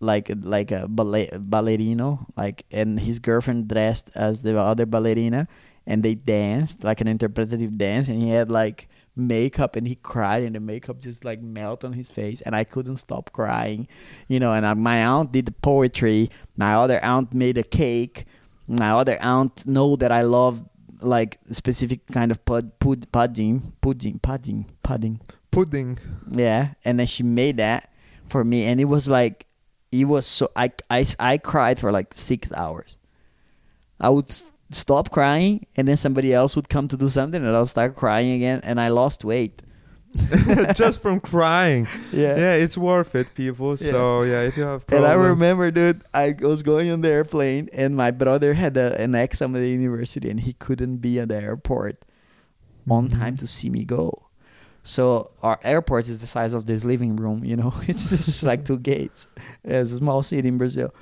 like 0.00 0.30
like 0.42 0.70
a 0.70 0.88
ballet 0.88 1.30
ballerino, 1.32 2.26
like 2.36 2.64
and 2.70 2.98
his 2.98 3.18
girlfriend 3.18 3.68
dressed 3.68 4.10
as 4.14 4.42
the 4.42 4.58
other 4.58 4.86
ballerina, 4.86 5.48
and 5.86 6.02
they 6.02 6.14
danced 6.14 6.84
like 6.84 7.00
an 7.00 7.08
interpretative 7.08 7.76
dance, 7.76 8.08
and 8.08 8.22
he 8.22 8.30
had 8.30 8.50
like 8.50 8.88
makeup 9.14 9.76
and 9.76 9.86
he 9.86 9.94
cried 9.96 10.42
and 10.42 10.54
the 10.54 10.60
makeup 10.60 11.00
just 11.00 11.24
like 11.24 11.42
melt 11.42 11.84
on 11.84 11.92
his 11.92 12.10
face 12.10 12.40
and 12.40 12.56
I 12.56 12.64
couldn't 12.64 12.96
stop 12.96 13.30
crying 13.32 13.86
you 14.26 14.40
know 14.40 14.54
and 14.54 14.64
uh, 14.64 14.74
my 14.74 15.04
aunt 15.04 15.32
did 15.32 15.46
the 15.46 15.52
poetry 15.52 16.30
my 16.56 16.74
other 16.74 17.02
aunt 17.04 17.34
made 17.34 17.58
a 17.58 17.62
cake 17.62 18.24
my 18.68 18.92
other 18.92 19.18
aunt 19.20 19.66
know 19.66 19.96
that 19.96 20.10
I 20.10 20.22
love 20.22 20.64
like 21.02 21.38
specific 21.50 22.06
kind 22.06 22.30
of 22.30 22.42
pud, 22.44 22.78
pud 22.78 23.10
pudding 23.12 23.72
pudding 23.80 24.18
pudding 24.18 24.70
pudding 24.82 25.20
Pudding. 25.50 25.98
yeah 26.30 26.72
and 26.82 26.98
then 26.98 27.06
she 27.06 27.22
made 27.22 27.58
that 27.58 27.92
for 28.28 28.42
me 28.42 28.64
and 28.64 28.80
it 28.80 28.86
was 28.86 29.10
like 29.10 29.46
it 29.90 30.06
was 30.06 30.24
so 30.24 30.50
I, 30.56 30.70
I, 30.88 31.04
I 31.18 31.36
cried 31.36 31.78
for 31.78 31.92
like 31.92 32.14
six 32.14 32.50
hours 32.52 32.96
I 34.00 34.08
would 34.08 34.34
stop 34.74 35.10
crying 35.10 35.66
and 35.76 35.86
then 35.88 35.96
somebody 35.96 36.32
else 36.32 36.56
would 36.56 36.68
come 36.68 36.88
to 36.88 36.96
do 36.96 37.08
something 37.08 37.44
and 37.44 37.54
I'll 37.56 37.66
start 37.66 37.96
crying 37.96 38.32
again 38.32 38.60
and 38.64 38.80
I 38.80 38.88
lost 38.88 39.24
weight 39.24 39.62
Just 40.74 41.00
from 41.00 41.20
crying. 41.20 41.86
yeah, 42.12 42.36
Yeah, 42.36 42.54
it's 42.54 42.76
worth 42.76 43.14
it, 43.14 43.34
people. 43.34 43.76
So 43.78 44.22
yeah, 44.24 44.42
if 44.42 44.56
you 44.58 44.64
have 44.64 44.84
And 44.88 45.06
I 45.06 45.14
remember, 45.14 45.70
dude, 45.70 46.02
I 46.12 46.36
was 46.38 46.62
going 46.62 46.90
on 46.90 47.00
the 47.00 47.08
airplane, 47.08 47.70
and 47.72 47.96
my 47.96 48.10
brother 48.10 48.52
had 48.52 48.76
a, 48.76 49.00
an 49.00 49.14
exam 49.14 49.56
at 49.56 49.60
the 49.60 49.70
university, 49.70 50.28
and 50.28 50.38
he 50.40 50.52
couldn't 50.52 50.98
be 50.98 51.18
at 51.18 51.28
the 51.30 51.36
airport 51.36 51.96
on 52.90 53.08
Mhm. 53.08 53.18
time 53.18 53.36
to 53.38 53.46
see 53.46 53.70
me 53.70 53.84
go. 53.86 54.26
So 54.82 55.30
our 55.42 55.58
airport 55.64 56.08
is 56.08 56.18
the 56.20 56.26
size 56.26 56.52
of 56.52 56.66
this 56.66 56.84
living 56.84 57.16
room, 57.16 57.42
you 57.42 57.56
know. 57.56 57.72
It's 57.88 58.10
just 58.10 58.42
like 58.42 58.66
two 58.66 58.78
gates. 58.78 59.28
It's 59.64 59.92
a 59.92 59.98
small 59.98 60.22
city 60.22 60.46
in 60.48 60.58
Brazil, 60.58 60.92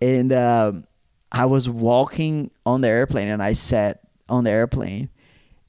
and 0.00 0.32
um, 0.32 0.84
I 1.32 1.46
was 1.46 1.68
walking 1.68 2.50
on 2.66 2.80
the 2.80 2.88
airplane, 2.88 3.28
and 3.28 3.42
I 3.42 3.52
sat 3.52 4.00
on 4.28 4.44
the 4.44 4.50
airplane, 4.50 5.10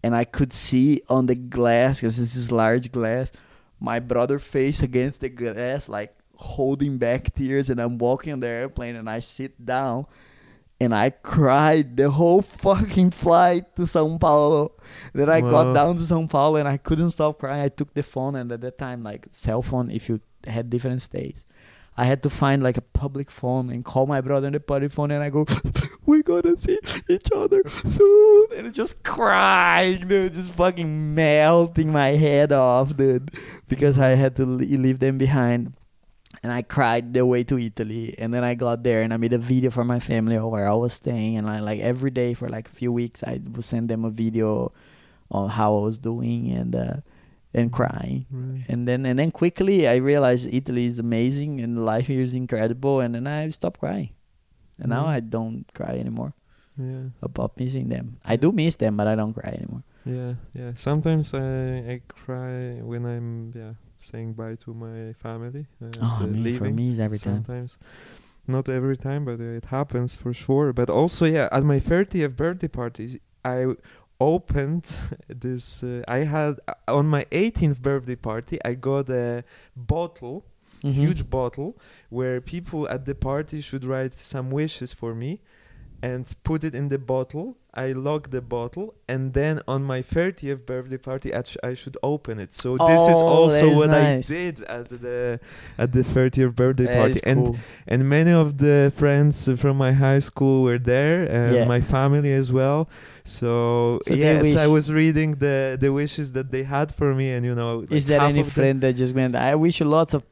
and 0.04 0.16
I 0.16 0.24
could 0.24 0.54
see 0.54 1.02
on 1.10 1.26
the 1.28 1.36
glass 1.36 2.00
because 2.00 2.18
this 2.18 2.36
is 2.36 2.52
large 2.52 2.92
glass, 2.92 3.32
my 3.80 4.00
brother 4.00 4.40
face 4.40 4.82
against 4.82 5.22
the 5.22 5.30
glass, 5.30 5.88
like 5.90 6.16
holding 6.36 6.98
back 6.98 7.34
tears, 7.36 7.70
and 7.70 7.80
I'm 7.80 7.98
walking 7.98 8.34
on 8.34 8.40
the 8.40 8.48
airplane, 8.48 8.96
and 8.96 9.10
I 9.10 9.20
sit 9.20 9.64
down, 9.64 10.08
and 10.80 10.96
I 10.96 11.12
cried 11.12 11.96
the 11.96 12.10
whole 12.10 12.42
fucking 12.42 13.12
flight 13.12 13.76
to 13.76 13.84
São 13.84 14.20
Paulo. 14.20 14.72
Then 15.14 15.30
I 15.30 15.42
Wow. 15.42 15.52
got 15.52 15.74
down 15.76 15.98
to 15.98 16.02
São 16.04 16.28
Paulo, 16.28 16.58
and 16.58 16.68
I 16.68 16.78
couldn't 16.78 17.12
stop 17.12 17.38
crying. 17.38 17.62
I 17.62 17.70
took 17.70 17.94
the 17.94 18.02
phone, 18.02 18.36
and 18.36 18.52
at 18.52 18.62
that 18.62 18.80
time, 18.80 19.04
like 19.04 19.28
cell 19.30 19.62
phone, 19.62 19.92
if 19.92 20.10
you 20.10 20.22
had 20.48 20.72
different 20.72 21.04
states. 21.04 21.46
I 21.98 22.06
had 22.06 22.24
to 22.24 22.30
find 22.30 22.64
like 22.64 22.78
a 22.78 22.82
public 22.82 23.30
phone 23.30 23.70
and 23.70 23.84
call 23.84 24.08
my 24.08 24.22
brother 24.22 24.48
on 24.48 24.54
the 24.54 24.60
public 24.60 24.92
phone, 24.92 25.12
and 25.12 25.22
I 25.22 25.30
go, 25.30 25.46
"We 26.06 26.24
gonna 26.24 26.56
see 26.56 26.80
each 27.10 27.28
other 27.36 27.62
soon," 27.68 28.48
and 28.56 28.74
just 28.74 29.04
crying, 29.04 30.08
dude, 30.08 30.34
just 30.34 30.52
fucking 30.52 31.14
melting 31.16 31.92
my 31.92 32.10
head 32.10 32.52
off, 32.52 32.96
dude, 32.96 33.32
because 33.68 34.00
I 34.00 34.16
had 34.16 34.36
to 34.38 34.46
leave 34.46 35.00
them 35.00 35.18
behind. 35.18 35.74
And 36.44 36.52
I 36.52 36.64
cried 36.64 37.14
the 37.14 37.26
way 37.26 37.44
to 37.44 37.60
Italy, 37.60 38.16
and 38.18 38.34
then 38.34 38.44
I 38.44 38.56
got 38.56 38.84
there 38.84 39.04
and 39.04 39.14
I 39.14 39.18
made 39.18 39.34
a 39.34 39.38
video 39.38 39.70
for 39.70 39.84
my 39.84 40.00
family 40.00 40.38
of 40.38 40.46
where 40.46 40.68
I 40.68 40.74
was 40.74 40.94
staying, 40.94 41.38
and 41.38 41.48
I 41.48 41.60
like 41.60 41.82
every 41.82 42.10
day 42.10 42.34
for 42.34 42.50
like 42.50 42.68
a 42.68 42.72
few 42.72 42.92
weeks 42.92 43.22
I 43.22 43.42
would 43.52 43.64
send 43.64 43.90
them 43.90 44.06
a 44.06 44.10
video 44.10 44.72
on 45.30 45.50
how 45.50 45.78
I 45.78 45.82
was 45.82 45.98
doing 45.98 46.52
and 46.52 46.76
uh, 46.76 46.94
and 47.54 47.72
crying 47.72 48.26
Right. 48.32 48.64
and 48.70 48.88
then 48.88 49.06
and 49.06 49.20
then 49.20 49.32
quickly 49.32 49.88
I 49.88 49.96
realized 49.96 50.48
Italy 50.54 50.86
is 50.86 51.00
amazing 51.00 51.60
and 51.62 51.84
life 51.86 52.08
here 52.08 52.22
is 52.24 52.34
incredible 52.34 53.00
and 53.02 53.16
then 53.16 53.28
I 53.28 53.50
stopped 53.50 53.80
crying. 53.80 54.12
And 54.80 54.90
now 54.90 55.04
Mhm. 55.06 55.16
I 55.18 55.20
don't 55.20 55.66
cry 55.74 55.94
anymore 56.00 56.34
Yeah. 56.78 57.10
about 57.22 57.52
missing 57.60 57.90
them. 57.90 58.18
I 58.26 58.36
do 58.38 58.52
miss 58.52 58.76
them 58.78 58.98
but 58.98 59.08
I 59.08 59.16
don't 59.16 59.34
cry 59.34 59.52
anymore. 59.52 59.84
Yeah, 60.06 60.34
yeah. 60.60 60.72
Sometimes 60.74 61.34
I 61.34 61.50
I 61.94 62.02
cry 62.08 62.82
when 62.82 63.06
I'm 63.06 63.52
yeah 63.54 63.74
saying 64.00 64.34
bye 64.34 64.56
to 64.66 64.74
my 64.74 65.14
family. 65.14 65.68
And, 65.80 65.94
oh, 66.02 66.20
uh, 66.24 66.28
me 66.28 66.52
for 66.58 66.70
me 66.72 66.90
is 66.94 67.00
every 67.00 67.20
time. 67.20 67.44
Sometimes, 67.46 67.78
not 68.48 68.68
every 68.70 68.98
time, 68.98 69.26
but 69.26 69.40
uh, 69.40 69.60
it 69.60 69.66
happens 69.66 70.16
for 70.16 70.34
sure. 70.34 70.74
But 70.74 70.90
also, 70.90 71.26
yeah, 71.26 71.48
at 71.52 71.64
my 71.64 71.80
30th 71.80 72.36
birthday 72.36 72.68
party, 72.68 73.22
I 73.46 73.58
opened 74.22 74.86
this. 75.46 75.84
Uh, 75.84 76.04
I 76.08 76.20
had 76.20 76.54
uh, 76.68 76.74
on 77.00 77.08
my 77.08 77.24
18th 77.32 77.80
birthday 77.82 78.16
party, 78.16 78.56
I 78.64 78.74
got 78.76 79.10
a 79.10 79.44
bottle, 79.76 80.44
Mhm. 80.84 80.94
huge 80.94 81.24
bottle, 81.30 81.72
where 82.10 82.42
people 82.42 82.82
at 82.90 83.06
the 83.06 83.14
party 83.16 83.62
should 83.62 83.84
write 83.92 84.14
some 84.14 84.48
wishes 84.52 84.92
for 84.94 85.14
me. 85.24 85.32
And 86.04 86.26
put 86.44 86.64
it 86.64 86.74
in 86.74 86.90
the 86.90 86.98
bottle. 86.98 87.58
I 87.74 87.94
lock 87.94 88.32
the 88.32 88.42
bottle, 88.42 88.96
and 89.08 89.34
then 89.34 89.62
on 89.66 89.84
my 89.84 90.02
30th 90.02 90.66
birthday 90.66 90.98
party, 90.98 91.34
I, 91.34 91.42
sh- 91.44 91.58
I 91.64 91.74
should 91.74 91.96
open 92.04 92.38
it. 92.40 92.54
So 92.54 92.76
this 92.76 93.08
is 93.14 93.22
Oh, 93.22 93.28
also 93.28 93.70
is 93.72 93.78
what 93.78 93.92
nice. 93.92 94.30
I 94.30 94.34
did 94.34 94.64
at 94.64 94.90
the 94.90 95.40
at 95.78 95.92
the 95.94 96.02
30th 96.04 96.54
birthday 96.56 96.88
That 96.88 96.96
party, 96.98 97.20
and 97.24 97.40
cool. 97.46 97.56
and 97.88 98.10
many 98.10 98.32
of 98.32 98.58
the 98.58 98.92
friends 99.02 99.48
from 99.62 99.78
my 99.78 99.94
high 99.94 100.20
school 100.20 100.64
were 100.64 100.80
there, 100.80 101.24
and 101.32 101.56
Yeah. 101.56 101.66
my 101.66 101.80
family 101.80 102.34
as 102.34 102.52
well. 102.52 102.90
So, 103.24 104.00
So 104.08 104.14
yes, 104.16 104.56
I 104.56 104.68
was 104.68 104.92
reading 104.92 105.36
the 105.36 105.78
the 105.80 105.92
wishes 105.94 106.32
that 106.34 106.52
they 106.52 106.64
had 106.64 106.94
for 106.94 107.14
me, 107.16 107.32
and 107.32 107.46
you 107.46 107.56
know, 107.56 107.86
is 107.90 107.90
like 107.92 108.06
there 108.20 108.22
any 108.28 108.44
friend 108.44 108.82
that 108.82 108.94
just 108.98 109.14
went 109.16 109.36
I 109.36 109.56
wish 109.56 109.80
you 109.80 109.86
lots 109.86 110.14
of 110.14 110.24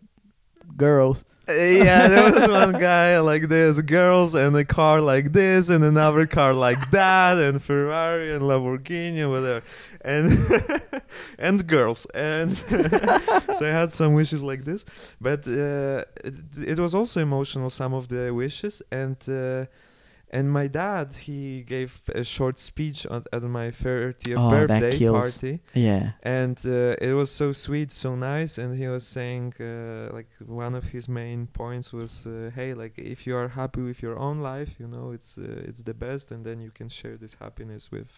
girls? 0.79 1.25
Uh, 1.47 1.53
yeah, 1.53 2.07
there 2.07 2.31
was 2.31 2.49
one 2.63 2.73
guy 2.79 3.19
like 3.19 3.49
this, 3.49 3.79
girls, 3.81 4.35
and 4.35 4.55
a 4.55 4.63
car 4.63 5.01
like 5.01 5.33
this, 5.33 5.69
and 5.69 5.83
another 5.83 6.25
car 6.25 6.53
like 6.53 6.91
that, 6.91 7.37
and 7.37 7.61
Ferrari 7.61 8.33
and 8.33 8.43
Lamborghini, 8.43 9.29
whatever, 9.29 9.63
and 10.01 11.01
and 11.39 11.67
girls, 11.67 12.05
and 12.13 12.57
so 13.57 13.61
I 13.61 13.73
had 13.81 13.91
some 13.91 14.13
wishes 14.13 14.41
like 14.43 14.63
this, 14.63 14.85
but 15.19 15.47
uh, 15.47 16.05
it, 16.23 16.35
it 16.65 16.79
was 16.79 16.93
also 16.93 17.19
emotional. 17.19 17.69
Some 17.69 17.93
of 17.93 18.07
the 18.07 18.31
wishes, 18.33 18.81
and 18.91 19.17
uh, 19.27 19.65
and 20.31 20.51
my 20.51 20.67
dad 20.67 21.15
he 21.27 21.63
gave 21.63 22.01
a 22.13 22.23
short 22.23 22.59
speech 22.59 23.05
at, 23.05 23.27
at 23.33 23.43
my 23.43 23.71
30th 23.71 24.35
Oh, 24.37 24.49
birthday 24.51 25.07
party. 25.09 25.59
Yeah. 25.73 26.11
and 26.23 26.57
uh, 26.65 26.95
it 27.07 27.13
was 27.13 27.31
so 27.31 27.51
sweet 27.51 27.91
so 27.91 28.15
nice. 28.15 28.57
And 28.57 28.77
he 28.77 28.87
was 28.87 29.05
saying 29.07 29.53
uh, 29.59 30.13
like 30.13 30.29
one 30.45 30.75
of 30.75 30.83
his 30.95 31.07
main 31.09 31.47
points 31.47 31.91
was 31.93 32.27
uh, 32.27 32.51
hey 32.55 32.73
like 32.73 32.93
if 32.97 33.25
you 33.27 33.35
are 33.35 33.47
happy 33.49 33.81
with 33.81 34.01
your 34.01 34.17
own 34.19 34.39
life 34.39 34.71
you 34.79 34.87
know 34.87 35.11
it's 35.11 35.37
uh, 35.37 35.67
it's 35.69 35.83
the 35.83 35.93
best. 35.93 36.31
And 36.31 36.45
then 36.45 36.59
you 36.59 36.71
can 36.71 36.89
share 36.89 37.17
this 37.17 37.35
happiness 37.39 37.91
with 37.91 38.09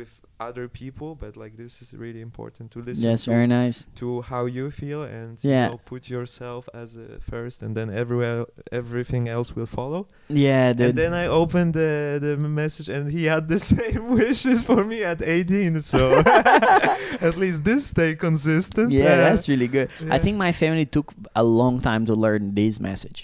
with 0.00 0.12
other 0.48 0.66
people 0.82 1.10
but 1.22 1.32
like 1.42 1.54
this 1.62 1.72
is 1.82 1.88
really 2.04 2.22
important 2.30 2.66
to 2.74 2.78
listen 2.88 3.04
Yes, 3.10 3.24
to, 3.24 3.30
very 3.36 3.48
nice. 3.60 3.78
to 4.00 4.06
how 4.30 4.42
you 4.56 4.66
feel 4.80 5.00
and 5.18 5.32
Yeah. 5.42 5.64
you 5.64 5.70
know, 5.72 5.80
put 5.92 6.02
yourself 6.16 6.62
as 6.82 6.88
a 6.96 7.06
first 7.32 7.56
and 7.64 7.72
then 7.78 7.88
everywhere 8.02 8.40
everything 8.80 9.24
else 9.36 9.48
will 9.56 9.70
follow 9.80 10.02
Yeah, 10.46 10.66
dude. 10.72 10.86
and 10.88 10.94
then 11.02 11.12
I 11.22 11.26
opened 11.40 11.72
the 11.74 11.92
the 12.26 12.34
message, 12.62 12.88
and 12.96 13.02
he 13.16 13.22
had 13.32 13.44
the 13.54 13.58
same 13.74 14.02
wishes 14.20 14.58
for 14.68 14.80
me 14.90 14.98
at 15.12 15.18
18. 15.22 15.82
So 15.82 16.00
at 17.28 17.34
least 17.42 17.58
this 17.68 17.82
stay 17.94 18.14
consistent. 18.26 18.88
yeah, 18.92 19.04
Uh, 19.12 19.16
that's 19.26 19.46
really 19.52 19.68
good. 19.76 19.88
I 20.16 20.18
think 20.24 20.34
my 20.46 20.52
family 20.62 20.86
took 20.96 21.12
a 21.34 21.42
long 21.60 21.80
time 21.88 22.02
to 22.10 22.14
learn 22.14 22.54
this 22.54 22.78
message. 22.80 23.20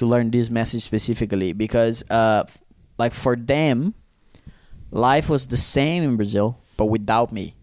To 0.00 0.06
learn 0.06 0.30
this 0.30 0.48
message 0.50 0.82
specifically 0.90 1.52
because 1.52 1.96
uh 2.08 2.44
f- 2.48 2.62
like 3.02 3.12
for 3.12 3.34
them 3.36 3.92
life 4.90 5.28
was 5.28 5.46
the 5.46 5.56
same 5.56 6.02
in 6.02 6.16
Brazil 6.16 6.58
but 6.76 6.86
without 6.86 7.30
me. 7.32 7.54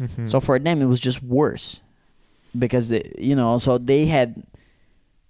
Mhm. 0.00 0.30
So 0.30 0.40
for 0.40 0.58
them 0.58 0.80
it 0.82 0.86
was 0.86 1.00
just 1.00 1.22
worse 1.22 1.80
because 2.58 2.88
they, 2.88 3.12
you 3.18 3.36
know, 3.36 3.58
so 3.58 3.78
they 3.78 4.06
had 4.06 4.42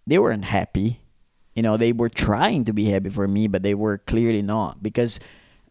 they 0.07 0.18
weren't 0.18 0.45
happy. 0.45 1.01
You 1.55 1.62
know, 1.62 1.76
they 1.76 1.93
were 1.93 2.09
trying 2.11 2.64
to 2.64 2.72
be 2.72 2.84
happy 2.84 3.09
for 3.11 3.26
me, 3.26 3.49
but 3.49 3.62
they 3.62 3.74
were 3.74 3.99
clearly 3.99 4.43
not 4.43 4.82
because 4.82 5.18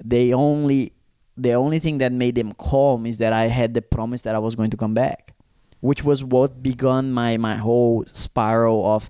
they 0.04 0.34
only 0.34 0.92
the 1.38 1.54
only 1.54 1.80
thing 1.80 2.00
that 2.00 2.12
made 2.12 2.36
them 2.36 2.54
calm 2.54 3.06
is 3.06 3.18
that 3.20 3.34
I 3.34 3.48
had 3.48 3.74
the 3.74 3.82
promise 3.82 4.22
that 4.24 4.36
I 4.36 4.40
was 4.40 4.56
going 4.56 4.72
to 4.72 4.78
come 4.78 4.94
back, 4.94 5.34
which 5.82 6.04
was 6.04 6.24
what 6.24 6.64
began 6.64 7.12
my 7.12 7.38
my 7.38 7.56
whole 7.56 8.06
spiral 8.12 8.86
of 8.86 9.10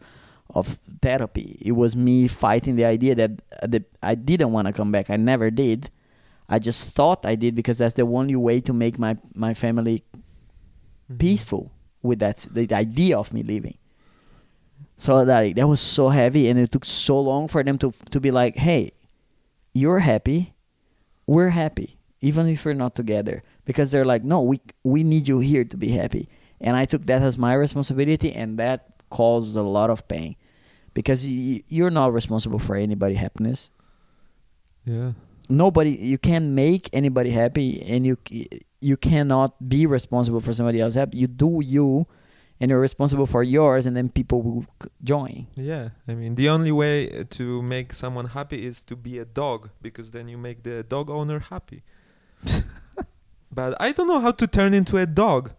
of 0.54 0.80
therapy. 1.02 1.58
It 1.62 1.74
was 1.74 1.96
me 1.96 2.28
fighting 2.28 2.76
the 2.76 2.86
idea 2.86 3.16
that 3.16 3.32
that 3.68 3.84
I 4.04 4.16
didn't 4.16 4.52
want 4.52 4.68
to 4.68 4.74
come 4.74 4.92
back. 4.92 5.10
I 5.10 5.18
never 5.18 5.50
did. 5.50 5.90
I 6.50 6.60
just 6.60 6.94
thought 6.96 7.26
I 7.26 7.36
did 7.36 7.56
because 7.56 7.78
that's 7.80 7.96
the 7.96 8.04
only 8.04 8.36
way 8.36 8.62
to 8.62 8.74
make 8.74 9.00
my 9.00 9.18
my 9.34 9.54
family 9.54 10.04
Mhm. 11.12 11.18
peaceful 11.20 11.72
with 12.04 12.20
that 12.20 12.48
the 12.52 12.72
idea 12.74 13.18
of 13.18 13.34
me 13.34 13.42
leaving. 13.44 13.78
So 14.98 15.26
that 15.26 15.56
that 15.56 15.68
was 15.68 15.82
so 15.82 16.10
heavy, 16.10 16.48
and 16.50 16.60
it 16.60 16.72
took 16.72 16.86
so 16.86 17.20
long 17.20 17.48
for 17.48 17.64
them 17.64 17.78
to 17.80 17.92
to 18.12 18.20
be 18.20 18.32
like, 18.32 18.56
"Hey, 18.56 18.92
you're 19.74 20.00
happy, 20.00 20.54
we're 21.28 21.50
happy, 21.50 21.98
even 22.22 22.48
if 22.48 22.64
we're 22.66 22.74
not 22.78 22.96
together." 22.96 23.44
Because 23.66 23.92
they're 23.92 24.06
like, 24.06 24.24
"No, 24.24 24.42
we 24.42 24.62
we 24.84 25.04
need 25.04 25.28
you 25.28 25.40
here 25.40 25.66
to 25.66 25.78
be 25.78 25.90
happy," 25.90 26.30
and 26.62 26.78
I 26.78 26.86
took 26.86 27.06
that 27.08 27.22
as 27.22 27.38
my 27.38 27.54
responsibility, 27.54 28.32
and 28.32 28.58
that 28.60 28.94
caused 29.10 29.56
a 29.58 29.62
lot 29.64 29.90
of 29.90 30.08
pain 30.08 30.36
because 30.94 31.26
y- 31.26 31.62
you're 31.68 31.92
not 31.92 32.14
responsible 32.14 32.60
for 32.60 32.76
anybody 32.76 33.16
happiness. 33.16 33.70
Yeah. 34.86 35.12
Nobody, 35.50 35.92
you 35.92 36.18
can't 36.18 36.50
make 36.50 36.90
anybody 36.94 37.30
happy, 37.30 37.82
and 37.84 38.06
you 38.06 38.18
you 38.80 38.98
cannot 38.98 39.70
be 39.70 39.86
responsible 39.86 40.40
for 40.40 40.54
somebody 40.54 40.80
else 40.80 40.96
happy. 40.96 41.18
You 41.18 41.28
do 41.28 41.62
you, 41.64 42.08
and 42.60 42.70
you're 42.70 42.80
responsible 42.80 43.26
for 43.26 43.44
yours, 43.44 43.86
and 43.86 43.96
then 43.96 44.10
people 44.10 44.42
will 44.42 44.66
c- 44.82 44.90
join. 45.04 45.48
Yeah, 45.56 45.90
I 46.08 46.14
mean, 46.14 46.36
the 46.36 46.50
only 46.50 46.72
way 46.72 47.12
uh, 47.12 47.24
to 47.32 47.62
make 47.62 47.94
someone 47.94 48.28
happy 48.28 48.66
is 48.66 48.84
to 48.84 48.96
be 48.96 49.20
a 49.20 49.26
dog 49.26 49.70
because 49.82 50.12
then 50.12 50.28
you 50.28 50.38
make 50.38 50.64
the 50.64 50.84
dog 50.84 51.10
owner 51.10 51.40
happy. 51.40 51.84
but 53.52 53.76
I 53.80 53.92
don't 53.92 54.08
know 54.08 54.20
how 54.20 54.32
to 54.32 54.48
turn 54.48 54.74
into 54.74 54.98
a 54.98 55.06
dog. 55.06 55.52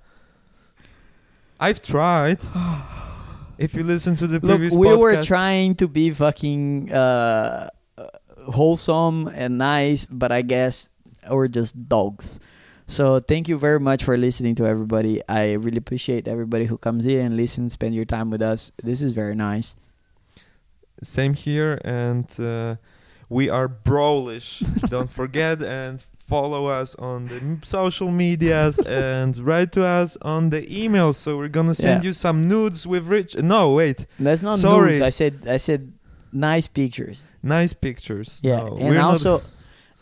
I've 1.59 1.83
tried. 1.83 2.39
if 3.59 3.75
you 3.75 3.83
listen 3.83 4.17
to 4.17 4.27
the 4.27 4.35
Look, 4.41 4.57
previous 4.59 4.75
we 4.75 4.95
were 4.95 5.23
trying 5.23 5.75
to 5.77 5.89
be 5.89 6.11
fucking 6.11 6.93
uh, 6.93 7.71
wholesome 8.47 9.29
and 9.29 9.59
nice, 9.59 10.07
but 10.07 10.33
I 10.33 10.43
guess 10.43 10.91
we're 11.31 11.49
just 11.49 11.89
dogs. 11.89 12.41
So 12.89 13.19
thank 13.19 13.49
you 13.49 13.59
very 13.59 13.81
much 13.81 14.05
for 14.05 14.17
listening 14.17 14.55
to 14.57 14.67
everybody. 14.67 15.21
I 15.29 15.55
really 15.55 15.79
appreciate 15.79 16.29
everybody 16.29 16.67
who 16.67 16.79
comes 16.79 17.05
here 17.05 17.21
and 17.23 17.37
listens, 17.37 17.73
spend 17.73 17.95
your 17.95 18.05
time 18.05 18.31
with 18.31 18.43
us. 18.43 18.71
This 18.83 19.03
is 19.03 19.13
very 19.13 19.35
nice. 19.35 19.75
Same 21.03 21.35
here, 21.35 21.79
and 21.85 22.29
uh, 22.41 22.77
we 23.29 23.51
are 23.51 23.69
Brolish. 23.69 24.61
Don't 24.89 25.11
forget 25.11 25.61
and 25.63 26.03
follow 26.17 26.67
us 26.67 26.95
on 26.97 27.27
the 27.27 27.59
social 27.65 28.11
medias 28.11 28.79
and 28.87 29.37
write 29.39 29.73
to 29.73 29.85
us 29.85 30.17
on 30.23 30.51
the 30.51 30.63
email. 30.85 31.13
So 31.13 31.37
we're 31.37 31.49
gonna 31.49 31.75
send 31.75 32.03
Yeah. 32.03 32.09
you 32.09 32.13
some 32.15 32.49
nudes 32.49 32.87
with 32.87 33.07
Rich. 33.07 33.37
No, 33.37 33.75
wait, 33.75 34.07
That's 34.19 34.43
not 34.43 34.59
Sorry. 34.59 34.93
nudes. 34.93 35.03
I 35.03 35.11
said 35.11 35.47
I 35.49 35.59
said 35.59 35.93
nice 36.37 36.67
pictures. 36.67 37.23
nice 37.43 37.73
pictures. 37.73 38.41
Yeah, 38.43 38.63
No, 38.65 38.77
and 38.81 38.99
also, 38.99 39.41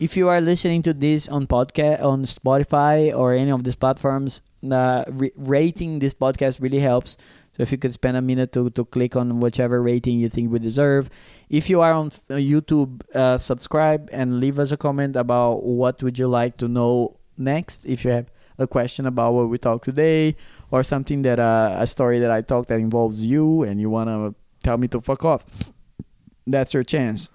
if 0.01 0.17
you 0.17 0.29
are 0.29 0.41
listening 0.41 0.83
to 0.83 0.93
this 0.93 1.29
on 1.29 1.47
podcast 1.47 2.03
on 2.03 2.25
Spotify 2.25 3.17
or 3.17 3.33
any 3.33 3.53
of 3.53 3.63
these 3.63 3.77
platforms, 3.77 4.43
uh, 4.71 5.05
re- 5.09 5.33
rating 5.37 6.01
this 6.01 6.15
podcast 6.15 6.61
really 6.61 6.81
helps. 6.81 7.17
So 7.57 7.63
if 7.63 7.71
you 7.71 7.79
could 7.79 7.93
spend 7.93 8.17
a 8.17 8.23
minute 8.23 8.51
to, 8.55 8.71
to 8.71 8.85
click 8.85 9.15
on 9.15 9.39
whichever 9.39 9.81
rating 9.81 10.19
you 10.19 10.29
think 10.29 10.51
we 10.51 10.59
deserve. 10.59 11.09
If 11.49 11.71
you 11.71 11.81
are 11.83 11.93
on 11.93 12.09
uh, 12.29 12.35
YouTube, 12.35 13.03
uh, 13.15 13.39
subscribe 13.39 14.09
and 14.11 14.41
leave 14.41 14.59
us 14.59 14.73
a 14.73 14.77
comment 14.77 15.15
about 15.15 15.63
what 15.63 16.03
would 16.03 16.19
you 16.19 16.27
like 16.27 16.57
to 16.59 16.67
know 16.67 17.17
next. 17.39 17.87
If 17.87 18.05
you 18.05 18.11
have 18.11 18.27
a 18.59 18.67
question 18.67 19.07
about 19.07 19.35
what 19.35 19.49
we 19.49 19.59
talked 19.59 19.85
today 19.85 20.35
or 20.73 20.83
something 20.83 21.23
that 21.23 21.39
uh, 21.39 21.77
a 21.79 21.87
story 21.87 22.19
that 22.19 22.31
I 22.33 22.41
talked 22.43 22.69
that 22.71 22.81
involves 22.81 23.25
you 23.25 23.63
and 23.63 23.81
you 23.81 23.89
want 23.89 24.09
to 24.11 24.35
tell 24.65 24.77
me 24.77 24.89
to 24.89 25.01
fuck 25.01 25.25
off, 25.25 25.45
that's 26.47 26.75
your 26.75 26.85
chance. 26.85 27.31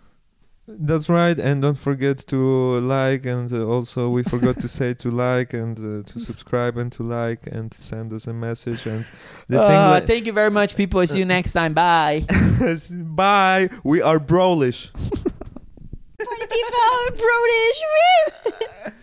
That's 0.71 1.09
right, 1.09 1.39
and 1.39 1.63
don't 1.63 1.79
forget 1.79 2.19
to 2.27 2.79
like, 2.81 3.25
and 3.25 3.51
uh, 3.51 3.65
also 3.65 4.07
we 4.09 4.21
forgot 4.21 4.59
to 4.59 4.67
say 4.67 4.93
to 4.95 5.09
like 5.09 5.51
and 5.55 5.75
uh, 5.79 6.03
to 6.11 6.19
subscribe 6.29 6.77
and 6.77 6.91
to 6.91 7.01
like 7.01 7.47
and 7.47 7.71
to 7.71 7.81
send 7.81 8.13
us 8.13 8.27
a 8.27 8.33
message 8.33 8.85
and 8.85 9.03
the 9.47 9.59
Uh, 9.59 9.97
thing. 9.97 10.07
thank 10.07 10.27
you 10.27 10.33
very 10.33 10.51
much, 10.51 10.75
people. 10.75 11.05
See 11.07 11.17
you 11.17 11.25
next 11.37 11.53
time. 11.53 11.73
Bye. 11.73 12.23
Bye. 12.91 13.69
We 13.83 14.03
are 14.03 14.19
Brolish. 14.19 14.91
Party 14.93 16.45
people, 16.47 17.17
Brolish. 17.17 18.93